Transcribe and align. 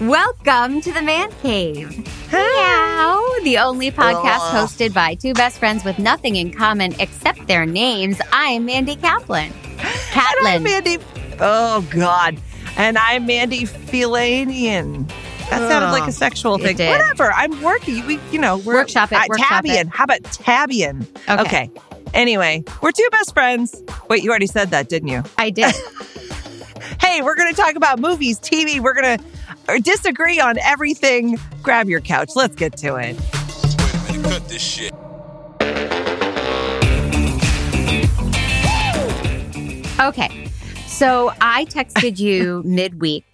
Welcome 0.00 0.82
to 0.82 0.92
the 0.92 1.00
Man 1.00 1.30
Cave. 1.40 1.88
Meow, 2.30 3.24
the 3.44 3.56
only 3.58 3.90
podcast 3.90 4.40
Ugh. 4.42 4.68
hosted 4.68 4.92
by 4.92 5.14
two 5.14 5.32
best 5.32 5.58
friends 5.58 5.84
with 5.84 5.98
nothing 5.98 6.36
in 6.36 6.52
common 6.52 6.94
except 7.00 7.46
their 7.46 7.64
names. 7.64 8.20
I'm 8.30 8.66
Mandy 8.66 8.96
Kaplan. 8.96 9.54
I'm 10.14 10.62
Mandy. 10.62 10.98
Oh 11.40 11.80
God. 11.88 12.38
And 12.76 12.98
I'm 12.98 13.24
Mandy 13.24 13.62
Filanian. 13.62 15.08
That 15.48 15.70
sounded 15.70 15.92
like 15.92 16.06
a 16.06 16.12
sexual 16.12 16.58
thing. 16.58 16.76
did. 16.76 16.90
Whatever. 16.90 17.32
I'm 17.32 17.62
working. 17.62 18.04
We, 18.06 18.20
you 18.30 18.38
know, 18.38 18.58
we're 18.58 18.74
Workshop 18.74 19.12
it, 19.12 19.16
uh, 19.16 19.24
workshop 19.30 19.64
Tabian. 19.64 19.80
it. 19.80 19.88
How 19.88 20.04
about 20.04 20.20
Tabian? 20.24 21.06
Okay. 21.26 21.40
Okay. 21.42 21.70
Anyway, 22.12 22.64
we're 22.82 22.92
two 22.92 23.08
best 23.10 23.32
friends. 23.32 23.82
Wait, 24.10 24.22
you 24.22 24.28
already 24.28 24.46
said 24.46 24.70
that, 24.72 24.90
didn't 24.90 25.08
you? 25.08 25.22
I 25.38 25.48
did. 25.48 25.74
Hey, 27.00 27.20
we're 27.22 27.34
going 27.34 27.52
to 27.52 27.60
talk 27.60 27.74
about 27.74 27.98
movies, 27.98 28.38
TV. 28.38 28.80
We're 28.80 28.94
going 28.94 29.18
to 29.18 29.24
disagree 29.82 30.40
on 30.40 30.58
everything. 30.58 31.38
Grab 31.62 31.88
your 31.88 32.00
couch. 32.00 32.30
Let's 32.36 32.54
get 32.54 32.76
to 32.78 32.96
it. 32.96 33.16
Wait 33.16 34.08
a 34.08 34.12
minute, 34.12 34.24
cut 34.30 34.48
this 34.48 34.62
shit. 34.62 34.92
Okay. 39.98 40.48
So 40.86 41.32
I 41.40 41.64
texted 41.66 42.18
you 42.18 42.62
midweek 42.66 43.24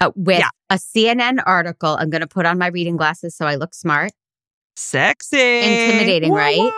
uh, 0.00 0.10
with 0.16 0.38
Yeah. 0.38 0.48
a 0.70 0.74
CNN 0.76 1.40
article. 1.46 1.96
I'm 1.98 2.10
going 2.10 2.22
to 2.22 2.26
put 2.26 2.46
on 2.46 2.58
my 2.58 2.68
reading 2.68 2.96
glasses 2.96 3.36
so 3.36 3.46
I 3.46 3.56
look 3.56 3.74
smart. 3.74 4.12
Sexy. 4.76 5.36
Intimidating, 5.38 6.32
right? 6.32 6.72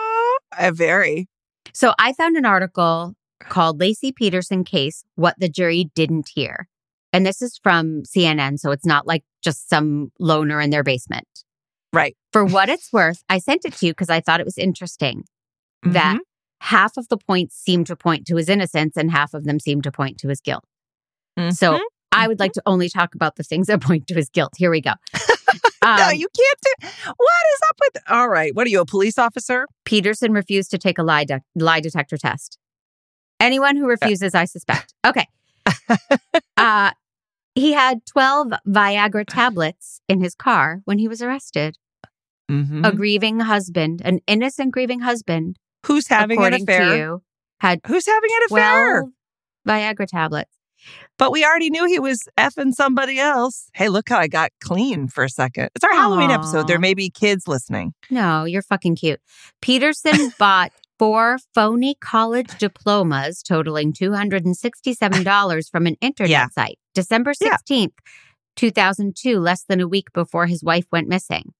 Uh, 0.57 0.71
very. 0.73 1.27
So 1.73 1.93
I 1.99 2.13
found 2.13 2.35
an 2.35 2.45
article 2.45 3.13
called 3.39 3.79
Laci 3.79 4.13
Peterson 4.13 4.63
Case 4.63 5.03
What 5.15 5.35
the 5.39 5.47
Jury 5.49 5.89
Didn't 5.95 6.29
Hear. 6.33 6.67
And 7.13 7.25
this 7.25 7.41
is 7.41 7.59
from 7.61 8.03
CNN. 8.03 8.57
So 8.59 8.71
it's 8.71 8.85
not 8.85 9.05
like 9.07 9.23
just 9.43 9.69
some 9.69 10.11
loner 10.19 10.61
in 10.61 10.69
their 10.69 10.83
basement. 10.83 11.27
Right. 11.93 12.15
For 12.31 12.45
what 12.45 12.69
it's 12.69 12.91
worth, 12.93 13.21
I 13.29 13.39
sent 13.39 13.65
it 13.65 13.73
to 13.73 13.85
you 13.87 13.91
because 13.91 14.09
I 14.09 14.21
thought 14.21 14.39
it 14.39 14.45
was 14.45 14.57
interesting 14.57 15.25
that 15.83 16.15
Mhm. 16.15 16.19
half 16.61 16.95
of 16.95 17.07
the 17.09 17.17
points 17.17 17.55
seem 17.57 17.83
to 17.85 17.95
point 17.95 18.25
to 18.27 18.35
his 18.37 18.47
innocence 18.47 18.95
and 18.95 19.11
half 19.11 19.33
of 19.33 19.43
them 19.43 19.59
seem 19.59 19.81
to 19.81 19.91
point 19.91 20.17
to 20.19 20.29
his 20.29 20.39
guilt. 20.41 20.63
So 21.51 21.73
Mhm. 21.73 21.79
I 22.13 22.27
would 22.27 22.39
like 22.39 22.53
to 22.53 22.61
only 22.65 22.87
talk 22.87 23.15
about 23.15 23.35
the 23.35 23.43
things 23.43 23.67
that 23.67 23.81
point 23.81 24.07
to 24.07 24.13
his 24.13 24.29
guilt. 24.29 24.53
Here 24.57 24.69
we 24.71 24.79
go. 24.79 24.93
no, 25.83 25.89
Um, 26.09 26.15
you 26.15 26.27
can't 26.37 26.59
do. 26.81 26.87
What 27.07 27.43
is 27.53 27.59
up 27.69 27.77
with? 27.81 28.03
All 28.09 28.29
right. 28.29 28.55
What 28.55 28.67
are 28.67 28.69
you, 28.69 28.79
a 28.81 28.85
police 28.85 29.17
officer? 29.17 29.65
Peterson 29.83 30.31
refused 30.31 30.71
to 30.71 30.77
take 30.77 30.97
a 30.97 31.03
lie, 31.03 31.25
de- 31.25 31.41
lie 31.55 31.79
detector 31.81 32.17
test. 32.17 32.57
Anyone 33.39 33.75
who 33.75 33.87
refuses, 33.87 34.35
I 34.35 34.45
suspect. 34.45 34.93
Okay. 35.05 35.25
uh, 36.57 36.91
he 37.55 37.73
had 37.73 38.05
12 38.05 38.47
Viagra 38.67 39.25
tablets 39.27 40.01
in 40.07 40.21
his 40.21 40.35
car 40.35 40.81
when 40.85 40.99
he 40.99 41.07
was 41.07 41.21
arrested. 41.21 41.75
Mhm. 42.49 42.85
A 42.85 42.91
grieving 42.93 43.39
husband, 43.41 44.01
an 44.03 44.19
innocent 44.27 44.71
grieving 44.71 44.99
husband, 45.01 45.57
Who's 45.85 46.07
having 46.07 46.43
an 46.43 46.53
affair? 46.53 46.95
you, 46.97 47.23
had 47.59 47.79
Who's 47.87 48.05
having 48.05 48.29
an 48.29 48.43
affair? 48.49 49.05
Viagra 49.67 50.07
tablets. 50.07 50.51
But 51.17 51.31
we 51.31 51.45
already 51.45 51.69
knew 51.69 51.85
he 51.85 51.99
was 51.99 52.27
effing 52.39 52.73
somebody 52.73 53.19
else. 53.19 53.69
Hey, 53.75 53.87
look 53.89 54.09
how 54.09 54.17
I 54.17 54.27
got 54.27 54.49
clean 54.61 55.07
for 55.07 55.23
a 55.23 55.29
second. 55.29 55.69
It's 55.75 55.83
our 55.85 55.93
Halloween 55.93 56.31
episode. 56.31 56.67
There 56.67 56.79
may 56.79 56.95
be 56.95 57.09
kids 57.11 57.47
listening. 57.47 57.93
No, 58.09 58.45
you're 58.45 58.63
fucking 58.63 58.95
cute. 58.95 59.21
Peterson 59.61 60.33
bought 60.39 60.71
four 61.01 61.39
phony 61.55 61.95
college 61.99 62.55
diplomas 62.59 63.41
totaling 63.41 63.91
$267 63.91 65.71
from 65.71 65.87
an 65.87 65.95
internet 65.99 66.29
Yeah. 66.29 66.47
site, 66.49 66.77
December 66.93 67.33
Yeah. 67.41 67.57
16th, 67.67 67.93
2002, 68.55 69.39
less 69.39 69.63
than 69.63 69.81
a 69.81 69.87
week 69.87 70.13
before 70.13 70.45
his 70.45 70.63
wife 70.63 70.85
went 70.91 71.07
missing. 71.07 71.53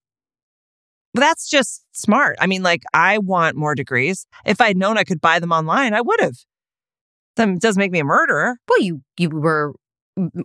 That's 1.15 1.49
just 1.49 1.83
smart. 1.91 2.37
I 2.39 2.45
mean, 2.45 2.61
like, 2.61 2.83
I 2.93 3.17
want 3.17 3.55
more 3.57 3.73
degrees. 3.73 4.27
If 4.45 4.61
I'd 4.61 4.77
known 4.77 4.99
I 4.99 5.03
could 5.03 5.19
buy 5.19 5.39
them 5.39 5.51
online, 5.51 5.95
I 5.95 6.01
would 6.01 6.21
have. 6.21 6.35
That 7.37 7.59
does 7.59 7.77
make 7.77 7.91
me 7.91 7.97
a 7.99 8.03
murderer. 8.03 8.57
Well, 8.69 8.79
you 8.81 9.01
you 9.17 9.29
were 9.29 9.73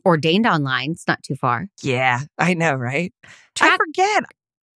ordained 0.06 0.46
online. 0.46 0.92
It's 0.92 1.06
not 1.06 1.22
too 1.22 1.34
far. 1.36 1.66
Yeah, 1.82 2.20
I 2.38 2.54
know, 2.54 2.72
right? 2.74 3.12
I 3.60 3.76
forget. 3.76 4.24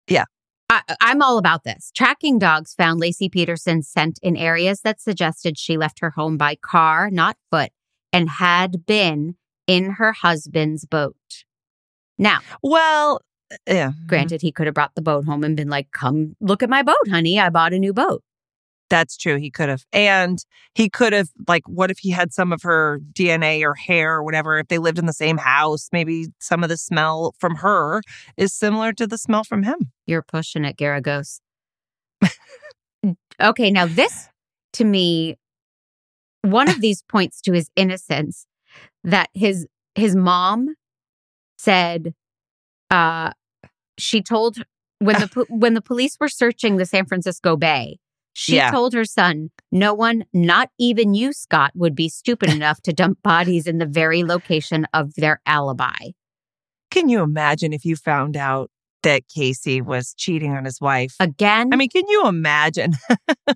forget. 0.06 0.26
I, 0.70 0.82
I'm 1.00 1.20
all 1.20 1.36
about 1.36 1.64
this. 1.64 1.90
Tracking 1.94 2.38
dogs 2.38 2.74
found 2.74 3.02
Laci 3.02 3.30
Peterson's 3.30 3.88
scent 3.88 4.20
in 4.22 4.36
areas 4.36 4.82
that 4.82 5.00
suggested 5.00 5.58
she 5.58 5.76
left 5.76 5.98
her 5.98 6.10
home 6.10 6.36
by 6.36 6.54
car, 6.54 7.10
not 7.10 7.36
foot, 7.50 7.72
and 8.12 8.30
had 8.30 8.86
been 8.86 9.34
in 9.66 9.90
her 9.92 10.12
husband's 10.12 10.84
boat. 10.84 11.16
Now, 12.18 12.38
Well, 12.62 13.20
uh, 13.52 13.56
yeah. 13.66 13.88
Mm-hmm. 13.88 14.06
Granted, 14.06 14.42
he 14.42 14.52
could 14.52 14.66
have 14.66 14.74
brought 14.74 14.94
the 14.94 15.02
boat 15.02 15.24
home 15.24 15.42
and 15.42 15.56
been 15.56 15.68
like, 15.68 15.90
come 15.90 16.36
look 16.40 16.62
at 16.62 16.70
my 16.70 16.82
boat, 16.82 17.08
honey. 17.10 17.40
I 17.40 17.50
bought 17.50 17.72
a 17.72 17.78
new 17.78 17.92
boat. 17.92 18.22
That's 18.90 19.16
true. 19.16 19.36
He 19.36 19.50
could 19.50 19.68
have. 19.68 19.84
And 19.92 20.44
he 20.74 20.90
could 20.90 21.12
have, 21.12 21.28
like, 21.48 21.62
what 21.66 21.90
if 21.90 21.98
he 22.00 22.10
had 22.10 22.32
some 22.32 22.52
of 22.52 22.62
her 22.62 23.00
DNA 23.12 23.62
or 23.62 23.74
hair 23.74 24.16
or 24.16 24.24
whatever? 24.24 24.58
If 24.58 24.68
they 24.68 24.78
lived 24.78 24.98
in 24.98 25.06
the 25.06 25.12
same 25.12 25.38
house, 25.38 25.88
maybe 25.92 26.26
some 26.40 26.62
of 26.62 26.68
the 26.68 26.76
smell 26.76 27.34
from 27.38 27.56
her 27.56 28.02
is 28.36 28.52
similar 28.52 28.92
to 28.94 29.06
the 29.06 29.16
smell 29.16 29.44
from 29.44 29.62
him. 29.62 29.92
You're 30.06 30.22
pushing 30.22 30.64
it, 30.64 30.76
Geragos. 30.76 31.40
okay, 33.40 33.70
now 33.70 33.86
this 33.86 34.28
to 34.74 34.84
me, 34.84 35.36
one 36.42 36.68
of 36.68 36.80
these 36.80 37.02
points 37.02 37.40
to 37.42 37.52
his 37.52 37.70
innocence 37.76 38.46
that 39.04 39.28
his 39.34 39.66
his 39.94 40.14
mom 40.14 40.74
said 41.58 42.14
uh 42.90 43.30
she 43.98 44.22
told 44.22 44.58
when 44.98 45.16
the 45.16 45.46
when 45.48 45.74
the 45.74 45.82
police 45.82 46.16
were 46.20 46.28
searching 46.28 46.76
the 46.76 46.86
San 46.86 47.06
Francisco 47.06 47.56
Bay, 47.56 47.98
she 48.32 48.56
Yeah. 48.56 48.70
told 48.70 48.92
her 48.94 49.04
son, 49.04 49.50
"No 49.72 49.92
one, 49.94 50.24
not 50.32 50.70
even 50.78 51.14
you, 51.14 51.32
Scott, 51.32 51.72
would 51.74 51.94
be 51.94 52.08
stupid 52.08 52.48
enough 52.54 52.80
to 52.82 52.92
dump 52.92 53.22
bodies 53.22 53.66
in 53.66 53.78
the 53.78 53.86
very 53.86 54.24
location 54.24 54.86
of 54.94 55.14
their 55.16 55.40
alibi." 55.46 56.10
Can 56.90 57.08
you 57.08 57.22
imagine 57.22 57.72
if 57.72 57.84
you 57.84 57.94
found 57.96 58.36
out 58.36 58.70
that 59.02 59.22
Casey 59.34 59.80
was 59.80 60.12
cheating 60.16 60.52
on 60.52 60.64
his 60.64 60.80
wife? 60.80 61.14
Again, 61.20 61.70
I 61.72 61.76
mean, 61.76 61.88
can 61.88 62.02
you 62.08 62.26
imagine? 62.26 62.92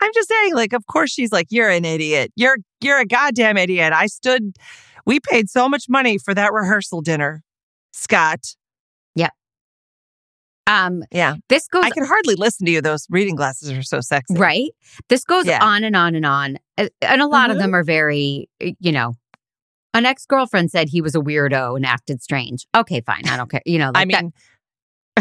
I'm 0.00 0.12
just 0.14 0.28
saying, 0.28 0.54
like, 0.54 0.72
of 0.72 0.86
course 0.86 1.10
she's 1.12 1.32
like, 1.32 1.48
You're 1.50 1.70
an 1.70 1.84
idiot. 1.84 2.32
You're 2.36 2.58
you're 2.80 2.98
a 3.00 3.06
goddamn 3.06 3.56
idiot. 3.56 3.92
I 3.92 4.06
stood 4.06 4.52
we 5.04 5.20
paid 5.20 5.48
so 5.48 5.68
much 5.68 5.84
money 5.88 6.18
for 6.18 6.34
that 6.34 6.52
rehearsal 6.52 7.00
dinner. 7.00 7.42
Scott. 7.92 8.40
Um, 10.66 11.02
Yeah. 11.12 11.34
this 11.48 11.68
goes 11.68 11.84
I 11.84 11.90
can 11.90 12.04
hardly 12.04 12.34
listen 12.34 12.66
to 12.66 12.72
you. 12.72 12.80
Those 12.80 13.06
reading 13.10 13.36
glasses 13.36 13.70
are 13.70 13.82
so 13.82 14.00
sexy. 14.00 14.34
Right. 14.34 14.70
This 15.08 15.24
goes 15.24 15.46
Yeah. 15.46 15.64
on 15.64 15.84
and 15.84 15.94
on 15.96 16.14
and 16.14 16.26
on. 16.26 16.56
And 16.76 16.90
a 17.22 17.26
lot 17.26 17.50
of 17.50 17.56
Mhm. 17.56 17.60
them 17.60 17.74
are 17.74 17.84
very, 17.84 18.48
you 18.60 18.92
know, 18.92 19.14
an 19.94 20.04
ex 20.06 20.26
girlfriend 20.26 20.70
said 20.70 20.88
he 20.90 21.00
was 21.00 21.14
a 21.14 21.20
weirdo 21.20 21.76
and 21.76 21.86
acted 21.86 22.22
strange. 22.22 22.66
Okay, 22.76 23.00
fine. 23.00 23.22
I 23.28 23.36
don't 23.36 23.50
care. 23.50 23.62
You 23.64 23.78
know, 23.78 23.90
I 23.94 24.00
like 24.00 24.10
that- 24.10 24.22
mean, 24.24 24.32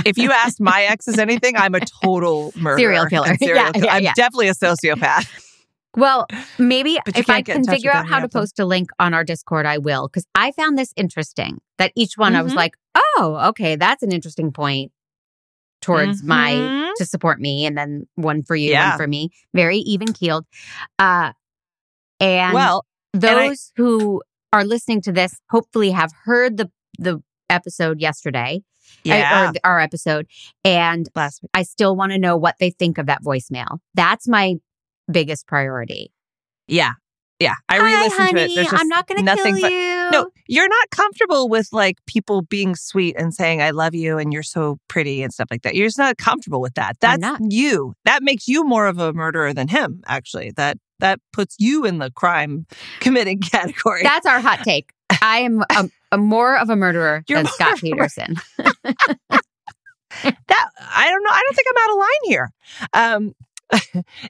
if 0.06 0.18
you 0.18 0.32
asked 0.32 0.60
my 0.60 0.84
exes 0.84 1.18
anything, 1.18 1.56
I'm 1.56 1.74
a 1.76 1.80
total 1.80 2.52
murderer. 2.56 2.78
Serial 2.80 3.06
killer. 3.06 3.36
serial 3.38 3.58
Yeah, 3.58 3.72
kill- 3.72 3.84
yeah, 3.86 3.94
I'm 3.94 4.04
yeah. 4.04 4.14
definitely 4.16 4.50
a 4.50 4.54
sociopath. 4.54 5.28
well, 5.96 6.28
maybe 6.60 7.00
if 7.08 7.30
I 7.30 7.36
can't 7.42 7.46
get 7.46 7.56
in 7.56 7.64
can 7.64 7.74
figure 7.76 7.92
out 7.94 8.06
how 8.08 8.20
to 8.20 8.26
of 8.26 8.32
post 8.32 8.60
a 8.60 8.66
link 8.66 8.90
on 9.00 9.14
our 9.14 9.24
Discord, 9.24 9.66
I 9.66 9.78
will. 9.78 10.08
Because 10.10 10.26
I 10.36 10.52
found 10.52 10.78
this 10.78 10.92
interesting 10.98 11.60
that 11.78 11.94
each 11.96 12.18
one 12.18 12.36
I 12.36 12.42
was 12.42 12.52
Mhm. 12.52 12.58
like, 12.58 12.74
oh, 12.96 13.38
okay, 13.52 13.78
that's 13.78 14.04
an 14.04 14.12
interesting 14.12 14.52
point 14.52 14.92
towards 15.86 16.24
my 16.24 16.52
Mhm. 16.54 16.92
to 16.98 17.06
support 17.06 17.40
me. 17.40 17.66
And 17.66 17.78
then 17.78 18.08
one 18.16 18.44
for 18.44 18.56
you, 18.56 18.72
Yeah. 18.72 18.90
one 18.90 18.98
for 18.98 19.08
me. 19.08 19.30
Very 19.54 19.78
even 19.78 20.12
keeled. 20.14 20.46
Uh, 21.00 21.32
and 22.20 22.54
Well, 22.54 22.86
I- 23.14 23.20
those 23.20 23.72
who 23.76 24.22
are 24.52 24.64
listening 24.64 25.02
to 25.02 25.12
this 25.12 25.40
hopefully 25.50 25.92
have 25.92 26.12
heard 26.24 26.58
the 26.58 26.72
the 26.98 27.22
episode 27.50 28.00
yesterday 28.02 28.64
uh, 29.06 29.10
yeah. 29.10 29.52
our 29.64 29.80
episode 29.82 30.26
and 30.64 31.10
last 31.14 31.42
week. 31.44 31.50
i 31.54 31.62
still 31.62 31.96
want 31.96 32.12
to 32.14 32.18
know 32.18 32.38
what 32.38 32.56
they 32.60 32.70
think 32.72 32.98
of 32.98 33.06
that 33.06 33.22
voicemail 33.22 33.80
that's 33.94 34.28
my 34.28 34.56
biggest 35.12 35.46
priority 35.46 36.12
Yeah. 36.68 36.94
Yeah. 37.40 37.56
I 37.68 37.78
re-listened 37.80 38.30
to 38.30 38.44
it. 38.44 38.56
There's 38.56 38.70
just 38.70 38.82
i'm 38.82 38.88
not 38.88 39.08
going 39.08 39.26
to 39.26 39.36
kill 39.36 39.44
but 39.62 39.72
you 39.72 40.10
No, 40.12 40.30
you're 40.48 40.70
not 40.70 40.90
comfortable 40.92 41.50
with 41.50 41.68
like 41.72 41.98
people 42.06 42.44
being 42.44 42.76
sweet 42.76 43.16
and 43.18 43.34
saying 43.34 43.62
I 43.62 43.72
love 43.72 43.94
you 43.94 44.18
and 44.18 44.32
you're 44.32 44.44
so 44.44 44.78
pretty 44.88 45.22
and 45.22 45.34
stuff 45.34 45.48
like 45.52 45.64
that. 45.64 45.76
You're 45.76 45.88
just 45.88 45.98
not 45.98 46.18
comfortable 46.18 46.62
with 46.62 46.76
that. 46.76 46.98
That's 47.02 47.20
not. 47.20 47.42
you. 47.50 47.94
That 48.06 48.24
makes 48.24 48.48
you 48.48 48.64
more 48.64 48.88
of 48.88 49.00
a 49.00 49.12
murderer 49.14 49.54
than 49.54 49.68
him, 49.68 50.02
actually. 50.08 50.52
That 50.56 50.78
that 51.00 51.20
puts 51.34 51.56
you 51.60 51.86
in 51.86 51.98
the 51.98 52.10
crime 52.12 52.66
committing 53.02 53.40
category. 53.42 54.02
that's 54.04 54.26
our 54.26 54.40
hot 54.40 54.62
take 54.64 54.92
i 55.22 55.40
am 55.40 55.62
a, 55.76 55.90
a 56.14 56.18
more 56.18 56.58
of 56.58 56.70
a 56.70 56.76
murderer 56.78 57.22
You're 57.28 57.40
than 57.44 57.48
scott 57.52 57.74
of 57.74 57.84
a 57.84 57.90
mur- 57.90 57.96
peterson 57.98 58.36
that 60.24 60.70
I 60.80 61.10
don't 61.10 61.24
know. 61.24 61.30
I 61.32 61.42
don't 61.44 61.56
think 61.56 61.68
I'm 61.70 61.84
out 61.84 61.92
of 61.92 61.98
line 62.00 62.24
here. 62.24 62.52
Um 62.94 63.36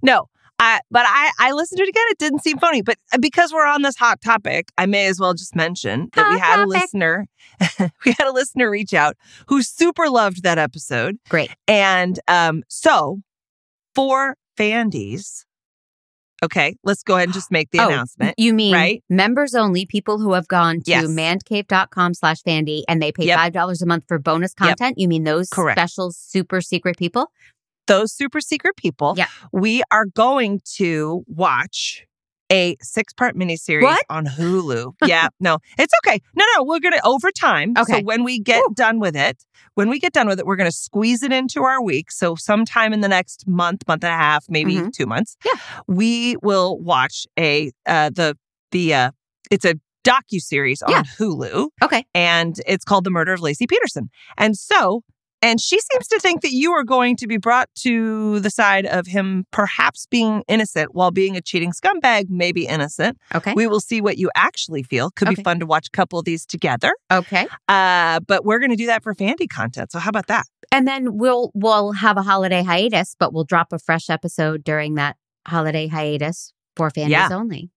no, 0.02 0.28
I, 0.58 0.80
but 0.90 1.06
I, 1.06 1.32
I 1.40 1.52
listened 1.52 1.78
to 1.80 1.84
it 1.84 1.90
again. 1.90 2.04
It 2.10 2.18
didn't 2.18 2.44
seem 2.44 2.58
phony. 2.60 2.82
But 2.82 2.98
uh, 3.14 3.18
because 3.20 3.52
we're 3.52 3.66
on 3.66 3.82
this 3.82 3.98
hot 3.98 4.22
topic, 4.22 4.70
I 4.78 4.86
may 4.86 5.08
as 5.08 5.20
well 5.20 5.34
just 5.34 5.56
mention 5.56 6.10
that 6.14 6.30
we 6.30 6.40
had 6.40 6.60
a 6.64 6.66
listener. 6.66 7.28
we 8.06 8.14
had 8.18 8.28
a 8.28 8.32
listener 8.32 8.70
reach 8.70 8.94
out 8.94 9.18
who 9.48 9.62
super 9.62 10.10
loved 10.10 10.44
that 10.44 10.58
episode. 10.58 11.18
Great. 11.30 11.52
And 11.68 12.20
um, 12.30 12.64
so 12.70 13.20
for 13.96 14.38
Fandies, 14.58 15.44
okay, 16.44 16.76
let's 16.84 17.04
go 17.04 17.16
ahead 17.16 17.28
and 17.28 17.34
just 17.34 17.52
make 17.52 17.72
the 17.72 17.80
Oh, 17.80 17.88
announcement. 17.88 18.36
You 18.38 18.54
mean 18.54 18.74
right? 18.74 19.04
members 19.10 19.56
only, 19.56 19.86
people 19.86 20.20
who 20.20 20.34
have 20.34 20.48
gone 20.48 20.76
to 20.82 20.90
Yes. 20.90 21.06
mancave.com 21.06 22.14
slash 22.14 22.42
Fandy 22.44 22.84
and 22.88 23.02
they 23.02 23.12
pay 23.12 23.26
Yep. 23.26 23.40
$5 23.54 23.82
a 23.82 23.86
month 23.86 24.06
for 24.08 24.20
bonus 24.20 24.54
content? 24.54 24.98
You 24.98 25.08
mean 25.10 25.24
those 25.26 25.50
Correct. 25.50 25.78
special 25.80 26.12
super 26.12 26.62
secret 26.62 26.98
people? 26.98 27.32
Those 27.88 28.12
super 28.14 28.42
secret 28.42 28.76
people. 28.78 29.14
Yeah. 29.18 29.28
We 29.52 29.84
are 29.92 30.06
going 30.06 30.62
to 30.78 31.24
watch 31.28 32.06
a 32.52 32.76
six 32.82 33.12
part 33.12 33.36
miniseries 33.36 33.82
What? 33.82 34.04
on 34.10 34.26
Hulu. 34.28 34.94
yeah, 35.08 35.30
no, 35.40 35.58
it's 35.80 35.94
okay. 36.06 36.20
No, 36.36 36.46
no, 36.56 36.64
we're 36.64 36.80
going 36.80 36.94
to 36.94 37.04
over 37.06 37.32
time. 37.32 37.74
Okay. 37.78 38.00
So 38.00 38.04
when 38.04 38.24
we 38.24 38.40
get 38.40 38.64
Woo. 38.68 38.74
done 38.76 39.00
with 39.00 39.16
it, 39.16 39.44
when 39.74 39.90
we 39.90 40.00
get 40.00 40.14
done 40.14 40.28
with 40.28 40.40
it, 40.40 40.46
we're 40.46 40.56
going 40.56 40.70
to 40.70 40.76
squeeze 40.76 41.24
it 41.24 41.32
into 41.34 41.64
our 41.64 41.82
week. 41.82 42.12
So 42.12 42.36
sometime 42.36 42.94
in 42.94 43.02
the 43.02 43.08
next 43.08 43.48
month, 43.48 43.82
month 43.88 44.04
and 44.04 44.14
a 44.14 44.18
half, 44.18 44.46
maybe 44.48 44.76
Mhm. 44.76 44.94
two 44.94 45.08
months, 45.08 45.38
Yeah. 45.44 45.54
we 45.88 46.36
will 46.44 46.78
watch 46.80 47.26
a 47.38 47.72
uh, 47.88 48.12
the 48.14 48.38
the 48.72 48.94
uh, 48.94 49.12
it's 49.50 49.66
a 49.66 49.76
docu 50.04 50.40
series 50.40 50.84
on 50.84 50.92
Yeah. 50.92 51.04
Hulu, 51.18 51.70
Okay. 51.84 52.06
and 52.14 52.60
it's 52.68 52.86
called 52.86 53.06
The 53.06 53.10
Murder 53.10 53.34
of 53.34 53.40
Laci 53.40 53.68
Peterson. 53.68 54.10
And 54.38 54.56
so, 54.56 55.02
and 55.46 55.62
she 55.62 55.78
seems 55.80 56.08
to 56.08 56.20
think 56.20 56.42
that 56.42 56.52
you 56.52 56.72
are 56.74 56.84
going 56.84 57.16
to 57.18 57.28
be 57.28 57.38
brought 57.38 57.70
to 57.86 58.40
the 58.40 58.50
side 58.50 58.86
of 58.98 59.06
him 59.08 59.46
perhaps 59.52 60.06
being 60.08 60.44
innocent 60.48 60.96
while 60.96 61.12
being 61.12 61.36
a 61.38 61.42
cheating 61.42 61.72
scumbag, 61.72 62.26
maybe 62.30 62.66
innocent. 62.66 63.18
Okay. 63.34 63.54
We 63.56 63.68
will 63.68 63.80
see 63.80 64.02
what 64.02 64.18
you 64.18 64.30
actually 64.36 64.84
feel. 64.84 65.12
Could 65.12 65.28
Okay. 65.30 65.36
be 65.36 65.44
fun 65.44 65.60
to 65.60 65.66
watch 65.66 65.88
a 65.88 65.92
couple 65.92 66.18
of 66.20 66.26
these 66.26 66.46
together. 66.46 66.92
okay. 67.12 67.48
Uh, 67.68 68.20
but 68.22 68.44
we're 68.46 68.60
going 68.60 68.72
to 68.72 68.76
do 68.86 68.88
that 68.88 69.04
for 69.04 69.14
Fandy 69.14 69.48
content. 69.50 69.92
So 69.92 70.00
how 70.00 70.10
about 70.10 70.28
that? 70.28 70.46
And 70.72 70.88
then 70.88 71.18
we'll 71.18 71.52
we'll 71.54 71.92
have 71.94 72.18
a 72.18 72.24
holiday 72.24 72.64
hiatus, 72.64 73.16
but 73.20 73.34
we'll 73.34 73.44
drop 73.44 73.72
a 73.72 73.80
fresh 73.80 74.10
episode 74.10 74.64
during 74.64 74.96
that 74.96 75.16
holiday 75.48 75.88
hiatus 75.88 76.52
for 76.76 76.90
Fandies 76.90 77.10
Yeah. 77.10 77.30
only. 77.32 77.70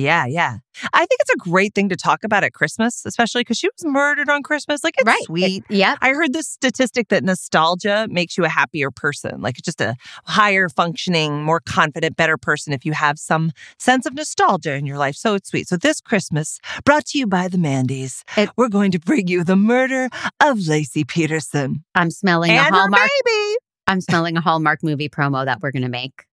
Yeah, 0.00 0.26
yeah. 0.26 0.58
I 0.92 0.98
think 1.00 1.20
it's 1.20 1.30
a 1.30 1.36
great 1.36 1.74
thing 1.74 1.88
to 1.90 1.96
talk 1.96 2.24
about 2.24 2.42
at 2.44 2.52
Christmas, 2.54 3.04
especially 3.04 3.42
because 3.42 3.58
she 3.58 3.68
was 3.68 3.84
murdered 3.84 4.28
on 4.30 4.42
Christmas. 4.42 4.82
Like 4.82 4.94
it's 4.98 5.06
right. 5.06 5.18
Eh, 5.20 5.24
sweet. 5.26 5.64
It- 5.68 5.74
yep. 5.76 5.98
I 6.00 6.10
heard 6.10 6.32
this 6.32 6.48
statistic 6.48 7.08
that 7.08 7.22
nostalgia 7.24 8.06
makes 8.10 8.38
you 8.38 8.44
a 8.44 8.48
happier 8.48 8.90
person, 8.90 9.40
like 9.42 9.56
just 9.56 9.80
a 9.80 9.94
higher 10.24 10.68
functioning, 10.68 11.42
more 11.42 11.60
confident, 11.60 12.16
better 12.16 12.36
person 12.38 12.72
if 12.72 12.84
you 12.84 12.92
have 12.92 13.18
some 13.18 13.52
sense 13.78 14.06
of 14.06 14.14
nostalgia 14.14 14.74
in 14.74 14.86
your 14.86 14.98
life. 14.98 15.16
So 15.16 15.34
it's 15.34 15.50
sweet. 15.50 15.68
So 15.68 15.76
this 15.76 16.00
Christmas, 16.00 16.58
brought 16.84 17.06
to 17.06 17.18
you 17.18 17.26
by 17.26 17.48
the 17.48 17.58
Mandy's, 17.58 18.24
It- 18.36 18.50
we're 18.56 18.68
going 18.68 18.90
to 18.92 18.98
bring 19.00 19.26
you 19.28 19.44
the 19.44 19.56
murder 19.56 20.08
of 20.40 20.58
Laci 20.58 21.06
Peterson 21.06 21.84
I'm 21.94 22.10
smelling 22.10 22.50
and 22.52 22.74
a 22.74 22.78
Hallmark. 22.78 23.02
baby. 23.26 23.56
I'm 23.86 24.00
smelling 24.00 24.36
a 24.36 24.40
Hallmark 24.40 24.82
movie 24.84 25.08
promo 25.08 25.44
that 25.44 25.60
we're 25.60 25.72
gonna 25.72 25.88
make. 25.88 26.24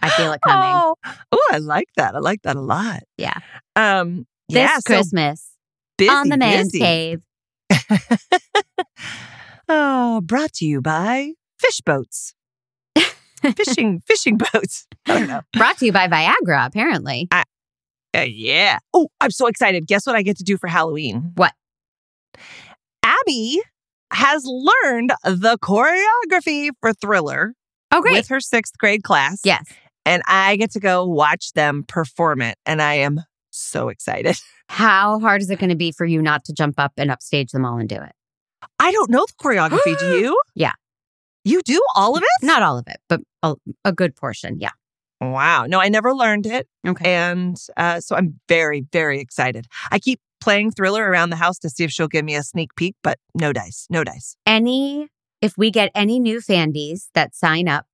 I 0.00 0.10
feel 0.10 0.32
it 0.32 0.40
coming. 0.46 0.68
Oh, 0.72 0.94
oh, 1.32 1.48
I 1.52 1.58
like 1.58 1.88
that. 1.96 2.14
I 2.14 2.18
like 2.18 2.42
that 2.42 2.56
a 2.56 2.60
lot. 2.60 3.00
Yeah. 3.16 3.34
Um, 3.76 4.26
This 4.48 4.58
yeah, 4.58 4.76
so 4.76 4.82
Christmas 4.86 5.48
busy, 5.98 6.10
on 6.10 6.28
the 6.28 6.36
man's 6.36 6.72
busy. 6.72 6.78
cave. 6.84 7.20
oh, 9.68 10.20
brought 10.22 10.52
to 10.54 10.64
you 10.64 10.80
by 10.80 11.32
fish 11.58 11.80
boats. 11.80 12.34
fishing 13.56 14.00
fishing 14.06 14.38
boats. 14.38 14.86
I 15.06 15.18
don't 15.18 15.28
know. 15.28 15.40
Brought 15.52 15.78
to 15.78 15.86
you 15.86 15.92
by 15.92 16.08
Viagra, 16.08 16.66
apparently. 16.66 17.28
Uh, 17.30 17.44
yeah. 18.24 18.78
Oh, 18.94 19.08
I'm 19.20 19.30
so 19.30 19.46
excited. 19.46 19.86
Guess 19.86 20.06
what 20.06 20.16
I 20.16 20.22
get 20.22 20.36
to 20.38 20.44
do 20.44 20.56
for 20.56 20.68
Halloween? 20.68 21.32
What? 21.36 21.52
Abby 23.02 23.60
has 24.12 24.44
learned 24.46 25.12
the 25.24 25.58
choreography 25.58 26.70
for 26.80 26.92
Thriller 26.92 27.54
Oh, 27.92 28.00
great. 28.00 28.14
with 28.14 28.28
her 28.28 28.40
sixth 28.40 28.76
grade 28.78 29.02
class. 29.02 29.40
yes. 29.44 29.64
And 30.06 30.22
I 30.26 30.56
get 30.56 30.70
to 30.70 30.80
go 30.80 31.04
watch 31.04 31.52
them 31.52 31.84
perform 31.86 32.40
it. 32.40 32.56
And 32.64 32.80
I 32.80 32.94
am 32.94 33.20
so 33.50 33.88
excited. 33.88 34.36
How 34.68 35.18
hard 35.18 35.42
is 35.42 35.50
it 35.50 35.58
going 35.58 35.70
to 35.70 35.76
be 35.76 35.92
for 35.92 36.06
you 36.06 36.22
not 36.22 36.44
to 36.44 36.52
jump 36.52 36.78
up 36.78 36.92
and 36.96 37.10
upstage 37.10 37.50
them 37.50 37.64
all 37.64 37.78
and 37.78 37.88
do 37.88 37.96
it? 37.96 38.12
I 38.78 38.92
don't 38.92 39.10
know 39.10 39.26
the 39.26 39.34
choreography. 39.44 39.98
do 39.98 40.18
you? 40.18 40.40
Yeah. 40.54 40.72
You 41.44 41.60
do 41.62 41.80
all 41.94 42.16
of 42.16 42.22
it? 42.22 42.46
Not 42.46 42.62
all 42.62 42.78
of 42.78 42.86
it, 42.88 42.98
but 43.08 43.20
a, 43.42 43.56
a 43.84 43.92
good 43.92 44.16
portion. 44.16 44.58
Yeah. 44.60 44.70
Wow. 45.20 45.66
No, 45.66 45.80
I 45.80 45.88
never 45.88 46.14
learned 46.14 46.46
it. 46.46 46.68
Okay. 46.86 47.14
And 47.14 47.56
uh, 47.76 48.00
so 48.00 48.16
I'm 48.16 48.38
very, 48.48 48.84
very 48.92 49.20
excited. 49.20 49.66
I 49.90 49.98
keep 49.98 50.20
playing 50.40 50.70
Thriller 50.70 51.08
around 51.08 51.30
the 51.30 51.36
house 51.36 51.58
to 51.60 51.70
see 51.70 51.84
if 51.84 51.90
she'll 51.90 52.08
give 52.08 52.24
me 52.24 52.36
a 52.36 52.42
sneak 52.42 52.74
peek, 52.76 52.94
but 53.02 53.18
no 53.34 53.52
dice, 53.52 53.86
no 53.90 54.04
dice. 54.04 54.36
Any, 54.46 55.08
if 55.40 55.56
we 55.56 55.70
get 55.70 55.90
any 55.94 56.20
new 56.20 56.40
Fandies 56.40 57.08
that 57.14 57.34
sign 57.34 57.68
up 57.68 57.86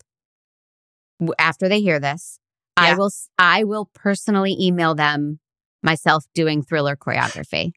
after 1.38 1.68
they 1.68 1.80
hear 1.80 1.98
this, 2.00 2.38
I 2.76 2.94
will, 2.94 3.10
I 3.38 3.64
will 3.64 3.90
personally 3.94 4.56
email 4.58 4.94
them 4.94 5.40
myself 5.82 6.24
doing 6.34 6.62
thriller 6.62 6.96
choreography. 6.96 7.72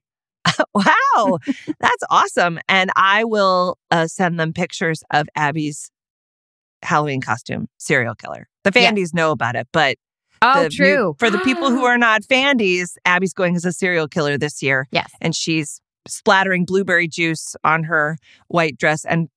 wow. 0.73 1.39
That's 1.79 2.03
awesome. 2.09 2.59
And 2.69 2.91
I 2.95 3.23
will 3.23 3.77
uh, 3.91 4.07
send 4.07 4.39
them 4.39 4.53
pictures 4.53 5.03
of 5.11 5.27
Abby's 5.35 5.89
Halloween 6.83 7.21
costume, 7.21 7.67
serial 7.77 8.15
killer. 8.15 8.47
The 8.63 8.71
Yeah. 8.73 8.91
Fandies 8.91 9.13
know 9.13 9.31
about 9.31 9.55
it, 9.55 9.67
but 9.71 9.97
Oh, 10.41 10.63
the 10.63 10.69
true. 10.69 11.15
for 11.17 11.29
the 11.29 11.39
people 11.39 11.69
who 11.71 11.83
are 11.85 11.97
not 11.97 12.21
Fandies, 12.21 12.95
Abby's 13.05 13.33
going 13.33 13.55
as 13.55 13.65
a 13.65 13.71
serial 13.71 14.07
killer 14.07 14.37
this 14.37 14.61
year. 14.61 14.87
Yes. 14.91 15.09
And 15.19 15.35
she's 15.35 15.81
splattering 16.07 16.65
blueberry 16.65 17.07
juice 17.07 17.55
on 17.63 17.85
her 17.85 18.17
white 18.47 18.77
dress 18.77 19.03
and 19.05 19.29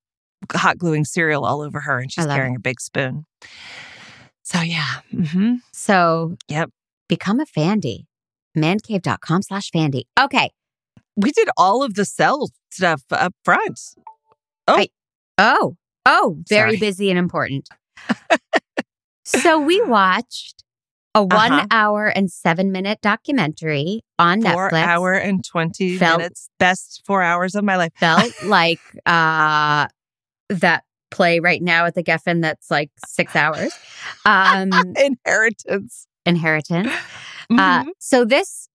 hot 0.53 0.77
gluing 0.79 1.05
cereal 1.05 1.45
all 1.45 1.63
over 1.63 1.81
her. 1.81 1.99
And 1.99 2.13
she's 2.13 2.27
carrying 2.27 2.57
a 2.57 2.61
big 2.61 2.81
spoon. 2.81 3.25
So, 4.51 4.61
yeah. 4.63 5.01
hmm 5.11 5.57
So, 5.73 6.37
Yep. 6.49 6.71
become 7.07 7.39
a 7.39 7.45
Fandy. 7.45 8.07
Mancave.com 8.57 9.43
slash 9.43 9.71
Fandy. 9.71 10.05
Okay. 10.19 10.51
We 11.17 11.33
did 11.33 11.49
all 11.59 11.83
of 11.83 11.95
the 11.95 12.07
cell 12.07 12.49
stuff 12.71 13.03
up 13.11 13.35
front. 13.45 13.79
Oh, 14.67 14.87
oh, 15.37 15.77
Oh. 16.07 16.39
very 16.49 16.71
Sorry. 16.71 16.77
busy 16.79 17.11
and 17.11 17.19
important. 17.19 17.69
so 19.25 19.59
we 19.61 19.83
watched 19.83 20.65
a 21.15 21.23
one 21.23 21.53
Uh-huh. 21.53 21.67
hour 21.71 22.07
and 22.07 22.31
seven 22.31 22.73
minute 22.73 23.01
documentary 23.03 24.01
on 24.19 24.41
Four 24.41 24.71
Netflix. 24.71 24.83
hour 24.87 25.13
and 25.13 25.45
20 25.45 25.99
Felt- 25.99 26.19
minutes. 26.21 26.49
Best 26.59 27.03
four 27.05 27.23
hours 27.23 27.55
of 27.55 27.65
my 27.65 27.77
life. 27.77 27.93
Felt 27.99 28.33
like 28.45 28.81
uh, 29.05 29.89
that 30.49 30.85
play 31.11 31.41
right 31.41 31.63
now 31.63 31.87
at 31.87 31.95
the 31.95 32.03
Geffen 32.03 32.43
that's 32.43 32.71
like 32.71 32.91
six 33.07 33.35
hours. 33.37 33.73
Um, 34.25 34.71
Inheritance. 34.97 36.07
Inheritance. 36.27 36.89
Uh, 37.51 37.85
Mhm. 37.85 37.87
so 37.99 38.25
this 38.27 38.69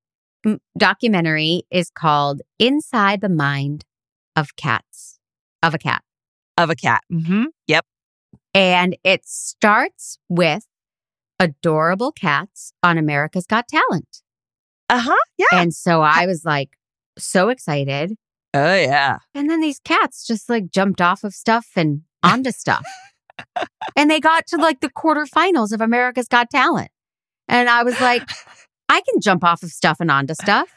mm, 0.45 0.57
documentary 0.77 1.63
is 1.69 1.89
called 1.91 2.41
Inside 2.57 3.21
the 3.21 3.29
Mind 3.29 3.85
of 4.35 4.55
Cats, 4.55 5.19
of 5.61 5.73
a 5.75 5.77
Cat. 5.77 6.01
of 6.57 6.69
a 6.71 6.75
cat. 6.75 7.03
hmm 7.09 7.45
Yep. 7.67 7.85
And 8.55 8.97
it 9.03 9.27
starts 9.27 10.17
with 10.29 10.65
adorable 11.39 12.11
cats 12.11 12.73
on 12.81 12.97
America's 12.97 13.45
Got 13.45 13.67
Talent. 13.67 14.21
Uh 14.89 14.99
huh. 14.99 15.15
Yeah. 15.37 15.45
And 15.61 15.73
so 15.73 16.01
I 16.01 16.25
was 16.25 16.43
like 16.45 16.71
so 17.17 17.49
excited. 17.49 18.15
Oh, 18.53 18.75
yeah. 18.75 19.17
And 19.33 19.49
then 19.49 19.61
these 19.61 19.79
cats 19.79 20.25
just 20.27 20.49
like 20.49 20.69
jumped 20.69 21.01
off 21.01 21.23
of 21.23 21.33
stuff 21.33 21.67
and 21.75 22.01
onto 22.23 22.51
stuff. 22.51 22.85
and 23.95 24.09
they 24.09 24.19
got 24.19 24.47
to 24.47 24.57
like 24.57 24.79
the 24.79 24.89
quarterfinals 24.89 25.71
of 25.71 25.81
America's 25.81 26.27
Got 26.27 26.49
Talent. 26.49 26.91
And 27.47 27.69
I 27.69 27.83
was 27.83 27.99
like, 27.99 28.27
I 28.89 29.01
can 29.01 29.21
jump 29.21 29.43
off 29.43 29.63
of 29.63 29.69
stuff 29.69 29.97
and 29.99 30.09
onto 30.09 30.33
stuff. 30.33 30.69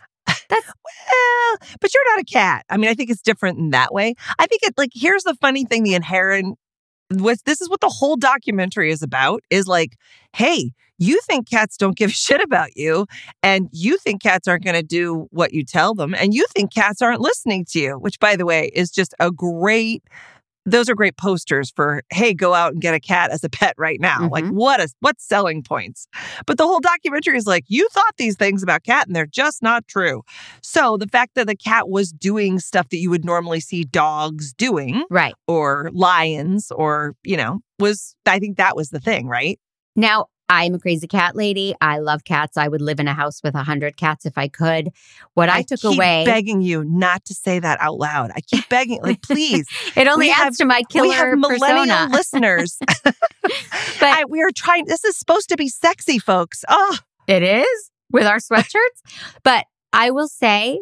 That's 0.48 0.66
well, 0.66 1.58
but 1.80 1.92
you're 1.92 2.14
not 2.14 2.20
a 2.20 2.24
cat. 2.24 2.64
I 2.68 2.76
mean, 2.76 2.90
I 2.90 2.94
think 2.94 3.10
it's 3.10 3.22
different 3.22 3.58
in 3.58 3.70
that 3.70 3.92
way. 3.92 4.14
I 4.38 4.46
think 4.46 4.62
it 4.62 4.74
like 4.76 4.90
here's 4.92 5.24
the 5.24 5.36
funny 5.40 5.64
thing: 5.64 5.82
the 5.82 5.94
inherent 5.94 6.58
was 7.10 7.42
this 7.42 7.60
is 7.60 7.68
what 7.68 7.80
the 7.80 7.88
whole 7.88 8.16
documentary 8.16 8.90
is 8.90 9.02
about. 9.02 9.42
Is 9.50 9.66
like, 9.66 9.96
hey, 10.34 10.72
you 10.98 11.20
think 11.26 11.48
cats 11.48 11.76
don't 11.76 11.96
give 11.96 12.12
shit 12.12 12.40
about 12.40 12.76
you, 12.76 13.06
and 13.42 13.68
you 13.72 13.98
think 13.98 14.22
cats 14.22 14.48
aren't 14.48 14.64
going 14.64 14.76
to 14.76 14.82
do 14.82 15.26
what 15.30 15.52
you 15.52 15.64
tell 15.64 15.94
them, 15.94 16.14
and 16.14 16.34
you 16.34 16.46
think 16.54 16.72
cats 16.72 17.02
aren't 17.02 17.20
listening 17.20 17.64
to 17.70 17.78
you. 17.78 17.92
Which, 17.94 18.18
by 18.18 18.36
the 18.36 18.46
way, 18.46 18.70
is 18.74 18.90
just 18.90 19.14
a 19.20 19.30
great. 19.30 20.02
Those 20.66 20.90
are 20.90 20.94
great 20.94 21.16
posters 21.16 21.72
for 21.74 22.02
hey, 22.10 22.34
go 22.34 22.52
out 22.52 22.72
and 22.72 22.82
get 22.82 22.92
a 22.94 23.00
cat 23.00 23.30
as 23.30 23.42
a 23.44 23.48
pet 23.48 23.74
right 23.78 24.00
now. 24.00 24.28
Like 24.30 24.44
Mhm. 24.44 24.50
what 24.52 24.80
a 24.80 24.88
what 25.00 25.20
selling 25.20 25.62
points. 25.62 26.06
But 26.46 26.58
the 26.58 26.66
whole 26.66 26.80
documentary 26.80 27.38
is 27.38 27.46
like 27.46 27.64
you 27.68 27.88
thought 27.92 28.16
these 28.18 28.36
things 28.36 28.62
about 28.62 28.82
cat 28.84 29.06
and 29.06 29.14
they're 29.16 29.26
just 29.26 29.62
not 29.62 29.86
true. 29.88 30.22
So 30.62 30.96
the 30.96 31.06
fact 31.06 31.36
that 31.36 31.46
the 31.46 31.56
cat 31.56 31.88
was 31.88 32.12
doing 32.12 32.58
stuff 32.58 32.88
that 32.90 32.98
you 32.98 33.08
would 33.10 33.24
normally 33.24 33.60
see 33.60 33.84
dogs 33.84 34.52
doing 34.52 35.04
Right. 35.08 35.34
or 35.46 35.90
lions 35.94 36.70
or, 36.72 37.14
you 37.22 37.36
know, 37.36 37.60
was 37.78 38.14
I 38.26 38.38
think 38.38 38.56
that 38.56 38.74
was 38.76 38.90
the 38.90 39.00
thing, 39.00 39.28
right? 39.28 39.58
Now, 39.94 40.26
I'm 40.48 40.74
a 40.74 40.78
crazy 40.78 41.08
cat 41.08 41.34
lady. 41.34 41.74
I 41.80 41.98
love 41.98 42.24
cats. 42.24 42.56
I 42.56 42.68
would 42.68 42.80
live 42.80 43.00
in 43.00 43.08
a 43.08 43.14
house 43.14 43.42
with 43.42 43.54
a 43.54 43.62
hundred 43.64 43.96
cats 43.96 44.24
if 44.26 44.38
I 44.38 44.48
could. 44.48 44.90
What 45.34 45.48
I, 45.48 45.62
took 45.62 45.80
keep 45.80 45.96
away, 45.96 46.24
begging 46.24 46.62
you 46.62 46.84
not 46.84 47.24
to 47.24 47.34
say 47.34 47.58
that 47.58 47.80
out 47.80 47.98
loud. 47.98 48.30
I 48.34 48.40
keep 48.40 48.68
begging, 48.68 49.00
like, 49.02 49.22
please. 49.22 49.66
it 49.96 50.06
only 50.06 50.30
adds 50.30 50.40
have- 50.40 50.56
to 50.58 50.64
my 50.64 50.82
killer 50.88 51.08
we 51.08 51.14
have 51.14 51.38
millennial 51.38 51.96
persona. 51.96 52.08
listeners. 52.12 52.78
But 54.00 54.08
I, 54.10 54.24
we 54.28 54.42
are 54.42 54.50
trying. 54.54 54.86
This 54.86 55.04
is 55.04 55.16
supposed 55.16 55.48
to 55.50 55.56
be 55.56 55.68
sexy, 55.68 56.18
folks. 56.18 56.64
Oh, 56.68 56.98
It 57.28 57.42
is 57.42 57.90
with 58.12 58.26
our 58.26 58.38
sweatshirts. 58.38 59.22
but 59.42 59.64
I 59.92 60.10
will 60.10 60.28
say 60.28 60.80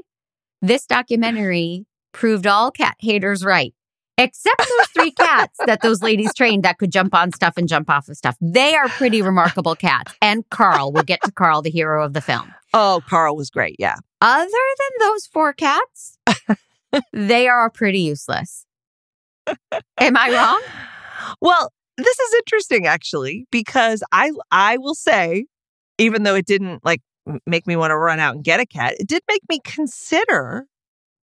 this 0.63 0.87
documentary 0.87 1.87
proved 2.13 2.47
all 2.47 2.71
cat 2.71 2.97
haters 3.01 3.45
right. 3.45 3.75
Except 4.17 4.59
those 4.59 4.89
three 4.89 5.11
cats 5.19 5.59
that 5.67 5.83
those 5.83 6.03
ladies 6.03 6.33
trained 6.35 6.63
that 6.63 6.79
could 6.79 6.93
jump 6.93 7.15
on 7.15 7.33
stuff 7.33 7.57
and 7.57 7.69
jump 7.69 7.91
off 7.91 8.09
of 8.09 8.17
stuff. 8.17 8.37
They 8.41 8.75
are 8.75 8.89
pretty 8.89 9.23
remarkable 9.23 9.75
cats. 9.75 10.15
And 10.23 10.49
Carl, 10.51 10.93
we'll 10.93 11.03
get 11.03 11.21
to 11.25 11.33
Carl, 11.33 11.63
the 11.63 11.71
hero 11.71 12.05
of 12.05 12.13
the 12.13 12.21
film. 12.21 12.53
oh, 12.73 13.03
Carl 13.09 13.37
was 13.37 13.51
great. 13.51 13.77
Yeah. 13.79 13.97
Other 14.21 14.49
than 14.49 15.09
those 15.09 15.27
four 15.27 15.53
cats, 15.53 16.19
they 17.13 17.49
are 17.49 17.71
pretty 17.71 18.01
useless. 18.01 18.67
Am 19.99 20.17
I 20.17 20.33
wrong? 20.33 20.63
Well, 21.41 21.73
this 21.97 22.19
is 22.19 22.35
interesting 22.35 22.87
actually 22.87 23.47
because 23.51 24.03
I 24.13 24.33
I 24.51 24.79
will 24.79 24.95
say, 24.95 25.47
even 25.99 26.23
though 26.23 26.35
it 26.35 26.47
didn't 26.47 26.85
like 26.85 27.03
make 27.47 27.67
me 27.67 27.77
want 27.77 27.91
to 27.91 27.97
run 27.97 28.19
out 28.21 28.35
and 28.35 28.45
get 28.45 28.61
a 28.61 28.67
cat, 28.67 28.95
it 28.99 29.07
did 29.09 29.23
make 29.31 29.43
me 29.49 29.61
consider 29.65 30.67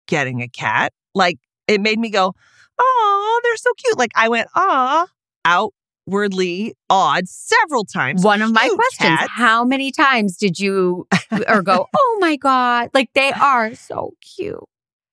getting 0.06 0.40
a 0.42 0.48
cat. 0.48 0.92
Like 1.14 1.38
it 1.68 1.80
made 1.80 1.98
me 1.98 2.10
go, 2.10 2.34
"Oh, 2.78 3.40
they're 3.44 3.56
so 3.56 3.72
cute!" 3.74 3.98
Like 3.98 4.12
I 4.14 4.28
went, 4.28 4.48
"Ah," 4.54 5.06
outwardly 5.44 6.74
awed 6.90 7.28
several 7.28 7.84
times. 7.84 8.24
One 8.24 8.42
of 8.42 8.52
my 8.52 8.62
Cute 8.64 8.76
questions 8.76 9.18
cats. 9.18 9.32
How 9.34 9.64
many 9.64 9.90
times 9.90 10.36
did 10.36 10.58
you 10.58 11.06
or 11.48 11.62
go, 11.62 11.86
oh 11.96 12.18
my 12.20 12.36
God? 12.36 12.90
Like 12.94 13.10
they 13.14 13.32
are 13.32 13.74
so 13.74 14.14
cute. 14.20 14.58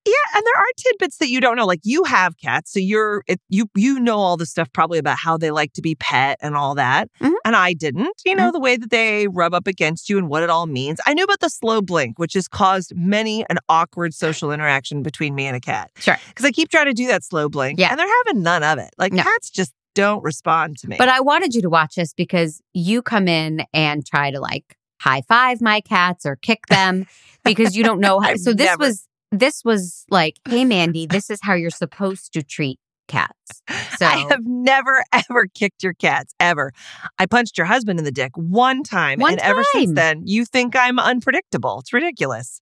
Yeah, 0.05 0.13
and 0.35 0.43
there 0.45 0.55
are 0.61 0.65
tidbits 0.77 1.17
that 1.17 1.29
you 1.29 1.39
don't 1.41 1.55
know. 1.57 1.65
Like 1.65 1.81
you 1.83 2.03
have 2.05 2.37
cats, 2.37 2.73
so 2.73 2.79
you're 2.79 3.23
it, 3.27 3.39
you 3.49 3.67
you 3.75 3.99
know 3.99 4.17
all 4.17 4.37
the 4.37 4.45
stuff 4.45 4.71
probably 4.73 4.97
about 4.97 5.17
how 5.17 5.37
they 5.37 5.51
like 5.51 5.73
to 5.73 5.81
be 5.81 5.95
pet 5.95 6.37
and 6.41 6.55
all 6.55 6.73
that. 6.75 7.09
Mhm. 7.21 7.33
And 7.45 7.55
I 7.55 7.73
didn't. 7.73 8.21
You 8.25 8.35
know 8.35 8.51
the 8.51 8.59
way 8.59 8.77
that 8.77 8.89
they 8.89 9.27
rub 9.27 9.53
up 9.53 9.67
against 9.67 10.09
you 10.09 10.17
and 10.17 10.29
what 10.29 10.41
it 10.41 10.49
all 10.49 10.65
means. 10.67 10.99
I 11.05 11.13
knew 11.13 11.23
about 11.25 11.41
the 11.41 11.49
slow 11.49 11.81
blink, 11.81 12.17
which 12.17 12.33
has 12.33 12.47
caused 12.47 12.93
many 12.95 13.45
an 13.49 13.57
awkward 13.67 14.13
social 14.13 14.51
interaction 14.51 15.03
between 15.03 15.35
me 15.35 15.45
and 15.47 15.55
a 15.55 15.59
cat. 15.59 15.91
Sure. 15.99 16.17
Because 16.29 16.45
I 16.45 16.51
keep 16.51 16.69
trying 16.69 16.85
to 16.87 16.93
do 16.93 17.07
that 17.07 17.23
slow 17.23 17.49
blink, 17.49 17.77
Yeah. 17.79 17.89
and 17.91 17.99
they're 17.99 18.07
having 18.25 18.41
none 18.41 18.63
of 18.63 18.79
it. 18.79 18.89
Like 18.97 19.13
No. 19.13 19.23
cats 19.23 19.49
just 19.49 19.73
don't 19.95 20.23
respond 20.23 20.77
to 20.79 20.87
me. 20.87 20.95
But 20.97 21.09
I 21.09 21.19
wanted 21.19 21.53
you 21.53 21.61
to 21.63 21.69
watch 21.69 21.95
this 21.95 22.13
because 22.13 22.61
you 22.73 23.01
come 23.01 23.27
in 23.27 23.63
and 23.73 24.05
try 24.05 24.31
to 24.31 24.39
like 24.39 24.77
high 25.01 25.23
five 25.27 25.61
my 25.61 25.81
cats 25.81 26.25
or 26.25 26.35
kick 26.37 26.67
them 26.67 27.05
because 27.43 27.75
you 27.75 27.83
don't 27.83 27.99
know 27.99 28.19
how. 28.19 28.33
So 28.37 28.53
this 28.53 28.67
never- 28.67 28.85
was 28.85 29.07
this 29.31 29.63
was 29.63 30.05
like, 30.09 30.37
hey 30.47 30.65
Mandy, 30.65 31.05
this 31.09 31.29
is 31.29 31.39
how 31.41 31.53
you're 31.53 31.69
supposed 31.69 32.33
to 32.33 32.43
treat 32.43 32.79
cats. 33.07 33.61
So 33.97 34.05
I 34.05 34.25
have 34.29 34.45
never 34.45 35.03
ever 35.11 35.47
kicked 35.53 35.83
your 35.83 35.93
cats 35.93 36.33
ever. 36.39 36.71
I 37.17 37.25
punched 37.25 37.57
your 37.57 37.67
husband 37.67 37.99
in 37.99 38.05
the 38.05 38.13
dick 38.13 38.31
one 38.35 38.81
time, 38.81 39.19
One 39.19 39.33
and 39.33 39.41
ever 39.41 39.61
since 39.73 39.91
then, 39.91 40.23
you 40.25 40.45
think 40.45 40.73
I'm 40.73 40.99
unpredictable. 40.99 41.79
It's 41.79 41.91
ridiculous. 41.91 42.61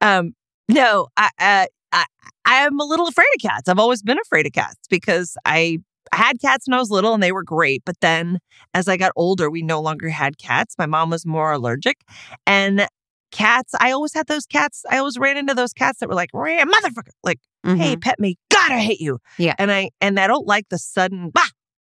Um, 0.00 0.32
no, 0.68 1.06
I, 1.16 1.30
uh, 1.38 1.66
I 1.92 2.04
I 2.44 2.54
am 2.66 2.80
a 2.80 2.84
little 2.84 3.06
afraid 3.06 3.28
of 3.36 3.42
cats. 3.42 3.68
I've 3.68 3.78
always 3.78 4.02
been 4.02 4.18
afraid 4.18 4.44
of 4.46 4.52
cats 4.54 4.80
because 4.90 5.36
I 5.44 5.78
had 6.12 6.40
cats 6.40 6.66
when 6.66 6.74
I 6.74 6.80
was 6.80 6.90
little 6.90 7.14
and 7.14 7.22
they 7.22 7.32
were 7.32 7.44
great. 7.44 7.82
But 7.86 8.00
then 8.00 8.38
as 8.74 8.88
I 8.88 8.96
got 8.96 9.12
older, 9.14 9.48
we 9.50 9.62
no 9.62 9.80
longer 9.80 10.08
had 10.08 10.38
cats. 10.38 10.74
My 10.78 10.86
mom 10.86 11.10
was 11.10 11.24
more 11.24 11.52
allergic, 11.52 11.98
and 12.44 12.88
cats. 13.36 13.74
I 13.80 13.92
always 13.92 14.14
had 14.14 14.26
those 14.26 14.46
cats. 14.46 14.84
I 14.90 14.98
always 14.98 15.18
ran 15.18 15.36
into 15.36 15.54
those 15.54 15.72
cats 15.72 15.98
that 16.00 16.08
were 16.08 16.14
like, 16.14 16.30
"Rah, 16.32 16.64
motherfucker, 16.64 17.10
like 17.22 17.40
mhm. 17.64 17.78
hey 17.78 17.96
pet 17.96 18.18
me 18.18 18.36
god 18.50 18.70
i 18.72 18.78
hate 18.80 19.00
you 19.00 19.18
Yeah. 19.38 19.54
and 19.58 19.70
i 19.72 19.90
and 20.00 20.18
i 20.20 20.26
don't 20.26 20.46
like 20.46 20.66
the 20.70 20.78
sudden 20.78 21.30
bah 21.30 21.40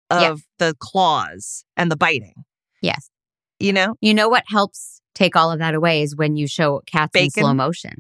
of 0.10 0.22
Yeah. 0.22 0.36
the 0.60 0.76
claws 0.80 1.64
and 1.78 1.92
the 1.92 1.96
biting 1.96 2.34
yes. 2.82 3.10
you 3.60 3.72
know 3.74 3.96
You 4.02 4.14
know 4.14 4.28
what 4.30 4.44
helps 4.48 5.02
take 5.14 5.36
all 5.36 5.52
of 5.52 5.60
that 5.60 5.74
away 5.76 6.02
is 6.02 6.16
when 6.16 6.36
you 6.36 6.48
show 6.48 6.82
cats 6.86 7.16
in 7.16 7.30
slow 7.32 7.54
motion. 7.54 7.94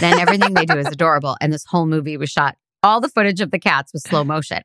Then 0.00 0.20
everything 0.20 0.52
they 0.54 0.66
do 0.66 0.78
is 0.78 0.86
adorable. 0.86 1.36
And 1.40 1.50
this 1.52 1.64
whole 1.66 1.86
movie 1.86 2.16
was 2.18 2.30
shot, 2.30 2.56
all 2.82 3.00
the 3.00 3.08
footage 3.08 3.40
of 3.40 3.50
the 3.50 3.58
cats 3.58 3.92
was 3.94 4.02
slow 4.02 4.22
motion, 4.24 4.62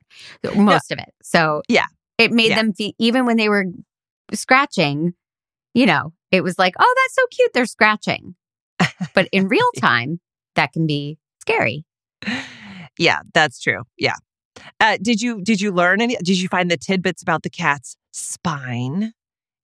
most 0.55 0.91
of 0.91 0.99
it. 0.99 1.09
So 1.23 1.61
Yeah. 1.69 1.85
it 2.17 2.31
made 2.31 2.49
Yeah. 2.49 2.57
them 2.61 2.73
feel, 2.73 2.91
even 2.99 3.25
when 3.25 3.37
they 3.37 3.49
were 3.49 3.65
scratching, 4.33 5.13
you 5.73 5.85
know, 5.85 6.11
it 6.31 6.41
was 6.43 6.57
like, 6.59 6.73
oh, 6.79 6.93
that's 7.03 7.15
so 7.15 7.21
cute. 7.31 7.51
They're 7.53 7.65
scratching. 7.65 8.35
But 9.13 9.27
in 9.31 9.47
real 9.47 9.69
time, 9.79 10.19
that 10.55 10.71
can 10.73 10.85
be 10.87 11.17
scary. 11.41 11.85
yeah 12.97 13.19
that's 13.33 13.59
true 13.61 13.83
yeah 13.97 14.15
uh, 14.79 14.97
did 15.01 15.21
you 15.21 15.41
did 15.41 15.59
you 15.61 15.71
learn 15.71 16.01
any 16.01 16.15
did 16.17 16.39
you 16.39 16.47
find 16.47 16.71
the 16.71 16.77
tidbits 16.77 17.21
about 17.21 17.43
the 17.43 17.49
cat's 17.49 17.97
spine 18.13 19.13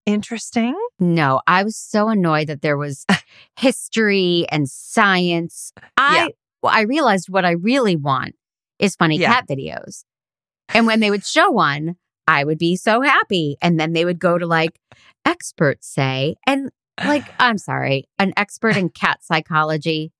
interesting 0.05 0.75
No, 0.99 1.41
I 1.47 1.63
was 1.63 1.77
so 1.77 2.09
annoyed 2.09 2.47
that 2.47 2.61
there 2.61 2.77
was 2.77 3.05
history 3.59 4.45
and 4.51 4.69
science. 4.69 5.71
I 5.97 6.15
Yeah. 6.15 6.27
well, 6.61 6.73
I 6.75 6.81
realized 6.81 7.29
what 7.29 7.45
I 7.45 7.51
really 7.51 7.95
want 7.95 8.35
is 8.79 8.95
funny 8.95 9.17
Yeah. 9.17 9.31
cat 9.33 9.47
videos. 9.47 10.03
And 10.73 10.85
when 10.87 10.99
they 10.99 11.09
would 11.09 11.25
show 11.25 11.49
one, 11.51 11.95
I 12.27 12.43
would 12.43 12.57
be 12.57 12.75
so 12.75 13.01
happy. 13.01 13.57
And 13.61 13.79
then 13.79 13.93
they 13.93 14.05
would 14.05 14.19
go 14.19 14.37
to 14.37 14.45
like 14.45 14.79
experts 15.25 15.87
say, 15.87 16.35
and 16.47 16.71
like, 17.03 17.25
I'm 17.39 17.57
sorry, 17.57 18.05
an 18.19 18.33
expert 18.37 18.77
in 18.77 18.89
cat 18.89 19.19
psychology. 19.23 20.11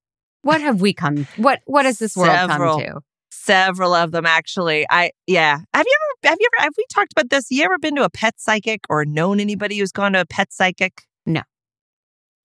What 0.43 0.61
have 0.61 0.81
we 0.81 0.93
come 0.93 1.27
what 1.37 1.59
what 1.65 1.85
has 1.85 1.99
this 1.99 2.17
world 2.17 2.31
Several. 2.31 2.79
come 2.79 2.85
to? 2.85 2.99
several 3.33 3.93
of 3.93 4.11
them 4.11 4.25
actually 4.25 4.85
i 4.91 5.09
yeah 5.25 5.57
have 5.73 5.85
you 5.87 5.97
ever 6.23 6.29
have 6.31 6.37
you 6.39 6.47
ever 6.53 6.63
have 6.63 6.73
we 6.77 6.85
talked 6.93 7.11
about 7.13 7.29
this 7.29 7.49
you 7.49 7.63
ever 7.63 7.79
been 7.79 7.95
to 7.95 8.03
a 8.03 8.09
pet 8.09 8.35
psychic 8.37 8.81
or 8.89 9.03
known 9.05 9.39
anybody 9.39 9.79
who's 9.79 9.91
gone 9.91 10.13
to 10.13 10.19
a 10.19 10.25
pet 10.25 10.51
psychic 10.51 11.03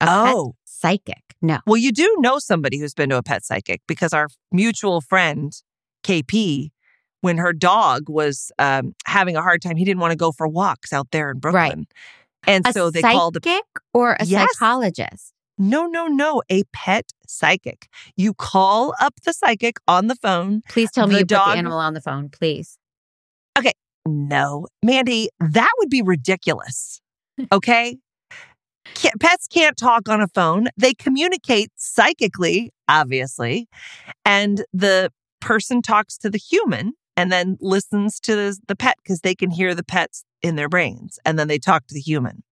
A 0.00 0.06
pet 0.06 0.34
oh 0.34 0.54
psychic. 0.64 1.22
No. 1.42 1.58
Well, 1.66 1.76
you 1.76 1.92
do 1.92 2.14
know 2.18 2.38
somebody 2.38 2.78
who's 2.78 2.94
been 2.94 3.10
to 3.10 3.16
a 3.16 3.22
pet 3.22 3.44
psychic 3.44 3.80
because 3.86 4.12
our 4.12 4.28
mutual 4.52 5.00
friend, 5.00 5.52
KP, 6.04 6.70
when 7.26 7.38
her 7.38 7.52
dog 7.52 8.08
was 8.08 8.50
um, 8.58 8.94
having 9.04 9.36
a 9.36 9.42
hard 9.42 9.60
time, 9.60 9.76
he 9.76 9.84
didn't 9.84 10.00
want 10.00 10.12
to 10.12 10.16
go 10.16 10.30
for 10.32 10.46
walks 10.48 10.92
out 10.92 11.08
there 11.10 11.30
in 11.30 11.38
Brooklyn. 11.38 11.86
And 12.46 12.64
A 12.66 12.72
so 12.72 12.90
they 12.90 13.00
psychic 13.00 13.18
called, 13.18 13.36
a 13.36 13.40
psychic 13.42 13.64
or 13.92 14.12
a 14.20 14.24
Yes. 14.24 14.48
psychologist. 14.52 15.32
no, 15.58 15.86
no, 15.86 16.06
no, 16.06 16.42
a 16.48 16.62
pet 16.72 17.06
psychic. 17.26 17.88
You 18.16 18.32
call 18.34 18.94
up 19.00 19.14
the 19.24 19.32
psychic 19.32 19.78
on 19.88 20.06
the 20.06 20.14
phone. 20.14 20.62
Please 20.68 20.90
tell 20.92 21.06
me 21.08 21.14
The 21.14 21.18
you 21.20 21.24
put 21.24 21.28
dog- 21.28 21.52
the 21.54 21.58
animal 21.58 21.78
on 21.78 21.94
the 21.94 22.00
phone, 22.00 22.28
please. 22.28 22.78
Okay. 23.58 23.72
No, 24.06 24.68
Mandy, 24.84 25.28
that 25.40 25.72
would 25.78 25.90
be 25.90 26.02
ridiculous. 26.02 27.00
Okay. 27.50 27.98
Pets 29.20 29.48
can't 29.48 29.76
talk 29.76 30.08
on 30.08 30.20
a 30.20 30.28
phone. 30.28 30.68
They 30.76 30.94
communicate 30.94 31.70
psychically, 31.76 32.70
obviously. 32.88 33.68
And 34.24 34.64
the 34.72 35.10
person 35.40 35.82
talks 35.82 36.16
to 36.18 36.30
the 36.30 36.38
human 36.38 36.92
and 37.16 37.32
then 37.32 37.56
listens 37.60 38.20
to 38.20 38.36
the, 38.36 38.58
the 38.68 38.76
pet 38.76 38.96
because 39.02 39.20
they 39.20 39.34
can 39.34 39.50
hear 39.50 39.74
the 39.74 39.84
pets 39.84 40.24
in 40.42 40.56
their 40.56 40.68
brains. 40.68 41.18
And 41.24 41.38
then 41.38 41.48
they 41.48 41.58
talk 41.58 41.86
to 41.86 41.94
the 41.94 42.00
human. 42.00 42.42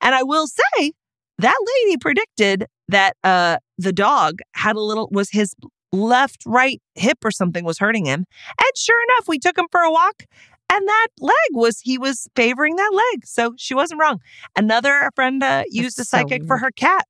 And 0.00 0.14
I 0.14 0.22
will 0.22 0.46
say 0.46 0.92
that 1.38 1.56
lady 1.84 1.96
predicted 1.98 2.66
that 2.88 3.16
uh, 3.24 3.58
the 3.78 3.92
dog 3.92 4.40
had 4.54 4.76
a 4.76 4.80
little, 4.80 5.08
was 5.12 5.30
his 5.30 5.54
left, 5.92 6.42
right 6.46 6.80
hip 6.94 7.18
or 7.24 7.30
something 7.30 7.64
was 7.64 7.78
hurting 7.78 8.06
him. 8.06 8.24
And 8.58 8.70
sure 8.76 8.98
enough, 9.08 9.28
we 9.28 9.38
took 9.38 9.56
him 9.56 9.66
for 9.70 9.80
a 9.80 9.90
walk 9.90 10.24
and 10.72 10.88
that 10.88 11.08
leg 11.18 11.34
was 11.52 11.80
he 11.80 11.98
was 11.98 12.28
favoring 12.34 12.76
that 12.76 12.90
leg 12.92 13.26
so 13.26 13.52
she 13.56 13.74
wasn't 13.74 14.00
wrong 14.00 14.20
another 14.56 15.10
friend 15.14 15.42
uh, 15.42 15.64
used 15.68 15.98
a 15.98 16.04
so 16.04 16.18
psychic 16.18 16.46
for 16.46 16.58
her 16.58 16.70
cat 16.70 17.06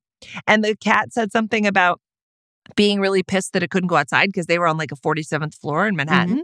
and 0.46 0.64
the 0.64 0.74
cat 0.76 1.12
said 1.12 1.30
something 1.30 1.66
about 1.66 2.00
being 2.76 3.00
really 3.00 3.22
pissed 3.22 3.52
that 3.52 3.62
it 3.62 3.70
couldn't 3.70 3.88
go 3.88 3.96
outside 3.96 4.26
because 4.26 4.46
they 4.46 4.58
were 4.58 4.66
on 4.66 4.76
like 4.76 4.92
a 4.92 4.96
47th 4.96 5.54
floor 5.54 5.86
in 5.86 5.96
manhattan 5.96 6.42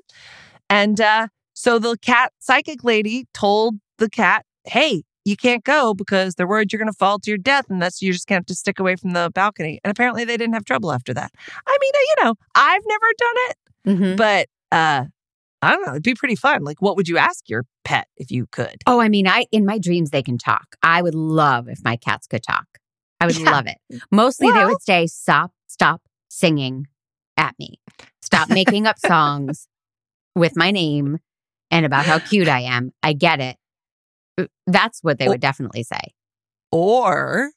and 0.69 1.01
uh, 1.01 1.29
so 1.55 1.79
the 1.79 1.97
cat 1.99 2.33
psychic 2.39 2.83
lady 2.85 3.27
told 3.35 3.77
the 3.99 4.09
cat 4.11 4.45
hey 4.65 5.03
you 5.25 5.37
can't 5.37 5.65
go 5.65 5.93
because 5.95 6.35
they're 6.35 6.47
worried 6.47 6.73
you're 6.73 6.79
going 6.79 6.91
to 6.93 6.97
fall 6.97 7.19
to 7.19 7.31
your 7.31 7.39
death 7.39 7.67
and 7.69 7.81
that's 7.83 8.01
you're 8.03 8.13
just 8.13 8.27
going 8.29 8.37
to 8.37 8.41
have 8.41 8.47
to 8.47 8.55
stick 8.55 8.79
away 8.79 8.97
from 8.97 9.13
the 9.13 9.31
balcony 9.35 9.81
and 9.85 9.91
apparently 9.91 10.25
they 10.25 10.37
didn't 10.37 10.55
have 10.55 10.65
trouble 10.65 10.93
after 10.93 11.13
that 11.15 11.31
i 11.67 11.79
mean 11.81 11.93
uh, 11.95 11.99
you 12.09 12.25
know 12.25 12.35
i've 12.55 12.83
never 12.87 13.07
done 13.19 13.37
it 13.51 13.57
Mhm. 13.87 14.17
but 14.17 14.49
uh 14.73 15.05
I 15.63 15.71
don't 15.73 15.87
know. 15.87 15.93
It'd 15.93 16.03
be 16.03 16.15
pretty 16.15 16.37
fun. 16.37 16.65
Like, 16.65 16.83
what 16.83 16.97
would 16.97 17.09
you 17.09 17.17
ask 17.17 17.49
your 17.49 17.65
pet 17.83 18.07
if 18.19 18.31
you 18.31 18.47
could? 18.53 18.77
Oh, 18.87 19.01
I 19.01 19.09
mean, 19.09 19.27
I 19.27 19.47
in 19.51 19.65
my 19.65 19.79
dreams 19.79 20.11
they 20.11 20.23
can 20.23 20.37
talk. 20.37 20.77
I 20.83 21.01
would 21.01 21.15
love 21.15 21.67
if 21.67 21.83
my 21.83 21.97
cats 21.97 22.27
could 22.27 22.43
talk. 22.43 22.67
I 23.21 23.27
would 23.27 23.39
Yeah. 23.39 23.51
love 23.51 23.67
it. 23.67 23.79
Mostly 24.13 24.51
they 24.53 24.65
would 24.67 24.83
say, 24.83 25.07
"Stop, 25.07 25.53
stop 25.67 26.03
singing 26.37 26.87
at 27.37 27.55
me. 27.59 27.79
Stop 28.23 28.49
making 28.51 28.87
up 28.87 28.99
songs 28.99 29.69
with 30.35 30.57
my 30.57 30.71
name 30.71 31.19
and 31.71 31.87
about 31.87 32.05
how 32.07 32.19
cute 32.19 32.49
I 32.49 32.61
am. 32.61 32.93
I 33.03 33.13
get 33.15 33.41
it. 33.41 33.57
Uh, 34.39 34.45
that's 34.67 35.01
what 35.03 35.19
they 35.19 35.29
would 35.29 35.41
definitely 35.41 35.83
say. 35.83 36.13
or 36.73 37.51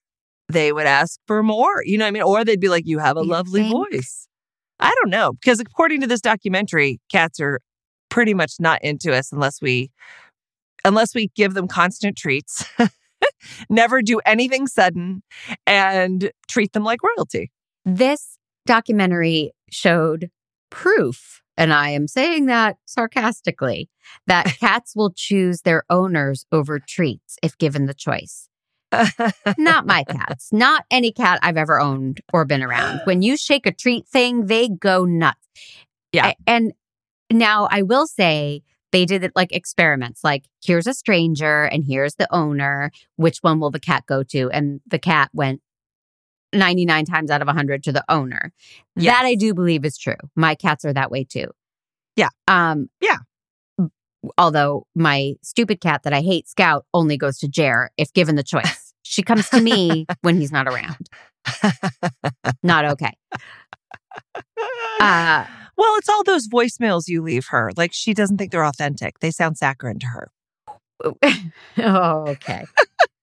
they 0.52 0.72
would 0.72 0.88
ask 0.88 1.20
for 1.28 1.44
more. 1.44 1.84
You 1.86 1.98
know 2.00 2.06
what 2.06 2.08
I 2.08 2.12
mean? 2.12 2.24
Or 2.24 2.44
they'd 2.44 2.60
be 2.60 2.70
like, 2.70 2.86
You 2.88 2.98
have 3.00 3.18
a 3.18 3.22
You 3.22 3.28
lovely 3.28 3.62
think? 3.62 3.74
voice. 3.92 4.28
I 4.80 4.92
don't 5.02 5.12
know. 5.12 5.34
Because 5.34 5.60
according 5.60 6.02
to 6.02 6.08
this 6.08 6.22
documentary, 6.22 7.00
cats 7.12 7.40
are 7.40 7.60
pretty 8.10 8.34
much 8.34 8.54
not 8.60 8.82
into 8.82 9.14
us 9.14 9.32
unless 9.32 9.62
we 9.62 9.92
unless 10.86 11.14
we 11.14 11.28
give 11.36 11.54
them 11.54 11.68
constant 11.68 12.18
treats, 12.18 12.66
never 13.70 14.02
do 14.02 14.20
anything 14.26 14.66
sudden, 14.66 15.22
and 15.68 16.32
treat 16.48 16.72
them 16.74 16.84
like 16.84 17.00
royalty. 17.04 17.52
This 17.86 18.39
documentary 18.66 19.52
showed 19.70 20.30
proof, 20.70 21.42
and 21.58 21.74
I 21.74 21.90
am 21.90 22.08
saying 22.08 22.46
that 22.48 22.78
sarcastically, 22.86 23.90
that 24.28 24.46
cats 24.60 24.96
will 24.96 25.12
choose 25.16 25.62
their 25.62 25.84
owners 25.90 26.46
over 26.52 26.80
treats 26.80 27.38
if 27.44 27.58
given 27.58 27.86
the 27.86 27.94
choice. 27.94 28.48
Not 29.58 29.86
my 29.86 30.04
cats, 30.04 30.50
not 30.52 30.86
any 30.90 31.12
cat 31.12 31.40
I've 31.44 31.58
ever 31.58 31.80
owned 31.80 32.22
or 32.34 32.46
been 32.46 32.64
around. 32.64 33.02
When 33.06 33.22
you 33.22 33.38
shake 33.38 33.66
a 33.66 33.72
treat 33.72 34.08
thing, 34.08 34.48
they 34.48 34.68
go 34.68 35.06
nuts. 35.06 35.38
Yeah. 36.12 36.30
A- 36.30 36.36
And 36.48 36.74
now 37.32 37.68
I 37.70 37.84
will 37.84 38.08
say 38.08 38.64
they 38.92 39.06
did 39.06 39.24
it 39.24 39.34
like 39.36 39.52
experiments, 39.52 40.24
like 40.24 40.46
here's 40.64 40.88
a 40.88 40.96
stranger 40.96 41.66
and 41.66 41.84
here's 41.88 42.16
the 42.16 42.28
owner. 42.34 42.92
Which 43.18 43.38
one 43.42 43.60
will 43.60 43.70
the 43.70 43.80
cat 43.80 44.06
go 44.08 44.24
to? 44.24 44.50
And 44.50 44.82
the 44.88 44.98
cat 44.98 45.30
went 45.34 45.62
99 46.54 47.06
times 47.06 47.32
out 47.32 47.42
of 47.42 47.48
100 47.48 47.84
to 47.84 47.92
the 47.92 48.04
owner. 48.10 48.52
That 48.96 49.26
I 49.26 49.36
do 49.36 49.54
believe 49.54 49.86
is 49.86 49.98
true. 49.98 50.16
My 50.36 50.56
cats 50.56 50.86
are 50.86 50.94
that 50.94 51.12
way 51.12 51.24
too. 51.24 51.48
Yeah. 52.16 52.30
Um 52.48 52.90
Yeah. 53.02 53.18
Although 54.38 54.86
my 54.96 55.36
stupid 55.42 55.80
cat 55.80 56.04
that 56.04 56.14
I 56.14 56.22
hate, 56.22 56.48
Scout, 56.50 56.86
only 56.94 57.18
goes 57.18 57.38
to 57.40 57.48
Jer 57.48 57.92
if 57.98 58.12
given 58.14 58.36
the 58.36 58.44
choice. 58.44 58.94
she 59.04 59.24
comes 59.24 59.50
to 59.50 59.62
me 59.62 60.06
when 60.22 60.38
he's 60.40 60.52
not 60.52 60.68
around. 60.68 61.10
Not 62.64 62.86
okay. 62.86 63.14
Uh 65.00 65.46
well, 65.80 65.96
it's 65.96 66.10
all 66.10 66.26
those 66.26 66.50
voicemails 66.50 67.08
you 67.08 67.22
leave 67.22 67.48
her. 67.48 67.72
Like 67.78 67.94
she 67.94 68.14
doesn't 68.14 68.38
think 68.38 68.52
they're 68.52 68.66
authentic. 68.66 69.20
They 69.20 69.32
sound 69.32 69.58
saccharine 69.58 70.00
to 70.00 70.08
her. 70.08 70.32
oh, 71.78 72.26
okay. 72.28 72.66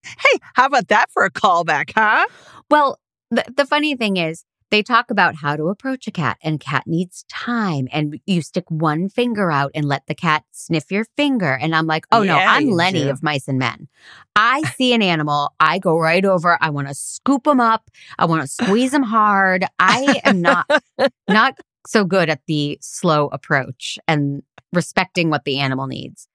Hey, 0.03 0.39
how 0.55 0.65
about 0.65 0.87
that 0.87 1.11
for 1.11 1.23
a 1.23 1.29
callback, 1.29 1.91
huh? 1.95 2.25
Well, 2.71 2.99
the, 3.31 3.45
the 3.55 3.65
funny 3.65 3.95
thing 3.95 4.17
is, 4.17 4.45
they 4.69 4.83
talk 4.83 5.09
about 5.11 5.35
how 5.35 5.55
to 5.55 5.69
approach 5.69 6.07
a 6.07 6.11
cat, 6.11 6.37
and 6.43 6.59
cat 6.59 6.83
needs 6.85 7.23
time. 7.29 7.87
And 7.91 8.19
you 8.25 8.41
stick 8.41 8.65
one 8.69 9.07
finger 9.09 9.49
out 9.51 9.71
and 9.73 9.85
let 9.85 10.05
the 10.07 10.15
cat 10.15 10.43
sniff 10.51 10.91
your 10.91 11.05
finger. 11.15 11.53
And 11.53 11.73
I'm 11.73 11.87
like, 11.87 12.05
oh 12.11 12.23
no, 12.23 12.35
I'm 12.35 12.69
Lenny 12.69 13.03
do. 13.03 13.09
of 13.09 13.23
Mice 13.23 13.47
and 13.47 13.59
Men. 13.59 13.87
I 14.35 14.61
see 14.75 14.93
an 14.93 15.01
animal, 15.01 15.53
I 15.59 15.79
go 15.79 15.97
right 15.97 16.23
over. 16.23 16.57
I 16.59 16.69
want 16.69 16.87
to 16.89 16.93
scoop 16.93 17.45
them 17.45 17.61
up. 17.61 17.89
I 18.19 18.25
want 18.25 18.41
to 18.41 18.47
squeeze 18.47 18.91
them 18.91 19.03
hard. 19.03 19.65
I 19.79 20.21
am 20.25 20.41
not 20.41 20.69
not 21.29 21.57
so 21.85 22.03
good 22.03 22.29
at 22.29 22.41
the 22.47 22.77
slow 22.81 23.27
approach 23.27 23.97
and 24.07 24.43
respecting 24.73 25.29
what 25.29 25.45
the 25.45 25.59
animal 25.59 25.87
needs. 25.87 26.27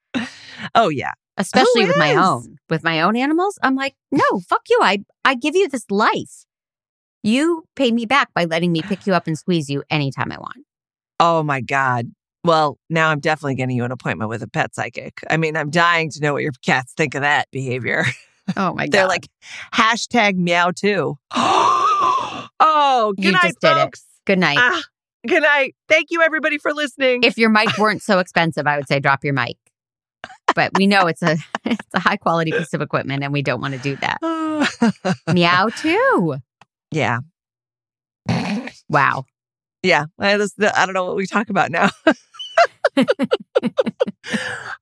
Oh 0.74 0.88
yeah. 0.88 1.12
Especially 1.36 1.86
with 1.86 1.96
my 1.96 2.14
own. 2.14 2.56
With 2.68 2.84
my 2.84 3.02
own 3.02 3.16
animals, 3.16 3.58
I'm 3.62 3.74
like, 3.74 3.94
no, 4.10 4.40
fuck 4.48 4.62
you. 4.68 4.78
I 4.82 5.04
I 5.24 5.34
give 5.34 5.54
you 5.54 5.68
this 5.68 5.90
life. 5.90 6.44
You 7.22 7.64
pay 7.76 7.92
me 7.92 8.04
back 8.06 8.32
by 8.34 8.44
letting 8.46 8.72
me 8.72 8.82
pick 8.82 9.06
you 9.06 9.14
up 9.14 9.26
and 9.26 9.38
squeeze 9.38 9.70
you 9.70 9.82
anytime 9.90 10.32
I 10.32 10.38
want. 10.38 10.64
Oh 11.20 11.42
my 11.42 11.60
God. 11.60 12.06
Well, 12.44 12.78
now 12.90 13.10
I'm 13.10 13.20
definitely 13.20 13.54
getting 13.54 13.76
you 13.76 13.84
an 13.84 13.92
appointment 13.92 14.28
with 14.28 14.42
a 14.42 14.48
pet 14.48 14.74
psychic. 14.74 15.20
I 15.30 15.36
mean, 15.36 15.56
I'm 15.56 15.70
dying 15.70 16.10
to 16.10 16.20
know 16.20 16.32
what 16.32 16.42
your 16.42 16.50
cats 16.64 16.92
think 16.96 17.14
of 17.14 17.20
that 17.22 17.46
behavior. 17.52 18.04
Oh 18.56 18.74
my 18.74 18.86
God. 18.88 18.92
They're 18.92 19.06
like 19.06 19.28
hashtag 19.72 20.34
meow 20.36 20.72
too. 20.72 21.16
oh, 22.60 23.12
good 23.16 23.24
You 23.24 23.32
night, 23.32 23.42
just 23.42 23.60
did 23.60 23.70
it. 23.76 23.80
folks. 23.82 24.04
good 24.26 24.38
night. 24.38 24.58
Ah, 24.60 24.82
good 25.26 25.42
night. 25.42 25.74
Thank 25.88 26.08
you, 26.10 26.22
everybody, 26.22 26.58
for 26.58 26.72
listening. 26.72 27.22
if 27.22 27.38
your 27.38 27.50
mic 27.50 27.76
weren't 27.78 28.02
so 28.02 28.18
expensive, 28.18 28.66
I 28.66 28.76
would 28.76 28.88
say 28.88 28.98
drop 29.00 29.22
your 29.24 29.34
mic. 29.34 29.56
But 30.54 30.72
we 30.76 30.86
know 30.86 31.06
it's 31.06 31.22
a 31.22 31.36
it's 31.64 31.94
a 31.94 32.00
high 32.00 32.16
quality 32.16 32.50
piece 32.52 32.74
of 32.74 32.80
equipment 32.80 33.22
and 33.22 33.32
we 33.32 33.42
don't 33.42 33.60
want 33.60 33.74
to 33.74 33.80
do 33.80 33.96
that. 33.96 34.18
Meow 35.32 35.68
too. 35.68 36.36
Yeah, 36.92 37.18
Wow. 38.88 39.24
yeah. 39.82 40.04
I, 40.18 40.36
just, 40.36 40.54
I 40.62 40.84
don't 40.86 40.94
know 40.94 41.04
what 41.06 41.16
we 41.16 41.26
talk 41.26 41.50
about 41.50 41.70
now. 41.70 41.90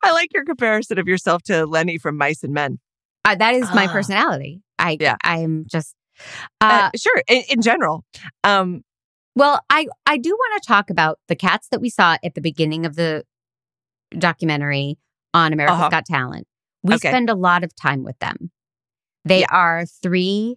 I 0.03 0.13
like 0.13 0.31
your 0.35 0.45
comparison 0.45 0.99
of 0.99 1.07
yourself 1.09 1.43
to 1.45 1.67
Lenny 1.67 1.99
from 1.99 2.17
Mice 2.17 2.43
and 2.43 2.53
Men. 2.53 2.79
Uh, 3.25 3.35
that 3.37 3.55
is 3.55 3.73
my 3.73 3.87
Ah. 3.87 3.93
personality. 3.93 4.63
I 4.79 4.97
Yeah. 5.01 5.17
I'm 5.23 5.65
just 5.71 5.95
Uh, 6.61 6.91
uh, 6.93 6.99
sure, 6.99 7.23
in, 7.29 7.43
in 7.51 7.63
general. 7.63 8.05
Um, 8.45 8.83
well, 9.37 9.61
I 9.71 9.87
I 10.07 10.17
do 10.19 10.31
want 10.31 10.63
to 10.63 10.67
talk 10.67 10.91
about 10.91 11.19
the 11.29 11.37
cats 11.37 11.69
that 11.71 11.81
we 11.81 11.89
saw 11.91 12.17
at 12.25 12.35
the 12.35 12.41
beginning 12.41 12.85
of 12.85 12.97
the 12.97 13.25
documentary 14.19 14.99
on 15.33 15.53
America's 15.53 15.79
Uh-huh. 15.81 15.89
Got 15.91 16.07
Talent. 16.07 16.47
We 16.83 16.95
Okay. 16.95 17.09
spend 17.09 17.31
a 17.31 17.35
lot 17.35 17.63
of 17.65 17.75
time 17.77 18.03
with 18.03 18.19
them. 18.19 18.51
They 19.25 19.41
Yeah. 19.41 19.47
are 19.51 19.85
three 19.87 20.57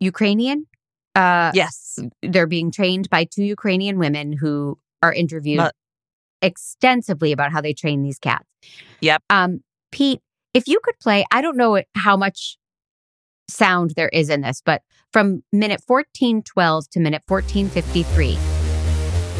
Ukrainian. 0.00 0.66
Uh, 1.14 1.50
yes. 1.52 1.98
they're 2.22 2.46
being 2.46 2.70
trained 2.70 3.10
by 3.10 3.24
two 3.24 3.42
Ukrainian 3.42 3.98
women 3.98 4.32
who 4.32 4.78
are 5.02 5.12
interviewed 5.12 5.58
Mu- 5.58 5.70
extensively 6.42 7.32
about 7.32 7.50
how 7.50 7.60
they 7.60 7.72
train 7.72 8.02
these 8.02 8.18
cats. 8.18 8.46
Yep. 9.00 9.22
Um, 9.28 9.64
Pete, 9.90 10.20
if 10.54 10.68
you 10.68 10.78
could 10.82 10.98
play, 11.00 11.24
I 11.32 11.40
don't 11.40 11.56
know 11.56 11.82
how 11.96 12.16
much 12.16 12.56
sound 13.48 13.94
there 13.96 14.10
is 14.10 14.30
in 14.30 14.42
this, 14.42 14.62
but 14.64 14.82
from 15.12 15.42
minute 15.52 15.80
1412 15.86 16.90
to 16.90 17.00
minute 17.00 17.22
1453. 17.26 18.36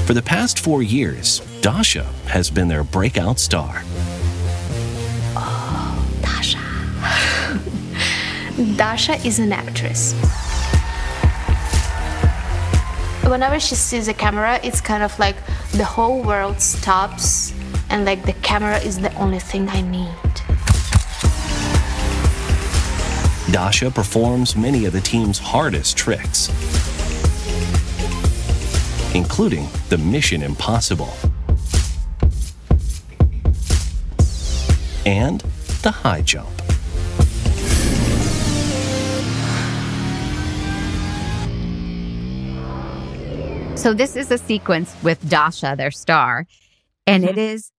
For 0.07 0.15
the 0.15 0.23
past 0.23 0.59
four 0.59 0.83
years, 0.83 1.41
Dasha 1.61 2.05
has 2.27 2.51
been 2.51 2.69
their 2.69 2.83
breakout 2.83 3.39
star. 3.39 3.83
Oh, 5.37 6.19
Dasha. 6.23 6.59
Dasha 8.77 9.15
is 9.27 9.39
an 9.39 9.53
actress. 9.53 10.15
Whenever 13.29 13.61
she 13.61 13.75
sees 13.75 14.09
a 14.09 14.15
camera, 14.15 14.59
it's 14.65 14.81
kind 14.81 15.03
of 15.03 15.17
like 15.19 15.37
the 15.73 15.85
whole 15.85 16.23
world 16.23 16.63
stops 16.63 17.53
and 17.91 18.07
like 18.07 18.25
the 18.25 18.33
camera 18.33 18.79
is 18.79 18.99
the 18.99 19.15
only 19.17 19.39
thing 19.39 19.69
I 19.69 19.83
need. 19.83 20.09
Dasha 23.53 23.91
performs 23.91 24.57
many 24.57 24.87
of 24.87 24.95
the 24.95 25.01
team's 25.03 25.39
hardest 25.39 25.97
tricks, 25.97 26.49
including 29.15 29.69
the 29.91 29.99
Mission 29.99 30.43
Impossible 30.43 31.13
and 35.05 35.43
the 35.83 35.91
high 35.91 36.23
jump. 36.23 36.58
So 43.89 43.95
this 43.95 44.17
is 44.17 44.31
a 44.31 44.37
sequence 44.37 44.95
with 45.03 45.31
Dasha, 45.31 45.75
their 45.75 45.91
star, 45.91 46.47
and 47.07 47.25
it 47.25 47.31
mm-hmm. 47.31 47.39
is 47.39 47.73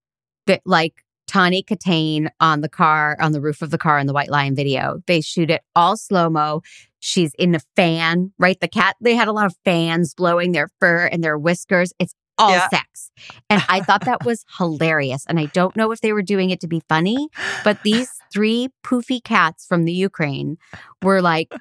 that 0.48 0.60
like 0.66 1.06
Tawny 1.28 1.62
Kitaen 1.62 2.30
on 2.40 2.62
the 2.62 2.68
car, 2.68 3.16
on 3.20 3.32
the 3.32 3.40
roof 3.40 3.62
of 3.62 3.70
the 3.70 3.78
car 3.78 4.00
in 4.00 4.08
the 4.08 4.14
White 4.14 4.32
Lion 4.32 4.56
video. 4.56 5.04
They 5.06 5.22
shoot 5.22 5.52
it 5.52 5.62
all 5.76 5.98
slow 5.98 6.28
mo. 6.28 6.64
She's 6.98 7.36
in 7.36 7.54
a 7.54 7.60
fan, 7.76 8.34
right? 8.40 8.60
The 8.60 8.68
cat, 8.68 8.96
they 9.00 9.14
had 9.14 9.28
a 9.28 9.32
lot 9.32 9.46
of 9.46 9.54
fans 9.64 10.16
blowing 10.16 10.52
their 10.52 10.72
fur 10.80 11.06
and 11.06 11.24
their 11.24 11.38
whiskers. 11.38 11.94
It's 12.00 12.16
all 12.40 12.54
Yeah. 12.54 12.70
sex. 12.70 13.12
And 13.48 13.62
I 13.70 13.82
thought 13.82 14.06
that 14.06 14.26
was 14.26 14.46
hilarious. 14.58 15.26
And 15.28 15.40
I 15.40 15.46
don't 15.46 15.76
know 15.76 15.92
if 15.92 16.02
they 16.02 16.12
were 16.12 16.24
doing 16.24 16.50
it 16.50 16.60
to 16.62 16.68
be 16.68 16.82
funny, 16.90 17.30
but 17.64 17.84
these 17.84 18.10
three 18.34 18.70
poofy 18.84 19.24
cats 19.24 19.64
from 19.64 19.86
the 19.86 19.94
Ukraine 19.94 20.58
were 21.04 21.22
like, 21.22 21.54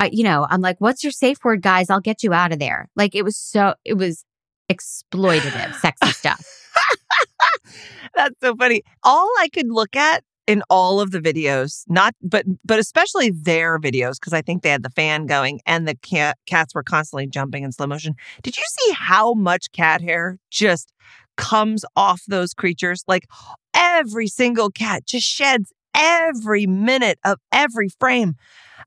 I, 0.00 0.10
you 0.12 0.24
know, 0.24 0.46
I'm 0.48 0.60
like, 0.60 0.80
what's 0.80 1.02
your 1.02 1.10
safe 1.10 1.38
word, 1.44 1.62
guys? 1.62 1.90
I'll 1.90 2.00
get 2.00 2.22
you 2.22 2.32
out 2.32 2.52
of 2.52 2.58
there. 2.58 2.88
Like 2.94 3.14
it 3.14 3.24
was 3.24 3.36
so, 3.36 3.74
it 3.84 3.94
was 3.94 4.24
exploitative, 4.70 5.74
sexy 5.76 6.12
stuff. 6.12 6.44
That's 8.14 8.34
so 8.40 8.54
funny. 8.56 8.82
All 9.02 9.30
I 9.40 9.48
could 9.48 9.70
look 9.70 9.96
at 9.96 10.22
in 10.46 10.62
all 10.70 10.98
of 11.00 11.10
the 11.10 11.20
videos, 11.20 11.82
not 11.88 12.14
but 12.22 12.44
but 12.64 12.78
especially 12.78 13.30
their 13.30 13.78
videos, 13.78 14.14
because 14.14 14.32
I 14.32 14.40
think 14.40 14.62
they 14.62 14.70
had 14.70 14.82
the 14.82 14.90
fan 14.90 15.26
going 15.26 15.60
and 15.66 15.86
the 15.86 15.94
cat, 15.94 16.38
cats 16.46 16.74
were 16.74 16.82
constantly 16.82 17.26
jumping 17.26 17.64
in 17.64 17.72
slow 17.72 17.86
motion. 17.86 18.14
Did 18.42 18.56
you 18.56 18.64
see 18.80 18.92
how 18.92 19.34
much 19.34 19.70
cat 19.72 20.00
hair 20.00 20.38
just 20.50 20.92
comes 21.36 21.84
off 21.96 22.22
those 22.26 22.54
creatures? 22.54 23.04
Like 23.06 23.26
every 23.74 24.26
single 24.26 24.70
cat 24.70 25.04
just 25.06 25.26
sheds 25.26 25.70
every 25.94 26.66
minute 26.66 27.18
of 27.24 27.38
every 27.52 27.90
frame. 28.00 28.34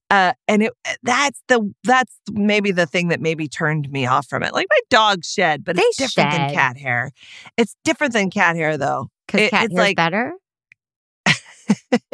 Uh, 0.10 0.34
and 0.48 0.64
it 0.64 0.74
that's 1.04 1.42
the 1.48 1.74
that's 1.84 2.16
maybe 2.32 2.72
the 2.72 2.86
thing 2.86 3.08
that 3.10 3.20
maybe 3.22 3.48
turned 3.48 3.90
me 3.92 4.06
off 4.06 4.28
from 4.28 4.44
it. 4.44 4.54
Like 4.54 4.68
my 4.70 4.80
dog 4.90 5.24
shed, 5.26 5.64
but 5.64 5.78
it's 5.78 5.98
They 5.98 6.06
different 6.06 6.32
than 6.32 6.50
shed. 6.50 6.56
cat 6.56 6.78
hair. 6.78 7.12
It's 7.58 7.76
different 7.84 8.14
than 8.14 8.30
cat 8.30 8.56
hair 8.56 8.78
though. 8.78 9.08
Because 9.28 9.42
It- 9.42 9.50
cat 9.52 9.66
it's 9.66 9.74
like- 9.74 9.96
better. 9.98 10.34
it 11.92 12.08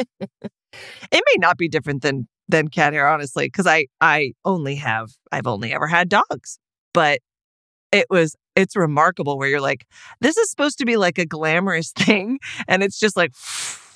may 1.11 1.35
not 1.37 1.57
be 1.57 1.67
different 1.67 2.01
than 2.01 2.27
than 2.49 2.67
cat 2.69 2.93
hair, 2.93 3.07
honestly, 3.07 3.45
because 3.47 3.67
I 3.67 3.87
I 4.01 4.33
only 4.45 4.75
have 4.75 5.09
I've 5.31 5.47
only 5.47 5.73
ever 5.73 5.87
had 5.87 6.09
dogs, 6.09 6.59
but 6.93 7.19
it 7.91 8.05
was 8.09 8.35
it's 8.55 8.75
remarkable 8.75 9.37
where 9.37 9.47
you're 9.47 9.61
like, 9.61 9.85
this 10.21 10.37
is 10.37 10.49
supposed 10.49 10.77
to 10.79 10.85
be 10.85 10.97
like 10.97 11.17
a 11.17 11.25
glamorous 11.25 11.91
thing, 11.97 12.39
and 12.67 12.83
it's 12.83 12.99
just 12.99 13.15
like 13.17 13.33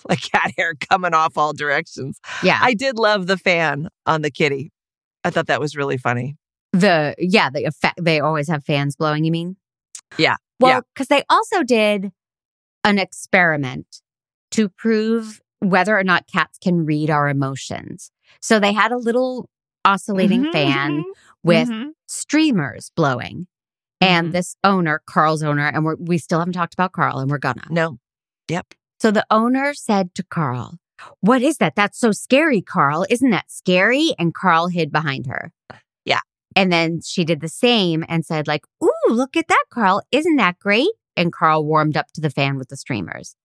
like 0.09 0.21
cat 0.21 0.51
hair 0.57 0.73
coming 0.89 1.13
off 1.13 1.37
all 1.37 1.53
directions. 1.53 2.19
Yeah. 2.43 2.59
I 2.61 2.73
did 2.73 2.97
love 2.97 3.27
the 3.27 3.37
fan 3.37 3.89
on 4.05 4.21
the 4.21 4.31
kitty. 4.31 4.71
I 5.23 5.29
thought 5.29 5.47
that 5.47 5.59
was 5.59 5.75
really 5.75 5.97
funny. 5.97 6.35
the 6.73 7.15
yeah, 7.17 7.49
the 7.49 7.65
effect 7.65 7.99
they 8.03 8.19
always 8.19 8.47
have 8.47 8.63
fans 8.63 8.95
blowing, 8.95 9.23
you 9.25 9.31
mean? 9.31 9.55
Yeah, 10.17 10.35
Well, 10.59 10.71
yeah. 10.71 10.79
because 10.93 11.07
they 11.07 11.23
also 11.29 11.63
did 11.63 12.11
an 12.83 12.97
experiment 12.99 14.01
to 14.51 14.67
prove 14.69 15.39
whether 15.59 15.97
or 15.97 16.03
not 16.03 16.27
cats 16.27 16.57
can 16.57 16.85
read 16.85 17.09
our 17.09 17.29
emotions. 17.29 18.11
So 18.41 18.59
they 18.59 18.73
had 18.73 18.91
a 18.91 18.97
little 18.97 19.49
oscillating 19.85 20.45
Mhm, 20.45 20.51
fan 20.51 20.91
mhm, 20.97 21.03
with 21.43 21.69
mhm. 21.69 21.89
streamers 22.07 22.91
blowing. 22.95 23.47
And 24.01 24.29
Mhm. 24.29 24.31
this 24.33 24.55
owner, 24.63 25.01
Carl's 25.05 25.43
owner, 25.43 25.67
and 25.67 25.85
we're, 25.85 25.95
we 25.95 26.17
still 26.17 26.39
haven't 26.39 26.53
talked 26.53 26.73
about 26.73 26.91
Carl, 26.91 27.19
and 27.19 27.29
we're 27.29 27.37
gonna. 27.37 27.67
no, 27.69 27.99
So 29.01 29.09
the 29.09 29.25
owner 29.31 29.73
said 29.73 30.13
to 30.13 30.23
Carl, 30.23 30.77
What 31.21 31.41
is 31.41 31.57
that? 31.57 31.75
That's 31.75 31.97
so 31.97 32.11
scary, 32.11 32.61
Carl. 32.61 33.03
Isn't 33.09 33.31
that 33.31 33.49
scary? 33.49 34.13
And 34.19 34.31
Carl 34.31 34.67
hid 34.67 34.91
behind 34.91 35.25
her. 35.25 35.51
Yeah. 36.05 36.19
And 36.55 36.71
then 36.71 37.01
she 37.03 37.25
did 37.25 37.41
the 37.41 37.49
same 37.49 38.05
and 38.07 38.23
said, 38.23 38.47
like, 38.47 38.63
Ooh, 38.83 38.91
look 39.09 39.35
at 39.35 39.47
that, 39.47 39.65
Carl. 39.71 40.03
Isn't 40.11 40.35
that 40.35 40.59
great? 40.59 40.91
And 41.17 41.33
Carl 41.33 41.65
warmed 41.65 41.97
up 41.97 42.11
to 42.13 42.21
the 42.21 42.29
fan 42.29 42.59
with 42.59 42.69
the 42.69 42.77
streamers. 42.77 43.35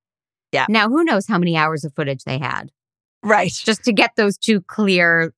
Yeah. 0.52 0.66
Now, 0.68 0.90
who 0.90 1.02
knows 1.02 1.26
how 1.26 1.38
many 1.38 1.56
hours 1.56 1.84
of 1.84 1.94
footage 1.94 2.24
they 2.24 2.38
had 2.38 2.70
right. 3.22 3.50
just 3.50 3.82
to 3.84 3.94
get 3.94 4.10
those 4.14 4.36
two 4.36 4.60
clear 4.60 5.32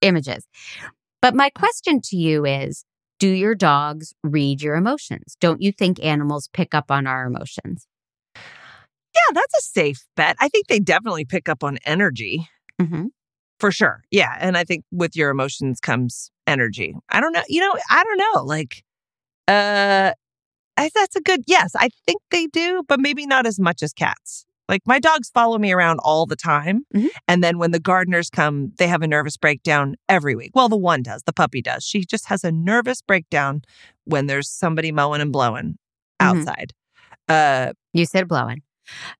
images. 0.00 0.44
But 1.20 1.36
my 1.36 1.50
question 1.50 2.00
to 2.06 2.16
you 2.16 2.44
is 2.44 2.84
Do 3.20 3.28
your 3.28 3.54
dogs 3.54 4.12
read 4.24 4.60
your 4.60 4.74
emotions? 4.74 5.36
Don't 5.38 5.62
you 5.62 5.70
think 5.70 6.02
animals 6.04 6.48
pick 6.52 6.74
up 6.74 6.90
on 6.90 7.06
our 7.06 7.26
emotions? 7.26 7.86
Yeah, 9.14 9.32
that's 9.34 9.58
a 9.58 9.62
safe 9.62 10.04
bet. 10.16 10.36
I 10.40 10.48
think 10.48 10.66
they 10.68 10.80
definitely 10.80 11.24
pick 11.24 11.48
up 11.48 11.62
on 11.64 11.78
energy. 11.84 12.48
hmm 12.80 13.06
For 13.58 13.70
sure. 13.70 14.02
Yeah. 14.10 14.36
And 14.40 14.56
I 14.56 14.64
think 14.64 14.84
with 14.90 15.14
your 15.16 15.30
emotions 15.30 15.80
comes 15.80 16.30
energy. 16.46 16.94
I 17.10 17.20
don't 17.20 17.32
know. 17.32 17.42
You 17.48 17.60
know, 17.60 17.74
I 17.90 18.02
don't 18.04 18.18
know. 18.18 18.42
Like, 18.44 18.82
uh, 19.48 20.12
I, 20.76 20.90
that's 20.94 21.16
a 21.16 21.20
good 21.20 21.42
yes. 21.46 21.72
I 21.76 21.90
think 22.06 22.22
they 22.30 22.46
do, 22.46 22.82
but 22.88 22.98
maybe 23.00 23.26
not 23.26 23.46
as 23.46 23.60
much 23.60 23.82
as 23.82 23.92
cats. 23.92 24.46
Like 24.68 24.80
my 24.86 24.98
dogs 24.98 25.28
follow 25.28 25.58
me 25.58 25.72
around 25.72 25.98
all 26.02 26.24
the 26.24 26.36
time. 26.36 26.86
Mhm. 26.94 27.08
And 27.28 27.44
then 27.44 27.58
when 27.58 27.72
the 27.72 27.80
gardeners 27.80 28.30
come, 28.30 28.72
they 28.78 28.86
have 28.86 29.02
a 29.02 29.06
nervous 29.06 29.36
breakdown 29.36 29.96
every 30.08 30.34
week. 30.34 30.52
Well, 30.54 30.68
the 30.70 30.76
one 30.78 31.02
does, 31.02 31.22
the 31.24 31.32
puppy 31.32 31.60
does. 31.60 31.84
She 31.84 32.04
just 32.06 32.26
has 32.28 32.42
a 32.44 32.50
nervous 32.52 33.02
breakdown 33.02 33.62
when 34.04 34.26
there's 34.28 34.48
somebody 34.48 34.90
mowing 34.90 35.20
and 35.20 35.30
blowing 35.32 35.76
Mhm. 36.20 36.26
outside. 36.38 36.72
Uh, 37.28 37.72
You 37.92 38.06
said 38.06 38.26
blowing. 38.28 38.62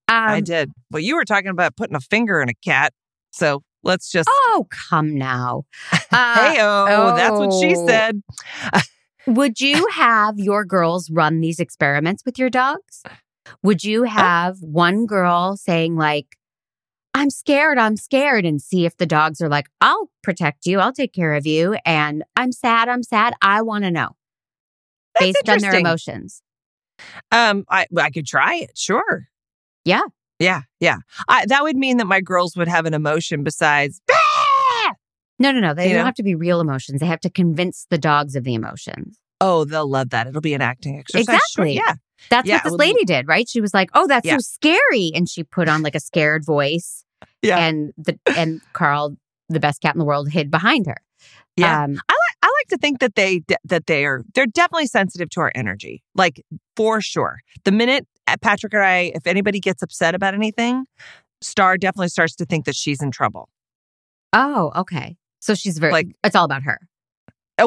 Um, 0.09 0.17
I 0.17 0.41
did. 0.41 0.73
Well, 0.91 1.01
you 1.01 1.17
were 1.17 1.25
talking 1.25 1.51
about 1.51 1.77
putting 1.77 1.97
a 1.97 2.01
finger 2.01 2.41
in 2.41 2.49
a 2.49 2.55
cat. 2.55 2.93
So 3.31 3.63
let's 3.83 4.11
just. 4.11 4.29
Oh, 4.31 4.67
come 4.71 5.17
now. 5.17 5.65
Uh, 6.15 6.35
hey, 6.35 6.59
oh, 6.61 7.17
that's 7.17 7.39
what 7.39 7.59
she 7.59 7.75
oh. 7.75 7.87
said. 7.87 8.23
Would 9.27 9.63
you 9.63 9.89
have 9.93 10.39
your 10.39 10.63
girls 10.67 11.11
run 11.11 11.41
these 11.41 11.59
experiments 11.59 12.23
with 12.27 12.39
your 12.39 12.51
dogs? 12.51 13.03
Would 13.63 13.83
you 13.83 14.03
have 14.03 14.59
one 14.61 15.07
girl 15.07 15.57
saying, 15.57 15.97
like, 15.97 16.37
I'm 17.15 17.31
scared, 17.31 17.79
I'm 17.79 17.97
scared, 17.97 18.45
and 18.45 18.61
see 18.61 18.85
if 18.85 18.97
the 18.97 19.07
dogs 19.07 19.41
are 19.41 19.49
like, 19.49 19.69
I'll 19.81 20.11
protect 20.23 20.67
you, 20.67 20.81
I'll 20.81 20.93
take 20.93 21.13
care 21.13 21.35
of 21.35 21.47
you. 21.47 21.77
And 21.85 22.25
I'm 22.37 22.53
sad, 22.53 22.89
I'm 22.89 23.03
sad, 23.03 23.35
I 23.43 23.63
want 23.63 23.85
to 23.85 23.91
know 23.91 24.17
That's 25.15 25.33
based 25.33 25.49
on 25.49 25.59
their 25.59 25.75
emotions. 25.75 26.43
Um, 27.31 27.65
I 27.69 27.87
I 27.99 28.11
could 28.11 28.27
try 28.27 28.57
it. 28.57 28.73
Sure. 28.77 29.29
Yeah. 29.85 30.03
Yeah. 30.39 30.63
Yeah. 30.81 30.97
I, 31.29 31.47
that 31.47 31.63
would 31.63 31.77
mean 31.77 31.99
that 31.99 32.07
my 32.07 32.21
girls 32.21 32.57
would 32.57 32.69
have 32.69 32.87
an 32.87 32.95
emotion 32.95 33.43
besides. 33.45 34.01
"Ah!" 34.11 34.95
No, 35.39 35.51
no, 35.53 35.61
no. 35.61 35.75
They 35.75 35.85
You 35.89 35.95
don't 35.95 36.01
know? 36.01 36.05
have 36.07 36.15
to 36.17 36.23
be 36.23 36.35
real 36.35 36.61
emotions. 36.61 37.01
They 37.01 37.07
have 37.07 37.21
to 37.21 37.31
convince 37.31 37.87
the 37.91 37.99
dogs 37.99 38.37
of 38.37 38.45
the 38.45 38.55
emotions. 38.55 39.19
Oh, 39.41 39.65
they'll 39.65 39.89
love 39.89 40.11
that. 40.11 40.27
It'll 40.29 40.41
be 40.41 40.55
an 40.55 40.63
acting 40.63 40.99
exercise. 40.99 41.25
Sure, 41.27 41.35
Exactly. 41.35 41.75
Yeah. 41.75 41.95
That's 42.31 42.47
Yeah, 42.49 42.57
what 42.59 42.65
this 42.65 42.73
lady 42.75 43.05
did, 43.05 43.27
right? 43.27 43.49
She 43.49 43.61
was 43.61 43.75
like, 43.75 43.91
"Oh, 43.95 44.07
that's 44.07 44.25
Yeah. 44.25 44.37
so 44.37 44.41
scary," 44.41 45.11
and 45.15 45.29
she 45.29 45.43
put 45.43 45.69
on 45.69 45.83
like 45.83 45.95
a 45.97 46.01
scared 46.01 46.45
voice. 46.45 47.05
Yeah. 47.41 47.59
and 47.59 47.93
the 47.97 48.19
and 48.37 48.61
Carl, 48.73 49.17
the 49.49 49.59
best 49.61 49.81
cat 49.81 49.95
in 49.95 49.99
the 49.99 50.05
world, 50.05 50.29
hid 50.31 50.51
behind 50.51 50.87
her. 50.87 50.97
Yeah. 51.57 51.83
um, 51.85 52.01
I 52.09 52.13
like 52.13 52.37
I 52.43 52.47
like 52.47 52.69
to 52.71 52.77
think 52.79 53.01
that 53.01 53.15
they 53.17 53.43
that 53.65 53.87
they 53.87 54.05
are 54.05 54.23
they're 54.35 54.47
definitely 54.47 54.87
sensitive 54.87 55.29
to 55.31 55.41
our 55.41 55.53
energy. 55.55 56.03
Like 56.15 56.45
for 56.77 57.01
sure. 57.01 57.41
The 57.65 57.73
minute 57.73 58.07
Patrick 58.41 58.73
and 58.75 58.83
I, 58.83 59.13
if 59.15 59.27
anybody 59.27 59.61
gets 59.61 59.83
upset 59.83 60.15
about 60.15 60.35
anything, 60.35 60.87
Star 61.41 61.77
definitely 61.77 62.09
starts 62.09 62.35
to 62.37 62.45
think 62.47 62.65
that 62.67 62.77
she's 62.77 63.03
in 63.03 63.11
trouble. 63.11 63.49
oh, 64.33 64.73
okay. 64.77 65.17
So 65.41 65.55
she's 65.55 65.79
very 65.79 65.93
Like- 65.93 66.17
it's 66.25 66.35
all 66.37 66.45
about 66.45 66.63
her. 66.63 66.81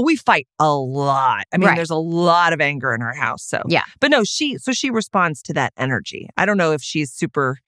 We 0.02 0.16
fight 0.16 0.48
a 0.60 0.74
lot. 0.74 1.44
I 1.54 1.58
mean, 1.58 1.68
Right. 1.68 1.76
there's 1.76 1.90
a 1.92 1.96
lot 1.96 2.54
of 2.54 2.60
anger 2.62 2.94
in 2.94 3.02
our 3.02 3.14
house. 3.14 3.44
So 3.44 3.62
Yeah. 3.68 3.84
But 4.02 4.10
no, 4.12 4.24
she 4.24 4.58
so 4.58 4.72
she 4.74 4.90
responds 4.90 5.42
to 5.44 5.54
that 5.54 5.74
energy. 5.78 6.28
I 6.38 6.46
don't 6.46 6.58
know 6.58 6.72
if 6.72 6.82
she's 6.82 7.12
super 7.14 7.60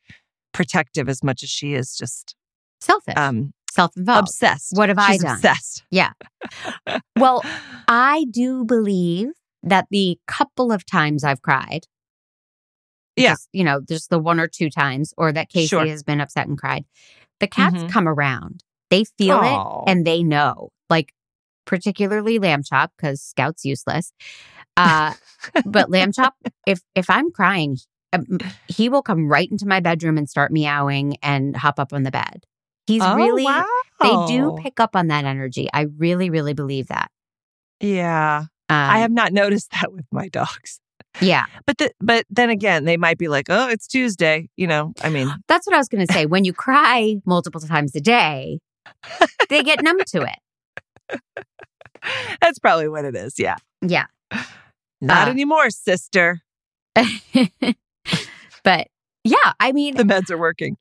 protective 0.54 1.08
as 1.10 1.23
much 1.23 1.43
as 1.43 1.50
she 1.50 1.73
is 1.73 1.95
just 1.95 2.36
Selfish, 2.82 3.13
um 3.17 3.54
self-involved. 3.71 4.30
obsessed. 4.30 4.71
What 4.76 4.89
have 4.89 4.97
I 4.97 5.17
done? 5.17 5.36
Obsessed. 5.36 5.84
Yeah. 5.91 6.12
well, 7.17 7.43
I 7.88 8.26
do 8.32 8.65
believe 8.65 9.30
that 9.63 9.86
the 9.91 10.17
couple 10.28 10.71
of 10.71 10.86
times 10.86 11.23
I've 11.23 11.41
cried, 11.41 11.82
Yeah. 13.18 13.32
just, 13.32 13.50
you 13.52 13.64
know, 13.64 13.82
just 13.82 14.10
the 14.10 14.20
one 14.20 14.40
or 14.40 14.48
two 14.48 14.70
times, 14.70 15.14
or 15.18 15.32
that 15.32 15.50
Casey 15.50 15.68
Sure. 15.68 15.86
has 15.86 16.04
been 16.04 16.22
upset 16.22 16.48
and 16.48 16.58
cried, 16.58 16.86
the 17.40 17.48
cats 17.48 17.76
Mhm. 17.76 17.90
come 17.90 18.08
around. 18.08 18.64
They 18.90 19.04
feel 19.04 19.38
Aw. 19.38 19.84
it 19.84 19.90
and 19.92 20.06
they 20.06 20.24
know, 20.24 20.70
like 20.90 21.14
particularly 21.66 22.40
Lamb 22.40 22.64
Chop 22.64 22.92
because 22.98 23.22
Scout's 23.22 23.66
useless. 23.66 24.14
Uh, 24.78 25.14
but 25.66 25.90
Lamb 25.90 26.12
Chop, 26.14 26.36
if 26.68 26.82
if 26.96 27.10
I'm 27.10 27.32
crying, 27.32 27.78
um, 28.14 28.38
he 28.68 28.88
will 28.90 29.02
come 29.02 29.28
right 29.28 29.50
into 29.52 29.68
my 29.68 29.80
bedroom 29.80 30.18
and 30.18 30.30
start 30.30 30.52
meowing 30.52 31.18
and 31.22 31.56
hop 31.58 31.80
up 31.80 31.92
on 31.94 32.04
the 32.04 32.12
bed. 32.12 32.46
He's 32.86 33.02
Oh, 33.04 33.16
really 33.16 33.44
wow. 33.44 33.66
they 34.00 34.16
do 34.28 34.56
pick 34.62 34.80
up 34.80 34.96
on 34.96 35.08
that 35.08 35.26
energy. 35.26 35.68
I 35.74 35.88
really, 35.98 36.30
really 36.30 36.54
believe 36.54 36.88
that. 36.88 37.12
Yeah. 37.82 38.46
Um, 38.70 38.76
I 38.78 39.00
have 39.00 39.12
not 39.12 39.34
noticed 39.34 39.72
that 39.72 39.92
with 39.92 40.06
my 40.12 40.30
dogs. 40.30 40.80
Yeah. 41.22 41.46
But 41.66 41.78
the, 41.78 41.92
but 42.00 42.26
then 42.30 42.50
again, 42.50 42.86
they 42.86 42.98
might 42.98 43.18
be 43.18 43.28
like, 43.28 43.48
"Oh, 43.50 43.68
it's 43.70 43.88
Tuesday." 43.88 44.50
You 44.58 44.68
know, 44.68 44.94
I 45.04 45.10
mean, 45.10 45.30
That's 45.48 45.66
what 45.68 45.76
I 45.76 45.78
was 45.80 45.88
going 45.90 46.06
to 46.06 46.14
say. 46.14 46.26
When 46.26 46.44
you 46.46 46.54
cry 46.54 47.16
multiple 47.26 47.60
times 47.62 47.96
a 47.96 48.02
day, 48.02 48.60
they 49.50 49.64
get 49.64 49.82
numb 49.84 50.00
to 50.08 50.22
it. 50.24 51.20
that's 52.42 52.60
probably 52.60 52.88
what 52.88 53.06
it 53.06 53.16
is. 53.16 53.36
Yeah, 53.38 53.56
Yeah. 53.82 54.06
not 55.02 55.28
Uh, 55.28 55.32
anymore, 55.32 55.70
sister. 55.70 56.42
but 58.64 58.88
yeah, 59.24 59.54
I 59.60 59.72
mean, 59.72 59.96
The 59.96 60.04
meds 60.04 60.30
are 60.32 60.38
working. 60.38 60.78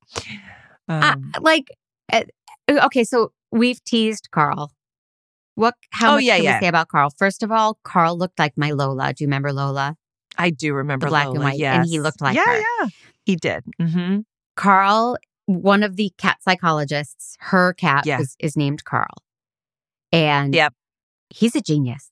Um, 0.88 1.32
like, 1.40 1.68
uh, 2.12 2.22
okay, 2.70 3.04
so 3.04 3.32
we've 3.50 3.82
teased 3.84 4.28
Carl. 4.30 4.72
What? 5.56 5.74
How 5.90 6.12
Oh, 6.12 6.14
much 6.16 6.24
yeah, 6.24 6.36
can 6.36 6.44
yeah. 6.44 6.56
we 6.58 6.64
say 6.64 6.68
about 6.68 6.88
Carl? 6.88 7.10
First 7.10 7.42
of 7.42 7.50
all, 7.50 7.78
Carl 7.82 8.16
looked 8.18 8.38
like 8.38 8.52
my 8.56 8.70
Lola. 8.72 9.12
Do 9.12 9.24
you 9.24 9.26
remember 9.28 9.52
Lola? 9.52 9.96
I 10.38 10.50
do 10.50 10.74
remember 10.74 11.06
the 11.06 11.10
black 11.10 11.26
and 11.26 11.34
Lola, 11.34 11.46
white, 11.46 11.60
and 11.62 11.86
he 11.86 12.00
looked 12.00 12.20
like 12.20 12.36
yeah, 12.36 12.44
her. 12.44 12.58
yeah, 12.80 12.88
he 13.24 13.36
did. 13.36 13.64
hmm 13.80 14.20
Carl, 14.56 15.18
one 15.46 15.82
of 15.82 15.96
the 15.96 16.12
cat 16.18 16.38
psychologists, 16.42 17.36
her 17.40 17.72
cat 17.74 18.06
Yeah. 18.06 18.20
is, 18.20 18.36
is 18.38 18.56
named 18.56 18.84
Carl, 18.84 19.22
and 20.12 20.54
Yep. 20.54 20.72
he's 21.30 21.54
a 21.56 21.60
genius. 21.60 22.10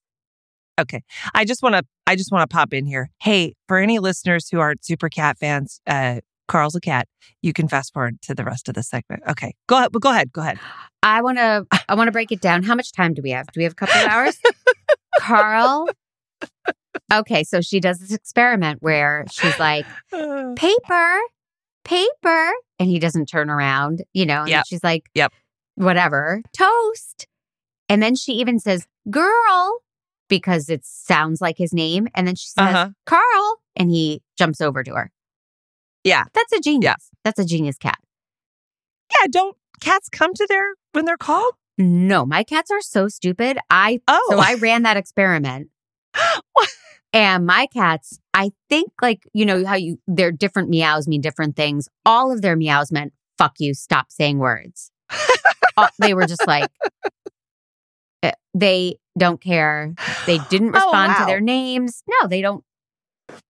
Okay, 0.81 1.03
I 1.35 1.45
just 1.45 1.63
want 1.63 1.77
to 1.77 1.85
I 2.07 2.17
just 2.17 2.33
want 2.33 2.49
to 2.49 2.53
pop 2.55 2.73
in 2.75 2.85
here. 2.85 3.11
Hey, 3.23 3.55
for 3.69 3.79
any 3.79 3.99
listeners 4.01 4.49
who 4.51 4.59
aren't 4.59 4.85
super 4.85 5.09
cat 5.09 5.39
fans, 5.39 5.81
uh 5.87 6.21
Carl's 6.49 6.75
a 6.75 6.81
cat. 6.81 7.09
You 7.41 7.53
can 7.55 7.69
fast 7.69 7.95
forward 7.95 8.21
to 8.23 8.35
the 8.35 8.45
rest 8.45 8.69
of 8.69 8.75
the 8.75 8.83
segment. 8.83 9.23
Okay. 9.27 9.55
Go 9.67 9.79
ahead. 9.79 9.93
Go 9.99 10.11
ahead. 10.11 10.33
Go 10.33 10.43
ahead. 10.43 10.59
I 11.03 11.23
want 11.23 11.39
to 11.39 11.67
I 11.89 11.95
want 11.95 12.09
to 12.09 12.13
break 12.13 12.33
it 12.33 12.41
down. 12.41 12.65
How 12.65 12.75
much 12.75 12.93
time 12.93 13.15
do 13.15 13.23
we 13.23 13.31
have? 13.31 13.47
Do 13.47 13.61
we 13.61 13.65
have 13.65 13.73
a 13.73 13.77
couple 13.77 13.99
of 14.01 14.09
hours? 14.09 14.37
Carl. 15.21 15.89
Okay, 17.13 17.45
so 17.45 17.61
she 17.61 17.81
does 17.81 17.99
this 17.99 18.13
experiment 18.13 18.83
where 18.83 19.25
she's 19.31 19.59
like, 19.59 19.87
"Paper, 20.57 21.19
paper," 21.85 22.53
and 22.79 22.89
he 22.89 22.99
doesn't 22.99 23.27
turn 23.27 23.51
around, 23.51 24.03
you 24.13 24.27
know, 24.27 24.41
and 24.43 24.49
Yep. 24.51 24.65
she's 24.67 24.85
like, 24.85 25.05
Yep. 25.15 25.33
whatever, 25.75 26.43
toast." 26.57 27.27
And 27.89 28.03
then 28.03 28.15
she 28.15 28.33
even 28.35 28.59
says, 28.59 28.87
"Girl," 29.11 29.81
because 30.29 30.69
it 30.69 30.85
sounds 30.85 31.41
like 31.41 31.59
his 31.59 31.73
name, 31.73 32.09
and 32.15 32.27
then 32.27 32.35
she 32.37 32.49
says, 32.49 32.75
Uh-huh. 32.75 32.91
"Carl," 33.07 33.61
and 33.77 33.91
he 33.91 34.23
jumps 34.39 34.61
over 34.61 34.83
to 34.83 34.95
her. 34.95 35.11
Yeah. 36.05 36.25
That's 36.35 36.53
a 36.53 36.61
genius. 36.61 37.11
That's 37.25 37.39
a 37.39 37.45
genius 37.45 37.77
cat. 37.79 37.99
Yeah, 39.11 39.27
don't 39.31 39.57
cats 39.81 40.09
come 40.09 40.35
to 40.35 40.47
their 40.49 40.75
when 40.93 41.05
they're 41.07 41.17
called? 41.17 41.55
No, 41.79 42.25
my 42.27 42.43
cats 42.45 42.71
are 42.71 42.81
so 42.81 43.09
stupid. 43.09 43.59
I 43.71 44.01
Oh. 44.07 44.27
so 44.31 44.39
I 44.39 44.55
ran 44.55 44.83
that 44.83 44.97
experiment. 44.97 45.71
And 47.15 47.47
my 47.47 47.67
cats, 47.73 48.19
I 48.35 48.51
think 48.69 48.91
like, 49.01 49.23
you 49.33 49.47
know, 49.47 49.65
how 49.65 49.77
you 49.77 49.99
their 50.07 50.33
different 50.33 50.69
meows 50.69 51.07
mean 51.09 51.21
different 51.23 51.57
things. 51.57 51.89
All 52.05 52.31
of 52.33 52.43
their 52.43 52.57
meows 52.57 52.91
meant 52.93 53.15
fuck 53.39 53.55
you, 53.61 53.73
stop 53.73 54.11
saying 54.11 54.39
words. 54.39 54.91
They 55.99 56.15
were 56.15 56.27
just 56.27 56.47
like 56.47 56.71
eh, 58.23 58.33
they 58.55 58.97
don't 59.19 59.41
care. 59.41 59.93
They 60.27 60.39
didn't 60.51 60.69
Oh, 60.69 60.73
respond 60.75 61.17
to 61.19 61.25
their 61.27 61.41
names. 61.41 62.03
No, 62.09 62.29
they 62.29 62.41
don't 62.41 62.65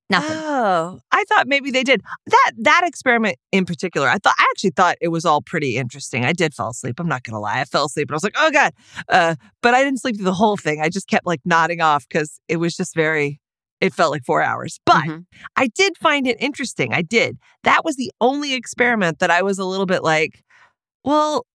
nothing. 0.08 0.36
Oh, 0.36 1.00
I 1.12 1.24
thought 1.24 1.46
maybe 1.46 1.70
they 1.70 1.82
did 1.84 2.02
that. 2.26 2.52
That 2.58 2.82
experiment 2.86 3.36
in 3.52 3.64
particular, 3.66 4.08
I 4.08 4.16
thought 4.18 4.34
I 4.38 4.46
actually 4.50 4.70
thought 4.70 4.96
it 5.02 5.08
was 5.08 5.24
all 5.26 5.42
pretty 5.42 5.76
interesting. 5.76 6.24
I 6.24 6.32
did 6.32 6.54
fall 6.54 6.70
asleep. 6.70 6.98
I'm 6.98 7.08
not 7.08 7.22
gonna 7.24 7.40
lie, 7.40 7.60
I 7.60 7.64
fell 7.64 7.86
asleep 7.86 8.08
and 8.08 8.14
I 8.14 8.16
was 8.16 8.24
like, 8.24 8.36
oh 8.38 8.50
god. 8.50 8.72
Uh, 9.08 9.34
but 9.62 9.74
I 9.74 9.82
didn't 9.84 10.00
sleep 10.00 10.16
through 10.16 10.24
the 10.24 10.32
whole 10.34 10.56
thing. 10.56 10.80
I 10.80 10.88
just 10.88 11.08
kept 11.08 11.26
like 11.26 11.40
nodding 11.44 11.80
off 11.80 12.06
because 12.08 12.40
it 12.48 12.56
was 12.56 12.76
just 12.76 12.94
very. 12.94 13.40
It 13.80 13.92
felt 13.94 14.12
like 14.12 14.24
four 14.24 14.42
hours, 14.42 14.78
but 14.86 15.04
Mhm. 15.04 15.26
I 15.56 15.68
did 15.68 15.96
find 15.98 16.26
it 16.26 16.36
interesting. 16.40 16.94
I 16.94 17.02
did. 17.02 17.38
That 17.64 17.84
was 17.84 17.96
the 17.96 18.10
only 18.20 18.54
experiment 18.54 19.18
that 19.18 19.30
I 19.30 19.42
was 19.42 19.58
a 19.58 19.64
little 19.64 19.86
bit 19.86 20.02
like, 20.02 20.42
well, 21.04 21.46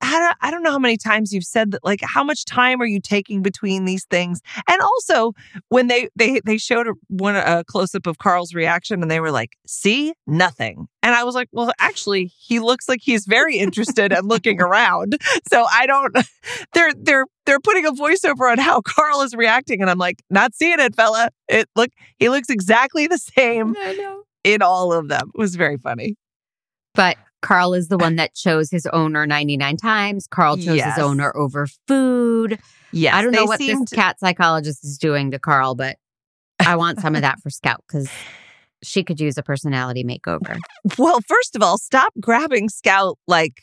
how 0.00 0.18
do, 0.18 0.36
I 0.42 0.50
don't 0.50 0.62
know 0.62 0.72
how 0.72 0.78
many 0.78 0.96
times 0.96 1.32
you've 1.32 1.44
said 1.44 1.70
that. 1.70 1.84
Like, 1.84 2.00
how 2.02 2.22
much 2.22 2.44
time 2.44 2.80
are 2.82 2.86
you 2.86 3.00
taking 3.00 3.42
between 3.42 3.84
these 3.84 4.04
things? 4.04 4.40
And 4.68 4.80
also, 4.80 5.32
when 5.68 5.86
they 5.88 6.08
they 6.16 6.40
they 6.44 6.58
showed 6.58 6.86
a, 6.86 6.92
one 7.08 7.34
a 7.36 7.64
close 7.64 7.94
up 7.94 8.06
of 8.06 8.18
Carl's 8.18 8.54
reaction, 8.54 9.02
and 9.02 9.10
they 9.10 9.20
were 9.20 9.30
like, 9.30 9.56
"See, 9.66 10.12
nothing." 10.26 10.86
And 11.02 11.14
I 11.14 11.24
was 11.24 11.34
like, 11.34 11.48
"Well, 11.52 11.72
actually, 11.78 12.26
he 12.38 12.60
looks 12.60 12.88
like 12.88 13.00
he's 13.02 13.24
very 13.26 13.56
interested 13.56 14.12
and 14.12 14.28
looking 14.28 14.60
around." 14.60 15.18
So 15.50 15.66
I 15.72 15.86
don't. 15.86 16.16
They're 16.74 16.92
they're 16.94 17.24
they're 17.44 17.60
putting 17.60 17.86
a 17.86 17.92
voiceover 17.92 18.50
on 18.50 18.58
how 18.58 18.80
Carl 18.84 19.22
is 19.22 19.34
reacting, 19.34 19.80
and 19.80 19.90
I'm 19.90 19.98
like, 19.98 20.22
"Not 20.30 20.54
seeing 20.54 20.78
it, 20.78 20.94
fella. 20.94 21.30
It 21.48 21.68
look 21.74 21.90
he 22.18 22.28
looks 22.28 22.50
exactly 22.50 23.06
the 23.06 23.18
same 23.18 23.74
I 23.76 24.20
in 24.44 24.62
all 24.62 24.92
of 24.92 25.08
them." 25.08 25.30
It 25.34 25.38
was 25.38 25.56
very 25.56 25.78
funny. 25.78 26.16
But 26.94 27.16
Carl 27.46 27.74
is 27.74 27.88
the 27.88 27.96
one 27.98 28.16
that 28.16 28.34
chose 28.34 28.70
his 28.70 28.86
owner 28.92 29.26
99 29.26 29.76
times. 29.76 30.26
Carl 30.26 30.56
chose 30.56 30.76
Yes. 30.76 30.96
his 30.96 31.04
owner 31.04 31.34
over 31.36 31.66
food. 31.86 32.58
Yes, 32.92 33.14
I 33.14 33.22
don't 33.22 33.32
know 33.32 33.44
what 33.44 33.58
this 33.58 33.78
cat 33.92 34.18
psychologist 34.20 34.84
is 34.84 34.98
doing 34.98 35.30
to 35.30 35.38
Carl, 35.38 35.74
but 35.74 35.96
I 36.58 36.76
want 36.76 37.00
some 37.00 37.14
of 37.14 37.22
that 37.22 37.40
for 37.40 37.50
Scout 37.50 37.82
because 37.86 38.08
she 38.82 39.02
could 39.04 39.20
use 39.20 39.36
a 39.38 39.42
personality 39.42 40.02
makeover. 40.04 40.58
Well, 40.98 41.20
first 41.26 41.56
of 41.56 41.62
all, 41.62 41.78
stop 41.78 42.12
grabbing 42.20 42.68
Scout 42.68 43.18
like 43.26 43.54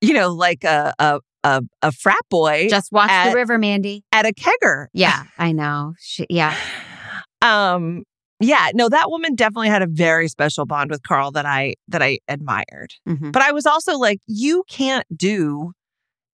you 0.00 0.14
know, 0.14 0.32
like 0.32 0.64
a 0.64 0.94
a 0.98 1.20
a, 1.44 1.62
a 1.82 1.92
frat 1.92 2.22
boy 2.30 2.66
Just 2.68 2.90
watch 2.92 3.10
at- 3.10 3.30
the 3.30 3.36
river, 3.36 3.58
Mandy. 3.58 4.04
at 4.12 4.26
a 4.26 4.32
kegger. 4.32 4.86
Yeah, 4.92 5.24
I 5.38 5.52
know. 5.52 5.94
She, 6.00 6.26
yeah. 6.30 6.54
Um. 7.42 8.02
Yeah. 8.40 8.68
No, 8.74 8.88
that 8.88 9.10
woman 9.10 9.34
definitely 9.34 9.68
had 9.68 9.82
a 9.82 9.86
very 9.86 10.28
special 10.28 10.64
bond 10.64 10.90
with 10.90 11.02
Carl 11.02 11.32
that 11.32 11.46
I 11.46 11.74
that 11.88 12.02
I 12.02 12.18
admired. 12.28 12.94
Mhm. 13.08 13.32
But 13.32 13.42
I 13.42 13.52
was 13.52 13.66
also 13.66 13.98
like, 13.98 14.20
you 14.26 14.64
can't 14.68 15.06
do 15.16 15.72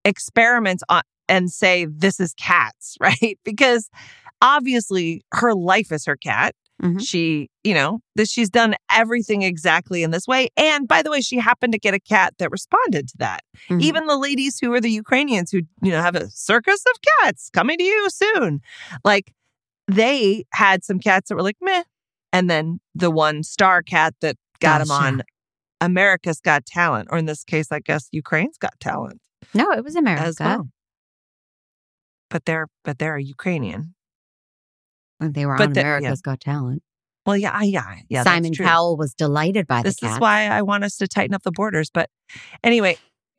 experiments 0.05 0.83
on 0.89 1.03
and 1.29 1.51
say 1.51 1.87
this 1.87 2.21
is 2.21 2.35
cats, 2.35 2.97
right? 3.01 3.39
Because 3.45 3.89
obviously 4.41 5.23
her 5.33 5.55
life 5.55 5.93
is 5.93 6.05
her 6.07 6.17
cat. 6.17 6.55
Mhm. 6.81 7.05
She, 7.05 7.51
you 7.65 7.75
know, 7.75 7.99
that 8.15 8.29
she's 8.29 8.49
done 8.49 8.77
everything 8.93 9.43
exactly 9.43 10.05
in 10.05 10.13
this 10.13 10.29
way. 10.29 10.49
And 10.57 10.87
by 10.87 11.03
the 11.03 11.11
way, 11.11 11.21
she 11.21 11.37
happened 11.39 11.73
to 11.73 11.79
get 11.79 11.93
a 11.93 11.99
cat 11.99 12.35
that 12.39 12.53
responded 12.53 13.09
to 13.09 13.15
that. 13.19 13.41
Mhm. 13.69 13.83
Even 13.83 14.07
the 14.07 14.17
ladies 14.17 14.61
who 14.61 14.73
are 14.73 14.81
the 14.81 14.91
Ukrainians 14.91 15.51
who, 15.51 15.63
you 15.83 15.91
know, 15.91 16.01
have 16.01 16.15
a 16.15 16.31
circus 16.31 16.81
of 16.89 16.97
cats 17.25 17.51
coming 17.53 17.79
to 17.79 17.85
you 17.85 18.09
soon. 18.11 18.61
Like 19.05 19.35
they 19.89 20.45
had 20.53 20.85
some 20.85 20.99
cats 21.01 21.29
that 21.29 21.35
were 21.35 21.43
like, 21.43 21.57
meh. 21.61 21.83
And 22.33 22.49
then 22.51 22.81
the 22.95 23.11
one 23.11 23.43
star 23.43 23.83
cat 23.83 24.15
that 24.21 24.37
got 24.61 24.81
him 24.83 24.91
on 24.91 25.23
America's 25.81 26.41
Got 26.41 26.67
Talent, 26.67 27.09
or 27.11 27.17
in 27.19 27.25
this 27.27 27.43
case, 27.45 27.73
I 27.73 27.81
guess 27.81 28.09
Ukraine's 28.13 28.59
Got 28.59 28.79
Talent 28.81 29.21
no, 29.55 29.71
it 29.73 29.83
was 29.83 29.97
America. 29.97 30.25
as 30.25 30.37
well. 30.41 30.69
But 32.31 32.45
they're 32.45 32.67
but 32.85 32.99
they're 32.99 33.17
a 33.17 33.23
Ukrainian. 33.23 33.95
When 35.19 35.33
they 35.33 35.47
were 35.47 35.57
But 35.57 35.69
on 35.69 35.73
the- 35.73 35.81
America's 35.81 36.21
Got 36.21 36.41
Talent. 36.41 36.83
Well, 37.25 37.37
yeah, 37.37 37.51
I- 37.53 37.65
yeah, 37.65 37.95
yeah. 38.09 38.23
Simon 38.25 38.45
that's 38.45 38.57
true. 38.57 38.67
Cowell 38.67 38.97
was 38.97 39.15
delighted 39.15 39.67
by 39.67 39.83
This 39.83 39.97
the 40.01 40.07
is 40.09 40.19
why 40.19 40.47
I 40.49 40.63
want 40.63 40.85
us 40.85 40.97
to 40.99 41.09
tighten 41.09 41.35
up 41.35 41.43
the 41.43 41.51
borders. 41.53 41.91
But 41.93 42.11
anyway, 42.63 42.97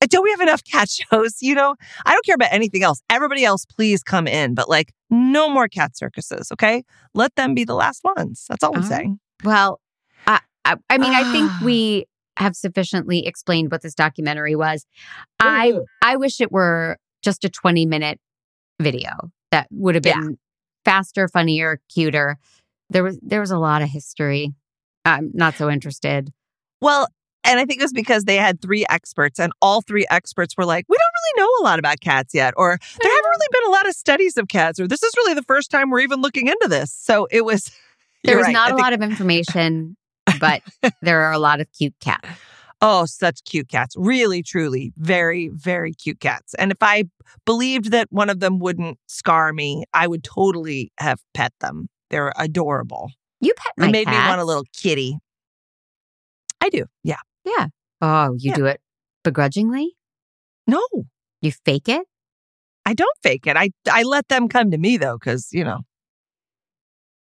don't 0.00 0.22
we 0.22 0.30
have 0.30 0.40
enough 0.40 0.62
cat 0.64 0.88
shows? 1.10 1.36
You 1.40 1.54
know, 1.54 1.74
I 2.06 2.12
don't 2.12 2.24
care 2.24 2.34
about 2.34 2.52
anything 2.52 2.82
else. 2.82 3.02
Everybody 3.10 3.44
else, 3.44 3.64
please 3.64 4.02
come 4.02 4.26
in, 4.26 4.54
but 4.54 4.68
like 4.68 4.92
no 5.10 5.48
more 5.48 5.68
cat 5.68 5.96
circuses. 5.96 6.50
Okay, 6.52 6.84
let 7.14 7.34
them 7.36 7.54
be 7.54 7.64
the 7.64 7.74
last 7.74 8.02
ones. 8.16 8.44
That's 8.48 8.62
all 8.62 8.74
I'm 8.74 8.80
right. 8.82 8.88
saying. 8.88 9.20
Well, 9.44 9.80
I, 10.26 10.40
I, 10.64 10.76
I 10.90 10.98
mean, 10.98 11.14
I 11.14 11.24
think 11.24 11.50
we 11.62 12.06
have 12.36 12.54
sufficiently 12.54 13.26
explained 13.26 13.70
what 13.72 13.82
this 13.82 13.94
documentary 13.94 14.54
was. 14.54 14.86
I, 15.40 15.72
I 16.02 16.16
wish 16.16 16.40
it 16.40 16.52
were 16.52 16.96
just 17.22 17.44
a 17.44 17.48
20 17.48 17.84
minute 17.86 18.20
video 18.80 19.10
that 19.50 19.66
would 19.72 19.96
have 19.96 20.06
Yeah. 20.06 20.20
been 20.20 20.38
faster, 20.84 21.26
funnier, 21.26 21.80
cuter. 21.92 22.38
There 22.90 23.02
was, 23.02 23.18
there 23.22 23.40
was 23.40 23.50
a 23.50 23.58
lot 23.58 23.82
of 23.82 23.88
history. 23.88 24.54
I'm 25.04 25.30
not 25.34 25.56
so 25.56 25.68
interested. 25.68 26.32
Well, 26.80 27.08
and 27.44 27.58
I 27.58 27.64
think 27.64 27.80
it 27.80 27.84
was 27.84 27.92
because 27.92 28.24
they 28.24 28.36
had 28.36 28.60
three 28.60 28.84
experts, 28.90 29.38
and 29.40 29.52
all 29.62 29.80
three 29.82 30.06
experts 30.10 30.56
were 30.56 30.64
like, 30.64 30.84
"We 30.88 30.96
don't 30.96 31.14
really 31.40 31.44
know 31.46 31.52
a 31.60 31.64
lot 31.64 31.78
about 31.78 32.00
cats 32.00 32.34
yet," 32.34 32.54
or 32.56 32.78
"There 33.02 33.10
haven't 33.10 33.24
really 33.24 33.48
been 33.52 33.68
a 33.68 33.72
lot 33.72 33.88
of 33.88 33.94
studies 33.94 34.36
of 34.36 34.48
cats," 34.48 34.78
or 34.80 34.86
"This 34.88 35.02
is 35.02 35.12
really 35.16 35.34
the 35.34 35.42
first 35.42 35.70
time 35.70 35.90
we're 35.90 36.00
even 36.00 36.20
looking 36.20 36.46
into 36.48 36.68
this." 36.68 36.92
So 36.92 37.26
it 37.30 37.44
was. 37.44 37.70
There 38.24 38.36
was 38.36 38.46
right. 38.46 38.52
not 38.52 38.66
I 38.66 38.70
a 38.70 38.74
think- 38.74 38.82
lot 38.82 38.92
of 38.94 39.00
information, 39.02 39.96
but 40.40 40.62
there 41.02 41.20
are 41.22 41.32
a 41.32 41.38
lot 41.38 41.60
of 41.60 41.68
cute 41.72 41.94
cats. 42.00 42.28
Oh, 42.80 43.06
such 43.06 43.42
cute 43.44 43.68
cats. 43.68 43.96
Really, 43.98 44.40
truly, 44.40 44.92
very, 44.96 45.48
very 45.52 45.92
cute 45.92 46.20
cats. 46.20 46.54
And 46.54 46.70
if 46.70 46.78
I 46.80 47.04
believed 47.44 47.90
that 47.90 48.06
one 48.12 48.30
of 48.30 48.38
them 48.38 48.60
wouldn't 48.60 48.98
scar 49.08 49.52
me, 49.52 49.82
I 49.94 50.06
would 50.06 50.22
totally 50.22 50.92
have 51.00 51.18
pet 51.34 51.52
them. 51.60 51.88
They're 52.10 52.32
adorable. 52.38 53.10
You 53.40 53.52
pet 53.56 53.72
my 53.78 53.88
It 53.88 53.90
made 53.90 54.06
me 54.06 54.14
want 54.14 54.40
a 54.40 54.44
little 54.44 54.62
kitty. 54.72 55.18
I 56.60 56.68
do. 56.70 56.84
Yeah. 57.02 57.18
Oh, 58.00 58.34
you 58.38 58.50
Yeah. 58.50 58.54
do 58.54 58.66
it 58.66 58.80
begrudgingly? 59.24 59.96
No, 60.66 60.80
You 61.40 61.52
fake 61.64 61.88
it? 61.88 62.06
I 62.86 62.94
don't 62.94 63.16
fake 63.22 63.46
it. 63.46 63.56
I 63.56 63.70
I 63.90 64.02
let 64.02 64.28
them 64.28 64.48
come 64.48 64.70
to 64.70 64.78
me 64.78 64.96
though, 64.96 65.18
because 65.18 65.48
you 65.52 65.64
know. 65.64 65.80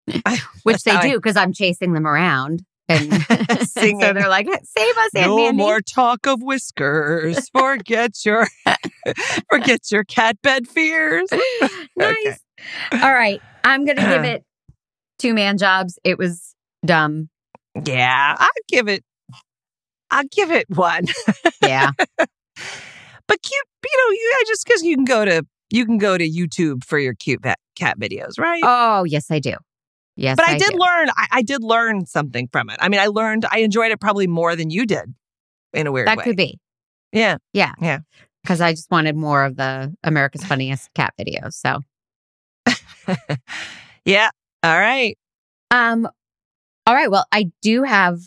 which 0.64 0.84
they 0.84 0.98
do 1.00 1.16
because 1.18 1.36
I'm 1.38 1.54
chasing 1.54 1.94
them 1.94 2.06
around. 2.08 2.64
And 2.90 3.12
so 3.68 3.82
they're 4.14 4.30
like, 4.30 4.48
save 4.64 4.98
us, 4.98 5.10
Aunt 5.16 5.28
no 5.28 5.36
Mandy. 5.36 5.58
more 5.58 5.82
talk 5.82 6.26
of 6.26 6.42
whiskers. 6.42 7.50
Forget 7.50 8.12
your 8.26 8.48
forget 9.50 9.92
your 9.92 10.04
cat 10.06 10.38
bed 10.42 10.68
fears. 10.68 11.30
nice. 11.98 12.16
Okay. 12.26 12.38
All 12.94 13.14
right. 13.14 13.42
I'm 13.66 13.84
going 13.86 13.98
to 13.98 14.04
give 14.04 14.24
it 14.34 14.46
two 15.20 15.34
man 15.34 15.58
jobs. 15.58 16.00
It 16.06 16.18
was 16.18 16.56
dumb. 16.86 17.30
Yeah, 17.86 18.36
I'll 18.40 18.48
give 18.70 18.88
it. 18.88 19.04
I'll 20.12 20.24
give 20.32 20.52
it 20.52 20.68
one. 20.70 21.06
Yeah. 21.62 21.92
But 23.28 23.42
cute, 23.42 23.68
you 23.84 23.98
know, 23.98 24.12
you 24.14 24.34
I 24.36 24.44
just 24.48 24.66
because 24.66 24.84
you 24.84 24.96
can 24.96 25.06
go 25.06 25.26
to 25.26 25.44
you 25.70 25.86
can 25.86 25.98
go 25.98 26.18
to 26.18 26.28
YouTube 26.28 26.84
for 26.84 26.98
your 26.98 27.14
cute 27.14 27.44
cat 27.76 28.00
videos, 28.00 28.40
right? 28.40 28.62
oh, 28.64 29.04
yes, 29.04 29.30
I 29.30 29.40
do. 29.40 29.54
Yes. 30.16 30.38
but 30.38 30.48
I, 30.48 30.58
did 30.58 30.72
do. 30.72 30.78
learn. 30.78 31.10
I, 31.10 31.28
I 31.32 31.42
did 31.42 31.62
learn 31.62 32.06
something 32.06 32.48
from 32.52 32.70
it. 32.70 32.78
I 32.80 32.90
mean, 32.90 33.00
I 33.00 33.08
learned. 33.08 33.46
I 33.52 33.60
enjoyed 33.60 33.92
it 33.92 34.00
probably 34.00 34.28
more 34.28 34.56
than 34.56 34.70
you 34.70 34.86
did, 34.86 35.14
in 35.74 35.88
a 35.88 35.92
weird 35.92 36.08
way. 36.08 36.12
That 36.12 36.18
way. 36.20 36.24
could 36.24 36.38
be 36.38 36.60
Yeah. 37.12 37.38
Yeah. 37.54 37.74
Yeah. 37.80 38.00
because 38.44 38.62
I 38.62 38.72
just 38.72 38.90
wanted 38.90 39.16
more 39.16 39.44
of 39.44 39.58
the 39.58 39.94
America's 40.04 40.44
Funniest 40.44 40.92
Cat 40.94 41.14
videos. 41.20 41.54
So, 41.54 41.82
Yeah. 44.06 44.30
All 44.64 44.80
right. 44.80 45.18
um, 45.70 46.08
all 46.88 46.96
right. 46.96 47.12
Well, 47.12 47.26
I 47.32 47.52
do 47.62 47.84
have 47.84 48.20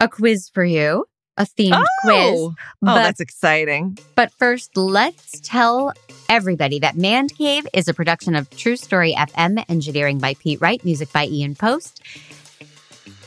a 0.00 0.08
quiz 0.08 0.48
for 0.52 0.64
you, 0.64 1.06
a 1.36 1.42
themed 1.44 1.84
quiz. 2.02 2.14
Oh, 2.14 2.48
oh 2.50 2.54
But 2.82 2.90
oh, 2.90 2.94
that's 2.94 3.20
exciting. 3.20 3.98
But 4.14 4.32
first, 4.32 4.76
let's 4.76 5.40
tell 5.40 5.92
everybody 6.28 6.78
that 6.80 6.96
Man 6.96 7.28
Cave 7.28 7.66
is 7.72 7.88
a 7.88 7.94
production 7.94 8.34
of 8.34 8.48
True 8.50 8.76
Story 8.76 9.14
FM, 9.16 9.64
engineering 9.68 10.18
by 10.18 10.34
Pete 10.34 10.60
Wright, 10.60 10.84
music 10.84 11.12
by 11.12 11.26
Ian 11.26 11.54
Post. 11.54 12.02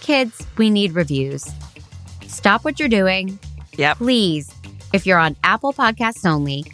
Kids, 0.01 0.45
we 0.57 0.69
need 0.69 0.93
reviews. 0.93 1.45
Stop 2.27 2.63
what 2.65 2.79
you're 2.79 2.89
doing. 2.89 3.37
Yep. 3.77 3.97
Please, 3.97 4.53
if 4.93 5.05
you're 5.05 5.19
on 5.19 5.35
Apple 5.43 5.73
Podcasts 5.73 6.25
only, 6.25 6.65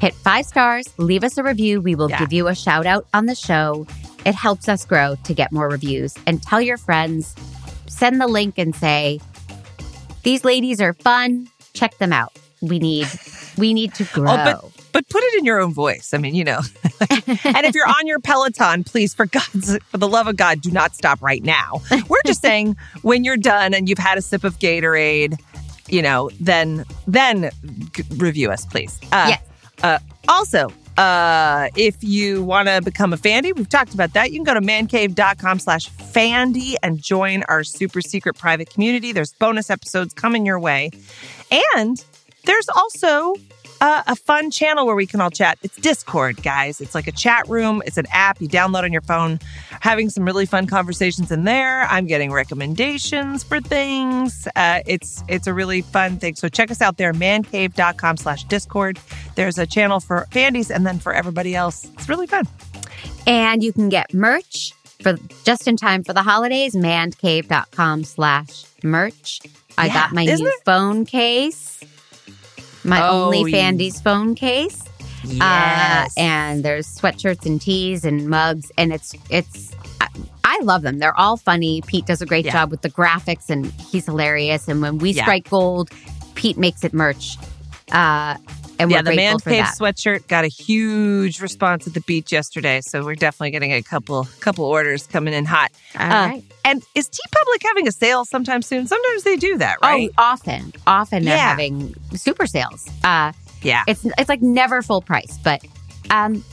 hit 0.00 0.14
five 0.14 0.44
stars, 0.44 0.86
leave 0.98 1.24
us 1.24 1.38
a 1.38 1.42
review. 1.42 1.80
We 1.80 1.94
will 1.94 2.10
Yeah. 2.10 2.18
give 2.18 2.32
you 2.32 2.48
a 2.48 2.54
shout 2.54 2.86
out 2.86 3.06
on 3.14 3.26
the 3.26 3.34
show. 3.34 3.86
It 4.26 4.34
helps 4.34 4.68
us 4.68 4.84
grow 4.84 5.16
to 5.24 5.34
get 5.34 5.52
more 5.52 5.68
reviews. 5.68 6.14
And 6.26 6.42
tell 6.42 6.60
your 6.60 6.76
friends, 6.78 7.34
send 7.86 8.20
the 8.20 8.26
link 8.26 8.58
and 8.58 8.74
say, 8.74 9.20
These 10.24 10.44
ladies 10.44 10.80
are 10.80 10.92
fun. 10.94 11.48
Check 11.74 11.96
them 11.98 12.12
out. 12.12 12.32
We 12.60 12.78
need 12.78 13.06
we 13.56 13.72
need 13.74 13.94
to 13.94 14.04
grow. 14.12 14.34
but- 14.34 14.64
But 14.92 15.08
put 15.08 15.22
it 15.24 15.34
in 15.38 15.44
your 15.44 15.60
own 15.60 15.74
voice. 15.74 16.14
I 16.14 16.18
mean, 16.18 16.34
you 16.36 16.44
know. 16.44 16.60
and 17.10 17.66
if 17.66 17.74
you're 17.74 17.86
on 17.88 18.06
your 18.06 18.20
Peloton, 18.20 18.84
please, 18.84 19.12
for 19.12 19.26
God's, 19.26 19.76
for 19.90 19.98
the 19.98 20.06
love 20.06 20.28
of 20.28 20.36
God, 20.36 20.60
do 20.60 20.70
not 20.70 20.94
stop 20.94 21.20
right 21.20 21.42
now. 21.42 21.82
We're 22.08 22.22
just 22.24 22.40
saying 22.42 22.76
when 23.02 23.24
you're 23.24 23.36
done 23.36 23.74
and 23.74 23.88
you've 23.88 23.98
had 23.98 24.18
a 24.18 24.22
sip 24.22 24.44
of 24.44 24.58
Gatorade, 24.60 25.36
you 25.88 26.00
know, 26.00 26.30
then 26.40 26.84
then 27.08 27.50
review 28.16 28.50
us, 28.52 28.64
please. 28.66 28.98
Uh, 29.12 29.26
Yes. 29.30 29.42
Uh, 29.82 29.98
also, 30.28 30.68
uh, 30.96 31.68
if 31.76 32.02
you 32.02 32.42
want 32.42 32.68
to 32.68 32.80
become 32.82 33.12
a 33.12 33.16
Fandy, 33.16 33.54
we've 33.54 33.68
talked 33.68 33.94
about 33.94 34.12
that. 34.12 34.30
You 34.30 34.38
can 34.38 34.44
go 34.44 34.54
to 34.54 34.60
mancave.com 34.60 35.58
slash 35.58 35.90
Fandy 35.90 36.74
and 36.82 37.00
join 37.00 37.42
our 37.48 37.64
super 37.64 38.00
secret 38.00 38.38
private 38.38 38.70
community. 38.70 39.12
There's 39.12 39.32
bonus 39.32 39.70
episodes 39.70 40.14
coming 40.14 40.46
your 40.46 40.60
way. 40.60 40.90
And 41.74 42.02
there's 42.44 42.68
also 42.68 43.34
uh, 43.84 44.02
a 44.06 44.16
fun 44.16 44.50
channel 44.50 44.86
where 44.86 44.94
we 44.96 45.06
can 45.06 45.20
all 45.20 45.30
chat. 45.30 45.58
It's 45.62 45.76
Discord, 45.76 46.42
guys. 46.42 46.80
It's 46.80 46.94
like 46.94 47.06
a 47.06 47.12
chat 47.12 47.46
room. 47.48 47.82
It's 47.84 47.98
an 47.98 48.06
app 48.12 48.40
you 48.40 48.48
download 48.48 48.82
on 48.84 48.92
your 48.92 49.02
phone, 49.02 49.38
having 49.80 50.08
some 50.08 50.24
really 50.24 50.46
fun 50.46 50.66
conversations 50.66 51.30
in 51.30 51.44
there. 51.44 51.82
I'm 51.82 52.06
getting 52.06 52.32
recommendations 52.32 53.44
for 53.44 53.60
things. 53.60 54.48
Uh, 54.56 54.80
it's 54.86 55.22
it's 55.28 55.46
a 55.46 55.52
really 55.52 55.82
fun 55.82 56.18
thing. 56.18 56.34
So 56.34 56.48
check 56.48 56.70
us 56.70 56.80
out 56.80 56.96
there, 56.96 57.12
mancave.com 57.12 58.16
slash 58.16 58.44
Discord. 58.44 58.98
There's 59.34 59.58
a 59.58 59.66
channel 59.66 60.00
for 60.00 60.26
Fandies 60.30 60.70
and 60.74 60.86
then 60.86 60.98
for 60.98 61.12
everybody 61.12 61.54
else. 61.54 61.84
It's 61.94 62.08
really 62.08 62.26
fun. 62.26 62.46
and 63.26 63.62
you 63.62 63.72
can 63.72 63.88
get 63.90 64.14
merch 64.14 64.72
for 65.02 65.16
just 65.44 65.68
in 65.68 65.76
time 65.76 66.02
for 66.04 66.14
the 66.14 66.22
holidays, 66.22 66.74
mancave.com 66.74 68.04
slash 68.04 68.64
merch. 68.82 69.40
I 69.76 69.86
Yeah, 69.86 69.94
got 69.94 70.12
my 70.12 70.24
new 70.24 70.46
it- 70.46 70.64
phone 70.64 71.04
case. 71.04 71.80
My 72.84 73.00
Oh, 73.08 73.24
only. 73.34 73.50
Fandy's 73.50 74.00
phone 74.00 74.34
case. 74.34 74.82
Uh, 75.40 76.06
and 76.18 76.62
there's 76.62 76.86
sweatshirts 76.86 77.46
and 77.46 77.58
tees 77.60 78.04
and 78.04 78.28
mugs, 78.28 78.70
and 78.76 78.92
it's 78.92 79.14
it's. 79.30 79.72
I, 80.00 80.08
I 80.44 80.60
love 80.62 80.82
them. 80.82 80.98
They're 80.98 81.18
all 81.18 81.38
funny. 81.38 81.80
Pete 81.86 82.04
does 82.04 82.20
a 82.20 82.26
great 82.26 82.44
Yeah. 82.44 82.52
job 82.52 82.70
with 82.70 82.82
the 82.82 82.90
graphics, 82.90 83.48
and 83.48 83.66
he's 83.90 84.04
hilarious. 84.04 84.68
And 84.68 84.82
when 84.82 84.98
we 84.98 85.12
Yeah. 85.12 85.22
strike 85.22 85.48
gold, 85.48 85.88
Pete 86.34 86.58
makes 86.58 86.84
it 86.84 86.92
merch. 86.92 87.38
Uh, 87.90 88.36
and 88.78 88.90
we're 88.90 88.96
yeah, 88.96 89.02
the 89.02 89.14
Man 89.14 89.38
Cave 89.38 89.64
that. 89.64 89.74
sweatshirt 89.78 90.26
got 90.28 90.44
a 90.44 90.48
huge 90.48 91.40
response 91.40 91.86
at 91.86 91.94
the 91.94 92.00
beach 92.02 92.32
yesterday, 92.32 92.80
so 92.80 93.04
we're 93.04 93.14
definitely 93.14 93.50
getting 93.52 93.72
a 93.72 93.82
couple 93.82 94.24
couple 94.40 94.64
orders 94.64 95.06
coming 95.06 95.32
in 95.34 95.44
hot. 95.44 95.70
All 95.98 96.06
Uh, 96.06 96.08
right. 96.28 96.44
And 96.64 96.82
is 96.94 97.08
T 97.08 97.18
Public 97.30 97.62
having 97.64 97.86
a 97.88 97.92
sale 97.92 98.24
sometime 98.24 98.62
soon? 98.62 98.86
Sometimes 98.86 99.22
they 99.22 99.36
do 99.36 99.58
that, 99.58 99.76
right? 99.82 100.10
Oh, 100.18 100.22
often, 100.22 100.72
often 100.86 101.24
they're 101.24 101.36
Yeah. 101.36 101.50
having 101.50 101.94
super 102.14 102.46
sales. 102.46 102.88
Uh, 103.04 103.32
yeah. 103.62 103.84
it's 103.86 104.04
it's 104.18 104.28
like 104.28 104.42
never 104.42 104.82
full 104.82 105.02
price, 105.02 105.38
but 105.44 105.62
um, 106.10 106.44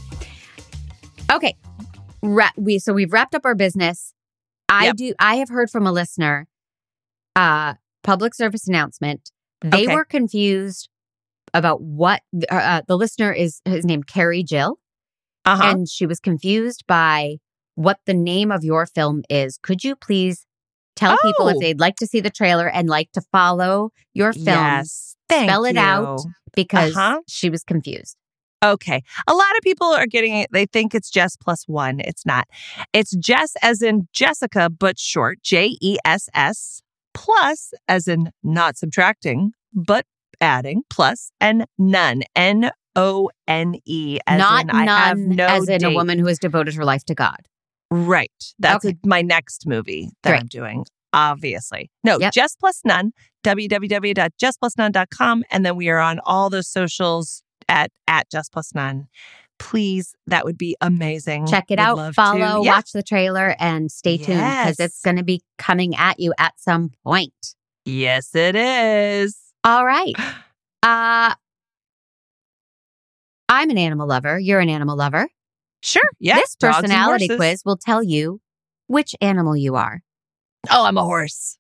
okay. 1.31 1.55
Ra- 2.21 2.51
we 2.57 2.77
so 2.79 2.93
we've 2.93 3.12
wrapped 3.12 3.34
up 3.36 3.45
our 3.45 3.55
business. 3.55 4.13
I 4.69 4.86
Yep. 4.86 4.95
do. 4.95 5.13
I 5.19 5.36
have 5.36 5.49
heard 5.49 5.69
from 5.69 5.86
a 5.88 5.91
listener, 5.91 6.47
uh, 7.36 7.73
public 8.03 8.34
service 8.36 8.67
announcement. 8.67 9.31
They 9.62 9.86
Okay. 9.86 9.95
were 9.95 10.05
confused 10.05 10.88
about 11.53 11.81
what 11.81 12.21
uh, 12.51 12.55
uh, 12.55 12.81
the 12.87 12.97
listener 12.97 13.31
is. 13.31 13.61
His 13.65 13.85
name 13.85 14.03
Carrie 14.03 14.43
Jill, 14.43 14.77
Uh-huh. 15.45 15.63
and 15.63 15.89
she 15.89 16.05
was 16.05 16.19
confused 16.19 16.83
by 16.87 17.37
what 17.75 17.99
the 18.05 18.13
name 18.13 18.51
of 18.51 18.63
your 18.63 18.85
film 18.85 19.23
is. 19.29 19.57
Could 19.61 19.83
you 19.83 19.95
please 19.95 20.45
tell 20.95 21.17
people 21.23 21.47
if 21.47 21.55
Oh. 21.55 21.59
they'd 21.59 21.79
like 21.79 21.95
to 21.97 22.07
see 22.07 22.19
the 22.19 22.29
trailer 22.29 22.67
and 22.69 22.89
like 22.89 23.11
to 23.13 23.21
follow 23.31 23.91
your 24.13 24.33
film? 24.33 24.45
Yes. 24.47 25.15
Thank 25.29 25.49
spell 25.49 25.65
it 25.65 25.75
you. 25.75 25.81
out 25.81 26.19
because 26.53 26.95
Uh-huh. 26.95 27.21
she 27.27 27.49
was 27.49 27.63
confused. 27.63 28.17
Okay. 28.63 29.01
A 29.27 29.33
lot 29.33 29.57
of 29.57 29.61
people 29.63 29.87
are 29.87 30.05
getting 30.05 30.35
it. 30.35 30.49
They 30.51 30.65
think 30.67 30.93
it's 30.93 31.09
Jess 31.09 31.35
plus 31.35 31.63
one. 31.67 31.99
It's 32.01 32.25
not. 32.25 32.47
It's 32.93 33.15
Jess 33.15 33.53
as 33.63 33.81
in 33.81 34.07
Jessica, 34.13 34.69
but 34.69 34.99
short, 34.99 35.41
J 35.41 35.77
E 35.81 35.97
S 36.05 36.29
S, 36.35 36.81
plus 37.13 37.73
as 37.87 38.07
in 38.07 38.31
not 38.43 38.77
subtracting, 38.77 39.53
but 39.73 40.05
adding, 40.41 40.84
plus, 40.89 41.32
and 41.39 41.65
none, 41.77 42.23
N 42.36 42.71
O 42.95 43.30
N 43.47 43.75
E, 43.86 44.19
as 44.27 44.39
Not 44.39 44.63
in 44.63 44.69
I 44.71 44.86
have 44.86 45.17
none 45.17 45.36
no 45.38 45.45
as 45.47 45.69
in 45.69 45.84
a 45.86 45.91
woman 45.93 46.19
who 46.19 46.25
has 46.27 46.39
devoted 46.39 46.73
her 46.75 46.84
life 46.84 47.06
to 47.06 47.15
God. 47.15 47.38
Right. 47.89 48.32
That's 48.60 48.84
Okay. 48.86 48.97
my 49.06 49.21
next 49.21 49.65
movie 49.67 50.10
that 50.23 50.32
Great. 50.32 50.39
I'm 50.41 50.47
doing, 50.47 50.86
obviously. 51.13 51.89
No, 52.04 52.19
Yep. 52.19 52.34
Jess 52.34 52.56
Plus 52.56 52.82
None, 52.86 53.12
www.jessplusnone.com. 53.45 55.43
And 55.51 55.65
then 55.65 55.75
we 55.75 55.89
are 55.89 55.99
on 55.99 56.19
all 56.25 56.49
those 56.49 56.67
socials 56.69 57.43
at, 57.67 57.91
at 58.08 58.30
Jess 58.32 58.49
Plus 58.49 58.73
None. 58.73 59.08
Please, 59.60 60.15
that 60.25 60.43
would 60.45 60.58
be 60.58 60.75
amazing. 60.82 61.45
Check 61.47 61.65
it 61.69 61.73
Would 61.77 61.80
out, 61.80 62.15
follow. 62.15 62.63
Yeah. 62.63 62.75
watch 62.75 62.93
the 62.93 63.04
trailer, 63.04 63.56
and 63.60 63.91
stay 63.91 64.17
tuned 64.17 64.39
because 64.39 64.80
it's 64.80 65.01
going 65.01 65.17
to 65.17 65.23
be 65.23 65.41
coming 65.60 65.95
at 65.95 66.19
you 66.19 66.34
at 66.39 66.54
some 66.60 66.89
point. 67.04 67.56
Yes, 67.86 68.34
it 68.34 68.56
is. 68.56 69.38
All 69.63 69.86
right. 69.86 70.13
Uh, 70.84 71.34
I'm 73.50 73.69
an 73.69 73.78
animal 73.78 74.08
lover. 74.08 74.39
You're 74.39 74.60
an 74.60 74.69
animal 74.69 74.95
lover. 74.95 75.28
Sure. 75.84 76.02
Yeah. 76.19 76.36
this 76.36 76.56
personality 76.56 77.28
quiz 77.28 77.63
will 77.65 77.78
tell 77.78 78.02
you 78.04 78.39
which 78.88 79.15
animal 79.21 79.56
you 79.56 79.76
are. 79.76 80.02
Oh, 80.69 80.86
I'm 80.86 80.97
a 80.97 81.04
horse. 81.04 81.58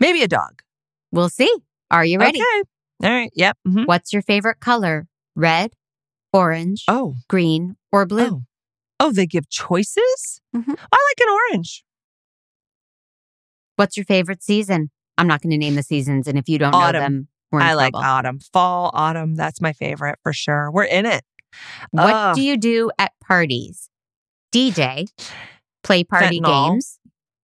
Maybe 0.00 0.22
a 0.22 0.28
dog. 0.28 0.62
We'll 1.12 1.28
see. 1.28 1.52
Are 1.90 2.04
you 2.04 2.18
ready? 2.18 2.40
Okay. 2.40 2.62
All 3.04 3.10
right. 3.10 3.30
Yep. 3.34 3.58
mhm. 3.66 3.86
What's 3.86 4.12
your 4.12 4.22
favorite 4.22 4.60
color? 4.60 5.06
Red, 5.34 5.72
orange, 6.32 6.84
Oh. 6.88 7.16
green, 7.28 7.76
or 7.92 8.06
blue? 8.06 8.26
Oh. 8.26 8.42
Oh, 8.98 9.12
they 9.12 9.26
give 9.26 9.48
choices? 9.50 10.40
Mhm. 10.54 10.68
I 10.68 11.10
like 11.10 11.28
an 11.28 11.28
orange. 11.52 11.84
What's 13.76 13.96
your 13.96 14.04
favorite 14.06 14.42
season? 14.42 14.90
I'm 15.18 15.26
not 15.26 15.42
going 15.42 15.50
to 15.50 15.58
name 15.58 15.74
the 15.74 15.82
seasons, 15.82 16.26
and 16.26 16.38
if 16.38 16.48
you 16.48 16.58
don't 16.58 16.72
know 16.72 16.92
them, 16.92 17.28
we're 17.56 17.62
I 17.62 17.74
like 17.74 17.92
trouble. 17.92 18.06
autumn. 18.06 18.38
Fall, 18.52 18.90
autumn. 18.94 19.34
That's 19.34 19.60
my 19.60 19.72
favorite 19.72 20.18
for 20.22 20.32
sure. 20.32 20.70
We're 20.70 20.84
in 20.84 21.06
it. 21.06 21.24
What 21.90 22.14
Ugh. 22.14 22.34
do 22.36 22.42
you 22.42 22.56
do 22.56 22.90
at 22.98 23.12
parties? 23.26 23.88
DJ, 24.54 25.06
play 25.82 26.04
party 26.04 26.40
Fentanyl. 26.40 26.68
games, 26.70 26.98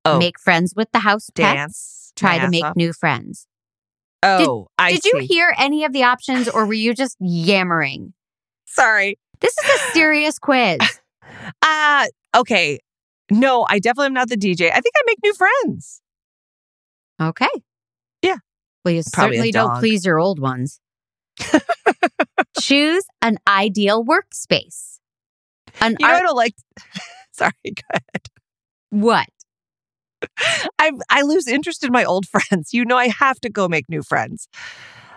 Oh, 0.05 0.18
make 0.18 0.38
friends 0.40 0.72
with 0.77 0.90
the 0.92 0.98
house 1.01 1.31
pets, 1.35 1.55
dance. 1.55 2.12
try 2.16 2.38
to 2.38 2.48
make 2.51 2.64
off. 2.64 2.77
new 2.77 2.92
friends. 2.92 3.46
Oh, 4.22 4.68
I 4.79 4.92
Did 4.92 5.05
you 5.05 5.20
see. 5.20 5.27
hear 5.27 5.55
any 5.59 5.85
of 5.85 5.92
the 5.92 6.05
options, 6.05 6.48
or 6.48 6.66
were 6.66 6.72
you 6.87 6.94
just 6.94 7.16
yammering? 7.20 8.14
Sorry. 8.66 9.18
This 9.40 9.53
is 9.59 9.70
a 9.70 9.79
serious 9.92 10.38
quiz. 10.38 10.79
Uh 11.62 12.07
okay. 12.37 12.79
No, 13.31 13.66
I 13.68 13.79
definitely 13.79 14.07
am 14.07 14.12
not 14.14 14.29
the 14.29 14.37
DJ. 14.37 14.66
I 14.70 14.81
think 14.81 14.94
I 14.96 15.03
make 15.07 15.18
new 15.25 15.35
friends. 15.35 16.01
Okay. 17.20 17.48
Well, 18.85 18.95
you 18.95 19.03
Probably 19.12 19.37
certainly 19.37 19.51
don't 19.53 19.79
please 19.79 20.05
your 20.05 20.18
old 20.18 20.38
ones. 20.40 20.81
Choose 22.61 23.05
an 23.23 23.38
ideal 23.49 24.05
workspace. 24.05 24.99
An 25.81 25.97
You 25.99 26.07
know, 26.07 26.12
I 26.14 26.21
don't 26.21 26.37
like. 26.37 26.55
Sorry, 27.33 27.53
go 27.64 27.83
ahead. 27.90 28.27
what? 28.90 29.27
I 30.79 30.92
I 31.11 31.23
lose 31.23 31.49
interest 31.49 31.83
in 31.85 31.92
my 31.92 32.05
old 32.05 32.27
friends. 32.29 32.73
You 32.73 32.85
know, 32.85 32.97
I 32.97 33.09
have 33.09 33.40
to 33.40 33.51
go 33.51 33.68
make 33.68 33.88
new 33.88 34.03
friends. 34.03 34.49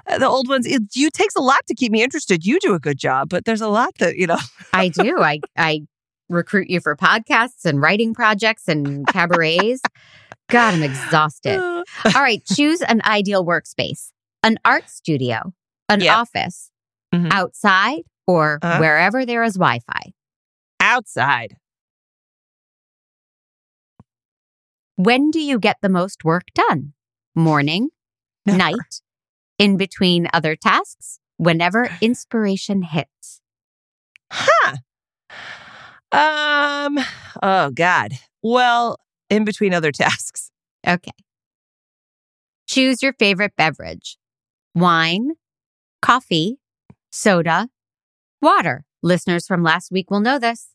Uh, 0.08 0.18
The 0.20 0.28
old 0.28 0.48
ones, 0.48 0.66
it 0.66 0.84
you 0.94 1.10
takes 1.10 1.36
a 1.36 1.42
lot 1.42 1.66
to 1.68 1.76
keep 1.76 1.92
me 1.92 2.04
interested. 2.04 2.46
You 2.46 2.60
do 2.60 2.74
a 2.74 2.80
good 2.80 2.98
job, 2.98 3.30
but 3.30 3.46
there's 3.46 3.62
a 3.62 3.68
lot 3.68 3.96
that 4.00 4.18
you 4.18 4.28
know. 4.28 4.40
I 4.74 4.88
do. 4.90 5.20
I 5.22 5.42
I 5.58 5.82
recruit 6.30 6.70
you 6.70 6.80
for 6.80 6.96
podcasts 6.96 7.66
and 7.66 7.82
writing 7.82 8.14
projects 8.14 8.68
and 8.68 9.06
cabarets. 9.08 9.82
God, 10.50 10.74
I'm 10.76 10.84
exhausted. 10.84 11.60
All 12.06 12.22
right, 12.22 12.44
choose 12.46 12.82
an 12.82 13.02
ideal 13.06 13.46
workspace. 13.46 14.12
An 14.44 14.58
art 14.64 14.90
studio, 14.90 15.54
an 15.90 16.02
Yep. 16.02 16.16
office, 16.16 16.72
Mhm. 17.14 17.32
outside, 17.32 18.04
or 18.28 18.60
Uh-huh. 18.62 18.80
wherever 18.80 19.26
there 19.26 19.44
is 19.44 19.56
Wi-Fi. 19.56 20.14
Outside. 20.80 21.58
When 24.98 25.32
do 25.32 25.40
you 25.40 25.60
get 25.60 25.78
the 25.82 25.90
most 25.90 26.24
work 26.24 26.46
done? 26.54 26.94
Morning, 27.36 27.90
Never. 28.46 28.58
night, 28.58 29.02
in 29.58 29.78
between 29.78 30.28
other 30.34 30.56
tasks, 30.56 31.20
whenever 31.38 31.90
inspiration 32.02 32.84
hits. 32.84 33.42
Huh. 34.32 34.78
Um. 36.12 37.00
Oh 37.42 37.72
God. 37.72 38.14
Well, 38.42 39.00
in 39.30 39.46
between 39.46 39.74
other 39.74 39.92
tasks. 39.94 40.52
Okay. 40.88 41.12
Choose 42.68 43.02
your 43.04 43.14
favorite 43.14 43.54
beverage 43.58 44.18
wine, 44.74 45.32
coffee, 46.02 46.58
soda, 47.12 47.70
water. 48.42 48.84
Listeners 49.04 49.46
from 49.48 49.64
last 49.64 49.92
week 49.92 50.10
will 50.12 50.20
know 50.20 50.40
this. 50.40 50.68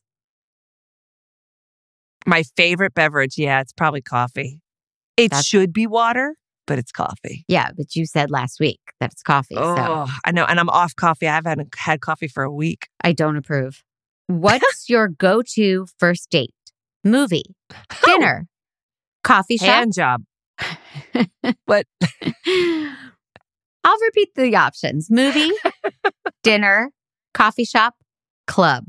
My 2.25 2.43
favorite 2.55 2.93
beverage, 2.93 3.37
yeah, 3.37 3.61
it's 3.61 3.73
probably 3.73 4.01
coffee. 4.01 4.61
It 5.17 5.29
That's- 5.31 5.45
should 5.45 5.73
be 5.73 5.87
water, 5.87 6.35
but 6.67 6.77
it's 6.79 6.91
coffee. 6.91 7.43
Yeah, 7.47 7.71
but 7.75 7.95
you 7.95 8.05
said 8.05 8.29
last 8.31 8.59
week 8.59 8.79
that 8.99 9.11
it's 9.11 9.23
coffee. 9.23 9.55
So 9.55 9.61
Oh, 9.63 10.07
I 10.23 10.31
know. 10.31 10.45
And 10.45 10.59
I'm 10.59 10.69
off 10.69 10.95
coffee. 10.95 11.27
I 11.27 11.33
haven't 11.35 11.73
had 11.75 11.99
coffee 12.01 12.27
for 12.27 12.43
a 12.43 12.51
week. 12.51 12.87
I 13.03 13.11
don't 13.11 13.35
approve. 13.37 13.83
What's 14.27 14.85
your 14.89 15.07
go 15.09 15.41
to 15.55 15.87
first 15.97 16.29
date? 16.29 16.53
Movie, 17.03 17.55
dinner, 18.05 18.47
coffee 19.23 19.57
shop? 19.57 19.67
Hand 19.67 19.93
job. 19.93 20.23
What? 21.65 21.87
I'll 23.83 23.97
repeat 24.03 24.29
the 24.35 24.55
options 24.55 25.09
movie, 25.09 25.49
dinner, 26.43 26.91
coffee 27.33 27.65
shop, 27.65 27.95
club. 28.45 28.85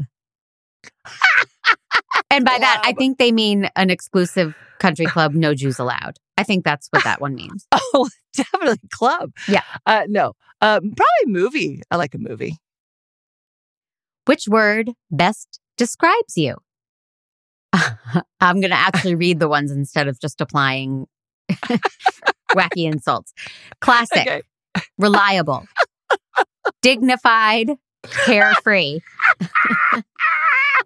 and 2.31 2.45
by 2.45 2.59
that, 2.59 2.83
I 2.85 2.93
think 2.93 3.19
they 3.19 3.33
mean 3.33 3.71
an 3.77 3.89
exclusive 3.89 4.55
country 4.79 5.07
club, 5.07 5.33
no 5.33 5.55
Jews 5.55 5.79
allowed. 5.79 6.19
I 6.37 6.43
think 6.43 6.65
that's 6.65 6.89
what 6.91 7.05
that 7.05 7.21
one 7.21 7.35
means. 7.35 7.67
Oh, 7.95 8.09
definitely 8.35 8.79
club. 8.91 9.33
Yeah. 9.47 9.63
Uh, 9.85 10.05
no. 10.09 10.33
Um, 10.63 10.81
probably 10.95 11.27
movie. 11.27 11.83
I 11.91 11.97
like 11.97 12.15
a 12.15 12.19
movie. 12.19 12.57
Which 14.25 14.49
word 14.49 14.93
best 15.11 15.61
describes 15.77 16.37
you? 16.37 16.57
I'm 18.41 18.61
going 18.61 18.71
to 18.71 18.77
actually 18.79 19.15
read 19.15 19.39
the 19.41 19.49
ones 19.49 19.71
instead 19.71 20.09
of 20.09 20.21
just 20.21 20.41
applying 20.41 21.07
wacky 22.53 22.85
insults. 22.91 23.33
Classic, 23.81 24.21
Okay. 24.27 24.43
reliable, 24.99 25.65
dignified, 26.83 27.71
carefree. 28.25 29.01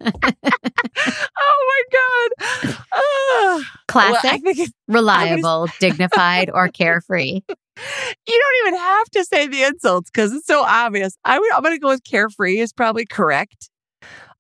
oh 0.01 1.65
my 1.69 1.83
god. 1.93 2.77
Ah. 2.95 3.61
Classic, 3.89 4.23
Well, 4.23 4.33
I 4.35 4.39
think 4.39 4.59
if- 4.59 4.73
reliable, 4.89 5.69
dignified, 5.81 6.51
or 6.53 6.69
carefree. 6.69 7.41
you 7.49 8.41
don't 8.41 8.67
even 8.67 8.79
have 8.79 9.11
to 9.11 9.25
say 9.25 9.47
the 9.47 9.63
insults 9.65 10.11
because 10.11 10.33
it's 10.33 10.47
so 10.47 10.63
obvious. 10.63 11.17
I 11.25 11.39
would, 11.39 11.53
I'm 11.53 11.63
going 11.63 11.75
to 11.75 11.81
go 11.81 11.89
with 11.89 12.05
carefree 12.05 12.59
is 12.59 12.73
probably 12.73 13.07
correct. 13.07 13.71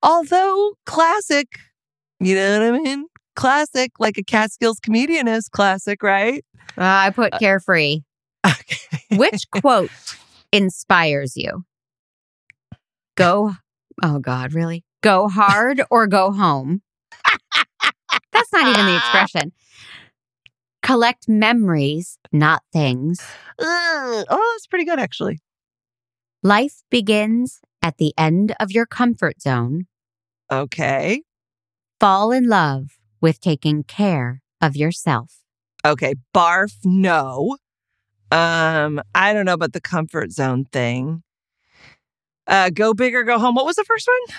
Although 0.02 0.74
classic, 0.84 1.48
you 2.20 2.34
know 2.34 2.58
what 2.58 2.74
I 2.74 2.78
mean? 2.78 3.06
Classic, 3.34 3.92
like 3.98 4.16
a 4.18 4.22
Catskills 4.22 4.80
comedian 4.80 5.28
is 5.28 5.48
classic, 5.48 6.02
right? 6.02 6.44
Uh, 6.78 6.82
I 6.82 7.10
put 7.10 7.32
carefree. 7.38 8.00
Okay. 8.46 9.16
Which 9.16 9.42
quote 9.50 9.90
inspires 10.52 11.36
you? 11.36 11.64
Go, 13.16 13.54
oh 14.04 14.20
God, 14.20 14.54
really? 14.54 14.84
Go 15.02 15.26
hard 15.28 15.82
or 15.90 16.06
go 16.06 16.30
home? 16.30 16.82
That's 18.32 18.52
not 18.52 18.68
even 18.68 18.86
the 18.86 18.96
expression. 18.96 19.52
Collect 20.82 21.28
memories, 21.28 22.18
not 22.30 22.62
things. 22.72 23.20
Ugh. 23.58 24.26
Oh, 24.30 24.52
that's 24.54 24.68
pretty 24.68 24.84
good, 24.84 25.00
actually. 25.00 25.40
Life 26.44 26.82
begins 26.88 27.60
at 27.82 27.96
the 27.96 28.14
end 28.16 28.54
of 28.60 28.70
your 28.70 28.86
comfort 28.86 29.42
zone. 29.42 29.86
Okay. 30.52 31.22
Fall 32.00 32.32
in 32.32 32.48
love 32.48 32.98
with 33.20 33.40
taking 33.40 33.82
care 33.82 34.42
of 34.60 34.76
yourself. 34.76 35.36
Okay. 35.84 36.14
Barf, 36.34 36.72
no. 36.84 37.56
Um, 38.30 39.00
I 39.14 39.32
don't 39.32 39.44
know 39.46 39.54
about 39.54 39.72
the 39.72 39.80
comfort 39.80 40.32
zone 40.32 40.64
thing. 40.72 41.22
Uh, 42.46 42.70
go 42.70 42.92
big 42.94 43.14
or 43.14 43.22
go 43.24 43.38
home. 43.38 43.54
What 43.54 43.66
was 43.66 43.76
the 43.76 43.84
first 43.84 44.08
one? 44.08 44.36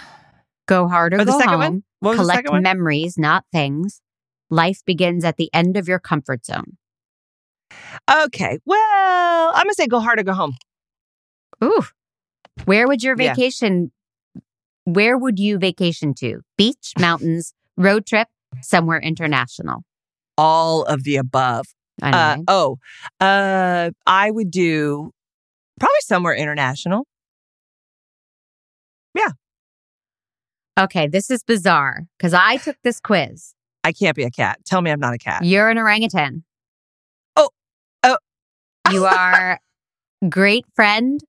Go 0.68 0.88
hard 0.88 1.14
or, 1.14 1.18
Or 1.22 1.26
the 1.26 1.32
go 1.32 1.38
second 1.40 1.50
home. 1.54 1.60
one? 1.60 1.84
What 2.00 2.10
was 2.12 2.18
the 2.20 2.24
Collect 2.24 2.38
second 2.40 2.52
one? 2.52 2.64
memories, 2.64 3.18
not 3.18 3.46
things. 3.52 4.02
Life 4.50 4.82
begins 4.86 5.26
at 5.26 5.38
the 5.38 5.50
end 5.54 5.78
of 5.78 5.88
your 5.88 6.00
comfort 6.00 6.46
zone. 6.46 6.78
Okay. 8.10 8.60
Well, 8.66 9.52
I'm 9.54 9.64
gonna 9.64 9.74
say 9.74 9.88
go 9.88 10.00
hard 10.00 10.20
or 10.20 10.24
go 10.24 10.34
home. 10.34 10.56
Ooh. 11.64 11.84
Where 12.66 12.88
would 12.88 13.04
your 13.04 13.16
vacation 13.16 13.92
where 14.88 15.18
would 15.18 15.38
you 15.38 15.58
vacation 15.58 16.14
to? 16.14 16.40
Beach, 16.58 16.94
mountains, 17.00 17.54
road 17.76 18.06
trip, 18.06 18.30
somewhere 18.62 19.00
international. 19.00 19.84
All 20.38 20.84
of 20.84 21.04
the 21.04 21.18
above. 21.18 21.66
Uh, 22.02 22.38
oh, 22.48 22.78
uh, 23.20 23.90
I 24.06 24.32
would 24.32 24.52
do 24.52 25.12
probably 25.80 25.96
somewhere 26.02 26.36
international. 26.36 27.06
Yeah. 29.16 29.32
Okay, 30.80 31.08
this 31.08 31.32
is 31.32 31.44
bizarre 31.44 32.04
because 32.18 32.34
I 32.36 32.58
took 32.64 32.78
this 32.84 33.00
quiz. 33.00 33.56
I 33.84 33.92
can't 33.92 34.16
be 34.16 34.24
a 34.24 34.32
cat. 34.32 34.60
Tell 34.64 34.82
me 34.82 34.92
I'm 34.92 35.00
not 35.00 35.16
a 35.16 35.18
cat. 35.18 35.44
You're 35.44 35.70
an 35.70 35.78
orangutan. 35.78 36.44
Oh, 37.36 37.50
oh. 38.04 38.18
You 38.92 39.06
are 39.06 39.60
great 40.30 40.66
friend, 40.76 41.20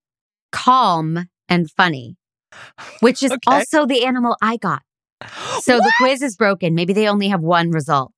calm, 0.53 1.29
and 1.49 1.71
funny, 1.71 2.18
which 3.01 3.23
is 3.23 3.31
Okay. 3.33 3.39
also 3.47 3.87
the 3.87 4.05
animal 4.05 4.37
I 4.43 4.57
got. 4.57 4.83
So 5.63 5.79
the 5.79 5.93
quiz 5.99 6.23
is 6.23 6.37
broken. 6.37 6.75
Maybe 6.75 6.93
they 6.93 7.09
only 7.09 7.29
have 7.29 7.41
one 7.41 7.71
result. 7.73 8.15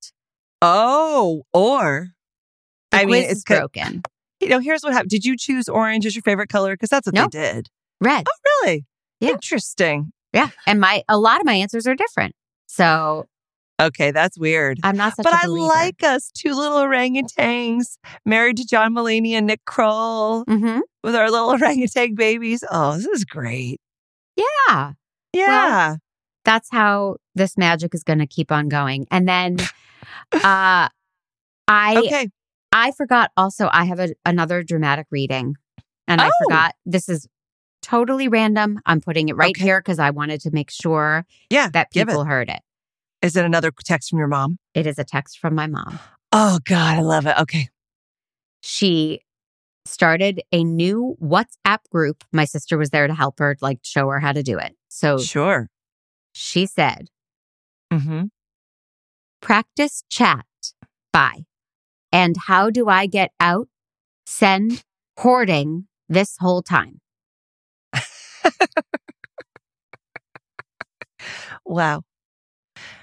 Oh, 0.63 1.43
or 1.53 2.09
The 2.91 2.99
I 2.99 3.05
quiz 3.05 3.13
mean, 3.13 3.23
it's 3.25 3.33
is 3.39 3.45
broken. 3.45 4.03
you 4.41 4.49
know, 4.49 4.59
here's 4.59 4.83
what 4.83 4.93
happened. 4.93 5.11
Did 5.11 5.25
you 5.25 5.37
choose 5.37 5.69
orange 5.69 6.05
as 6.07 6.15
your 6.15 6.23
favorite 6.23 6.49
color? 6.49 6.75
Because 6.75 6.91
that's 6.91 7.07
what 7.07 7.15
Nope. 7.15 7.31
they 7.33 7.39
did. 7.53 7.69
Red. 8.01 8.25
Oh, 8.29 8.61
really? 8.65 8.85
Yeah. 9.21 9.31
Interesting. 9.31 10.13
Yeah. 10.33 10.49
And 10.67 10.81
my 10.81 11.03
a 11.09 11.19
lot 11.19 11.41
of 11.41 11.47
my 11.47 11.55
answers 11.55 11.87
are 11.87 11.95
different. 11.95 12.35
So 12.67 13.27
Okay, 13.81 14.11
that's 14.11 14.39
weird. 14.39 14.79
I'm 14.83 14.97
not 14.99 15.17
such 15.17 15.25
But 15.25 15.33
I 15.33 15.47
like 15.47 16.03
us 16.03 16.31
two 16.37 16.55
little 16.55 16.77
orangutans 16.79 17.97
married 18.27 18.59
to 18.59 18.67
John 18.67 18.95
Mulaney 18.95 19.31
and 19.33 19.47
Nick 19.47 19.65
Kroll 19.65 20.45
hmm 20.45 20.81
with 21.03 21.15
our 21.17 21.31
little 21.31 21.49
orangutan 21.53 22.15
babies. 22.15 22.63
Oh, 22.71 22.97
this 22.97 23.07
is 23.07 23.25
great. 23.25 23.81
Yeah. 24.69 24.93
Yeah. 25.33 25.97
That's 26.45 26.71
how 26.71 27.17
this 27.35 27.57
magic 27.59 27.95
is 27.95 28.03
going 28.03 28.19
to 28.19 28.27
keep 28.27 28.51
on 28.51 28.69
going. 28.69 29.07
And 29.11 29.29
then 29.29 29.57
uh 30.33 30.89
I 31.69 31.97
okay. 31.97 32.29
I 32.73 32.93
forgot 32.93 33.31
also 33.37 33.69
I 33.73 33.85
have 33.85 34.01
a, 34.01 34.15
another 34.25 34.63
dramatic 34.63 35.07
reading. 35.11 35.55
And 36.09 36.21
I 36.21 36.29
Oh. 36.29 36.45
forgot 36.45 36.75
this 36.87 37.09
is 37.09 37.29
totally 37.83 38.29
random. 38.29 38.81
I'm 38.87 39.01
putting 39.01 39.29
it 39.29 39.37
right 39.37 39.51
Okay. 39.51 39.65
here 39.65 39.81
because 39.81 39.99
I 39.99 40.11
wanted 40.11 40.41
to 40.43 40.51
make 40.51 40.71
sure 40.71 41.25
Yeah. 41.51 41.69
that 41.73 41.91
give 41.93 42.09
it. 42.09 42.11
people 42.13 42.25
heard 42.25 42.49
it. 42.49 42.61
Is 43.23 43.37
it 43.37 43.45
another 43.45 43.71
text 43.85 44.11
from 44.11 44.19
your 44.19 44.29
mom? 44.29 44.59
It 44.75 44.87
is 44.87 44.99
a 44.99 45.05
text 45.05 45.39
from 45.39 45.55
my 45.55 45.67
mom. 45.67 45.99
Oh, 46.33 46.59
God. 46.65 46.97
I 46.99 47.03
love 47.03 47.27
it. 47.27 47.37
Okay. 47.39 47.69
She 48.63 49.21
started 49.91 50.43
a 50.53 50.65
new 50.65 51.17
WhatsApp 51.23 51.79
group. 51.91 52.25
My 52.33 52.45
sister 52.45 52.79
was 52.79 52.91
there 52.91 53.07
to 53.07 53.15
help 53.15 53.39
her, 53.39 53.57
like 53.61 53.81
show 53.83 54.09
her 54.09 54.21
how 54.21 54.33
to 54.33 54.43
do 54.43 54.59
it. 54.59 54.77
So 54.89 55.19
Sure. 55.19 55.69
she 56.33 56.67
said, 56.67 57.09
Mm-hmm. 57.93 58.27
practice 59.43 60.05
chat 60.09 60.47
by. 61.13 61.45
And 62.13 62.37
how 62.47 62.71
do 62.71 62.89
I 62.89 63.07
get 63.07 63.33
out? 63.41 63.69
Send 64.27 64.83
hoarding 65.19 65.87
this 66.09 66.37
whole 66.39 66.63
time. 66.63 67.01
Wow. 71.67 72.03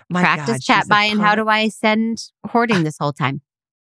My 0.10 0.22
practice 0.22 0.58
God, 0.58 0.62
chat 0.62 0.88
by 0.88 1.04
and 1.04 1.20
how 1.22 1.36
do 1.36 1.48
I 1.48 1.70
send 1.70 2.18
hoarding 2.46 2.84
this 2.84 2.98
whole 2.98 3.14
time? 3.14 3.42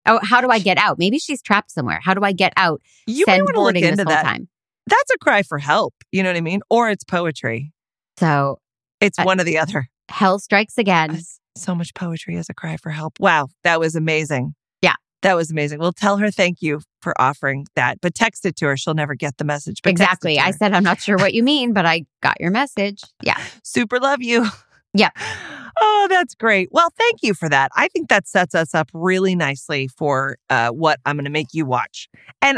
Oh, 0.06 0.20
how 0.24 0.42
do 0.42 0.50
I 0.50 0.60
get 0.60 0.78
out? 0.78 0.98
Maybe 1.00 1.18
she's 1.20 1.42
trapped 1.42 1.72
somewhere. 1.72 2.00
How 2.04 2.14
do 2.14 2.22
I 2.24 2.32
get 2.32 2.54
out? 2.58 2.82
you 3.08 3.26
might 3.28 3.36
send 3.36 3.44
want 3.46 3.56
to 3.56 3.62
look 3.62 3.74
this 3.76 3.84
into 4.00 4.04
whole 4.04 4.14
that. 4.14 4.24
time. 4.24 4.48
That's 4.88 5.12
a 5.14 5.18
cry 5.18 5.42
for 5.44 5.58
help. 5.58 5.94
You 6.12 6.22
know 6.24 6.30
what 6.30 6.38
I 6.38 6.42
mean? 6.42 6.62
Or 6.70 6.90
it's 6.90 7.04
poetry. 7.04 7.72
So 8.20 8.60
It's 9.02 9.18
I- 9.20 9.26
one 9.26 9.40
or 9.42 9.44
the 9.44 9.58
other. 9.58 9.88
hell 10.10 10.38
strikes 10.40 10.78
again. 10.78 11.20
So 11.58 11.74
much 11.74 11.94
poetry 11.94 12.36
as 12.38 12.50
a 12.50 12.54
cry 12.54 12.78
for 12.78 12.90
help. 12.92 13.20
Wow, 13.20 13.48
that 13.64 13.80
was 13.80 13.96
amazing. 13.96 14.56
Yeah. 14.82 14.96
That 15.22 15.36
was 15.36 15.50
amazing. 15.50 15.80
We'll 15.80 15.94
tell 15.94 16.18
her 16.18 16.30
thank 16.30 16.62
you 16.62 16.82
for 17.02 17.20
offering 17.20 17.66
that, 17.76 18.00
but 18.02 18.14
text 18.14 18.46
it 18.46 18.56
to 18.58 18.66
her. 18.68 18.78
She'll 18.78 18.94
never 18.94 19.16
get 19.16 19.38
the 19.38 19.46
message. 19.46 19.80
Exactly. 19.86 20.38
I 20.38 20.52
said 20.52 20.74
I'm 20.74 20.84
not 20.84 21.00
sure 21.02 21.18
what 21.18 21.34
you 21.34 21.42
mean, 21.44 21.74
but 21.74 21.86
I 21.86 22.06
got 22.22 22.40
your 22.40 22.52
message. 22.52 23.02
Yeah. 23.24 23.42
super 23.64 24.00
love 24.00 24.22
you. 24.22 24.46
Yeah. 24.94 25.10
Oh, 25.80 26.08
that's 26.10 26.36
great. 26.36 26.70
Well, 26.72 26.90
thank 26.98 27.22
you 27.22 27.34
for 27.34 27.50
that. 27.50 27.72
I 27.76 27.88
think 27.90 28.10
that 28.10 28.28
sets 28.28 28.56
us 28.56 28.74
up 28.74 28.90
really 28.94 29.36
nicely 29.36 29.88
for 29.88 30.38
uh, 30.50 30.70
what 30.70 31.00
I'm 31.06 31.16
going 31.18 31.26
to 31.26 31.32
make 31.32 31.54
you 31.54 31.66
watch. 31.66 32.08
And 32.42 32.58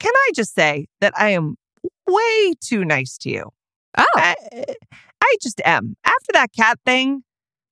can 0.00 0.12
I 0.14 0.30
just 0.34 0.54
say 0.54 0.86
that 1.00 1.12
I 1.16 1.30
am 1.30 1.56
way 2.06 2.54
too 2.60 2.84
nice 2.84 3.16
to 3.18 3.30
you? 3.30 3.50
Oh, 3.96 4.06
I, 4.14 4.36
I 5.22 5.34
just 5.42 5.60
am. 5.64 5.96
After 6.04 6.32
that 6.34 6.52
cat 6.56 6.78
thing, 6.84 7.22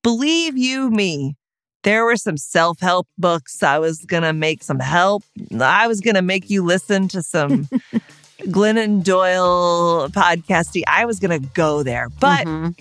believe 0.03 0.57
you 0.57 0.91
me, 0.91 1.37
there 1.83 2.05
were 2.05 2.17
some 2.17 2.37
self 2.37 2.81
help 2.81 3.07
books. 3.19 3.63
I 3.63 3.79
was 3.79 4.05
going 4.05 4.25
to 4.25 4.33
make 4.33 4.63
some 4.63 4.81
help. 4.81 5.23
I 5.61 5.87
was 5.87 6.01
going 6.01 6.17
to 6.17 6.23
make 6.23 6.51
you 6.51 6.65
listen 6.65 7.07
to 7.09 7.23
some 7.23 7.65
Glennon 8.41 9.05
Doyle 9.05 10.09
podcasting. 10.09 10.83
I 10.89 11.05
was 11.05 11.21
going 11.21 11.41
to 11.41 11.49
go 11.55 11.83
there. 11.83 12.09
But 12.09 12.47
mhm. 12.47 12.77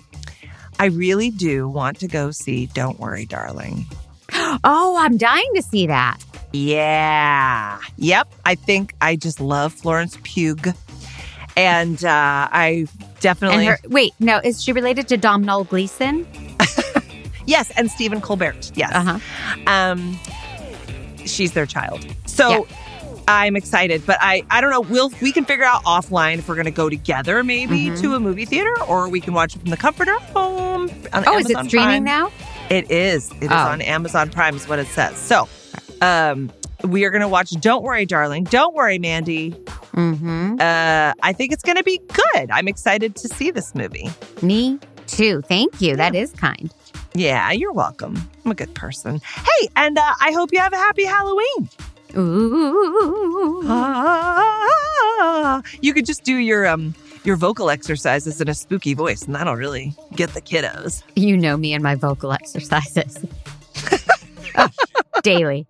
I 0.79 0.85
really 0.85 1.29
do 1.31 1.67
want 1.69 1.99
to 1.99 2.07
go 2.07 2.31
see 2.31 2.65
Don't 2.67 2.99
Worry, 2.99 3.25
Darling. 3.25 3.85
oh, 4.63 4.97
I'm 4.99 5.17
dying 5.17 5.49
to 5.55 5.61
see 5.61 5.87
that. 5.87 6.17
Yeah. 6.51 7.79
Yep. 7.97 8.33
I 8.45 8.55
think 8.55 8.93
I 9.01 9.15
just 9.15 9.39
love 9.39 9.73
Florence 9.73 10.17
Pugh. 10.23 10.57
And 11.57 12.03
uh, 12.03 12.09
I 12.51 12.87
definitely. 13.21 13.67
And 13.67 13.77
her 13.81 13.89
wait, 13.89 14.13
no, 14.19 14.39
is 14.43 14.61
she 14.61 14.73
related 14.73 15.07
to 15.09 15.17
Domhnall 15.17 15.63
Gleeson? 15.63 16.27
yes. 17.45 17.71
And 17.77 17.89
Stephen 17.89 18.19
Colbert. 18.19 18.71
Yes. 18.75 18.91
Uh-huh. 18.93 19.19
Um, 19.67 20.19
she's 21.25 21.53
their 21.53 21.65
child. 21.65 22.05
So. 22.25 22.67
I'm 23.27 23.55
excited, 23.55 24.05
but 24.05 24.19
I 24.21 24.43
I 24.51 24.61
don't 24.61 24.69
know. 24.69 24.81
We'll 24.81 25.09
we 25.19 25.31
can 25.31 25.45
figure 25.45 25.65
out 25.65 25.83
offline 25.85 26.37
if 26.37 26.47
we're 26.47 26.53
gonna 26.57 26.69
go 26.69 26.91
together, 26.91 27.43
maybe 27.43 27.85
Mhm. 27.87 27.99
to 28.01 28.13
a 28.13 28.19
movie 28.19 28.45
theater, 28.45 28.71
or 28.83 29.09
we 29.09 29.19
can 29.19 29.33
watch 29.33 29.55
it 29.55 29.61
from 29.61 29.71
the 29.71 29.77
comfort 29.77 30.07
of 30.09 30.21
home. 30.29 30.59
On 31.13 31.23
Oh, 31.27 31.37
is 31.37 31.49
it 31.49 31.57
streaming 31.65 32.03
Prime. 32.03 32.03
now? 32.03 32.31
It 32.69 32.89
is. 32.91 33.29
It 33.41 33.45
is 33.45 33.49
Oh. 33.51 33.55
on 33.55 33.81
Amazon 33.81 34.29
Prime, 34.29 34.55
is 34.55 34.67
what 34.67 34.79
it 34.79 34.87
says. 34.87 35.17
So, 35.17 35.47
um, 36.01 36.51
we 36.83 37.03
are 37.05 37.09
gonna 37.11 37.27
watch. 37.27 37.51
Don't 37.61 37.83
worry, 37.83 38.05
darling. 38.05 38.43
Don't 38.45 38.73
worry, 38.75 38.99
Mandy. 38.99 39.51
Mm-hmm. 39.95 40.55
Uh, 40.59 41.13
I 41.23 41.33
think 41.33 41.51
it's 41.53 41.63
gonna 41.63 41.83
be 41.83 41.99
good. 42.33 42.51
I'm 42.51 42.67
excited 42.67 43.15
to 43.17 43.27
see 43.29 43.49
this 43.51 43.73
movie. 43.75 44.09
Me 44.41 44.79
too. 45.07 45.41
Thank 45.43 45.79
you. 45.81 45.95
That 45.95 46.15
is 46.15 46.31
kind. 46.33 46.73
Yeah, 47.13 47.51
you're 47.51 47.71
welcome. 47.71 48.29
I'm 48.43 48.51
a 48.51 48.55
good 48.55 48.73
person. 48.75 49.21
Hey, 49.35 49.67
and 49.77 49.97
uh, 49.97 50.01
I 50.21 50.31
hope 50.33 50.51
you 50.51 50.59
have 50.59 50.73
a 50.73 50.77
happy 50.77 51.05
Halloween. 51.05 51.69
Ooh. 52.17 53.61
Ah, 53.67 55.61
you 55.81 55.93
could 55.93 56.05
just 56.05 56.23
do 56.23 56.35
your 56.35 56.65
um 56.67 56.93
your 57.25 57.35
vocal 57.35 57.69
exercises 57.69 58.39
in 58.41 58.47
a 58.47 58.53
spooky 58.53 58.93
voice, 58.93 59.23
and 59.23 59.35
that'll 59.35 59.55
really 59.55 59.95
get 60.15 60.33
the 60.33 60.41
kiddos. 60.41 61.03
You 61.15 61.37
know 61.37 61.57
me 61.57 61.73
and 61.73 61.83
my 61.83 61.95
vocal 61.95 62.31
exercises. 62.31 63.25
Daily. 65.23 65.67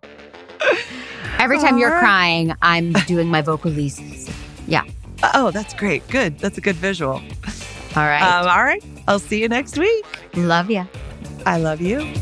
Every 1.39 1.59
time 1.59 1.77
you're 1.77 1.97
crying, 1.99 2.53
I'm 2.61 2.93
doing 2.93 3.27
my 3.27 3.41
vocalises. 3.41 4.33
Yeah. 4.67 4.83
Oh, 5.33 5.51
that's 5.51 5.73
great. 5.73 6.07
Good. 6.09 6.39
That's 6.39 6.57
a 6.57 6.61
good 6.61 6.75
visual. 6.75 7.13
All 7.15 8.03
right. 8.03 8.21
Um, 8.21 8.47
all 8.47 8.63
right. 8.63 8.83
I'll 9.07 9.19
see 9.19 9.41
you 9.41 9.49
next 9.49 9.77
week. 9.77 10.05
Love 10.35 10.69
ya. 10.69 10.85
I 11.45 11.57
love 11.57 11.81
you. 11.81 12.13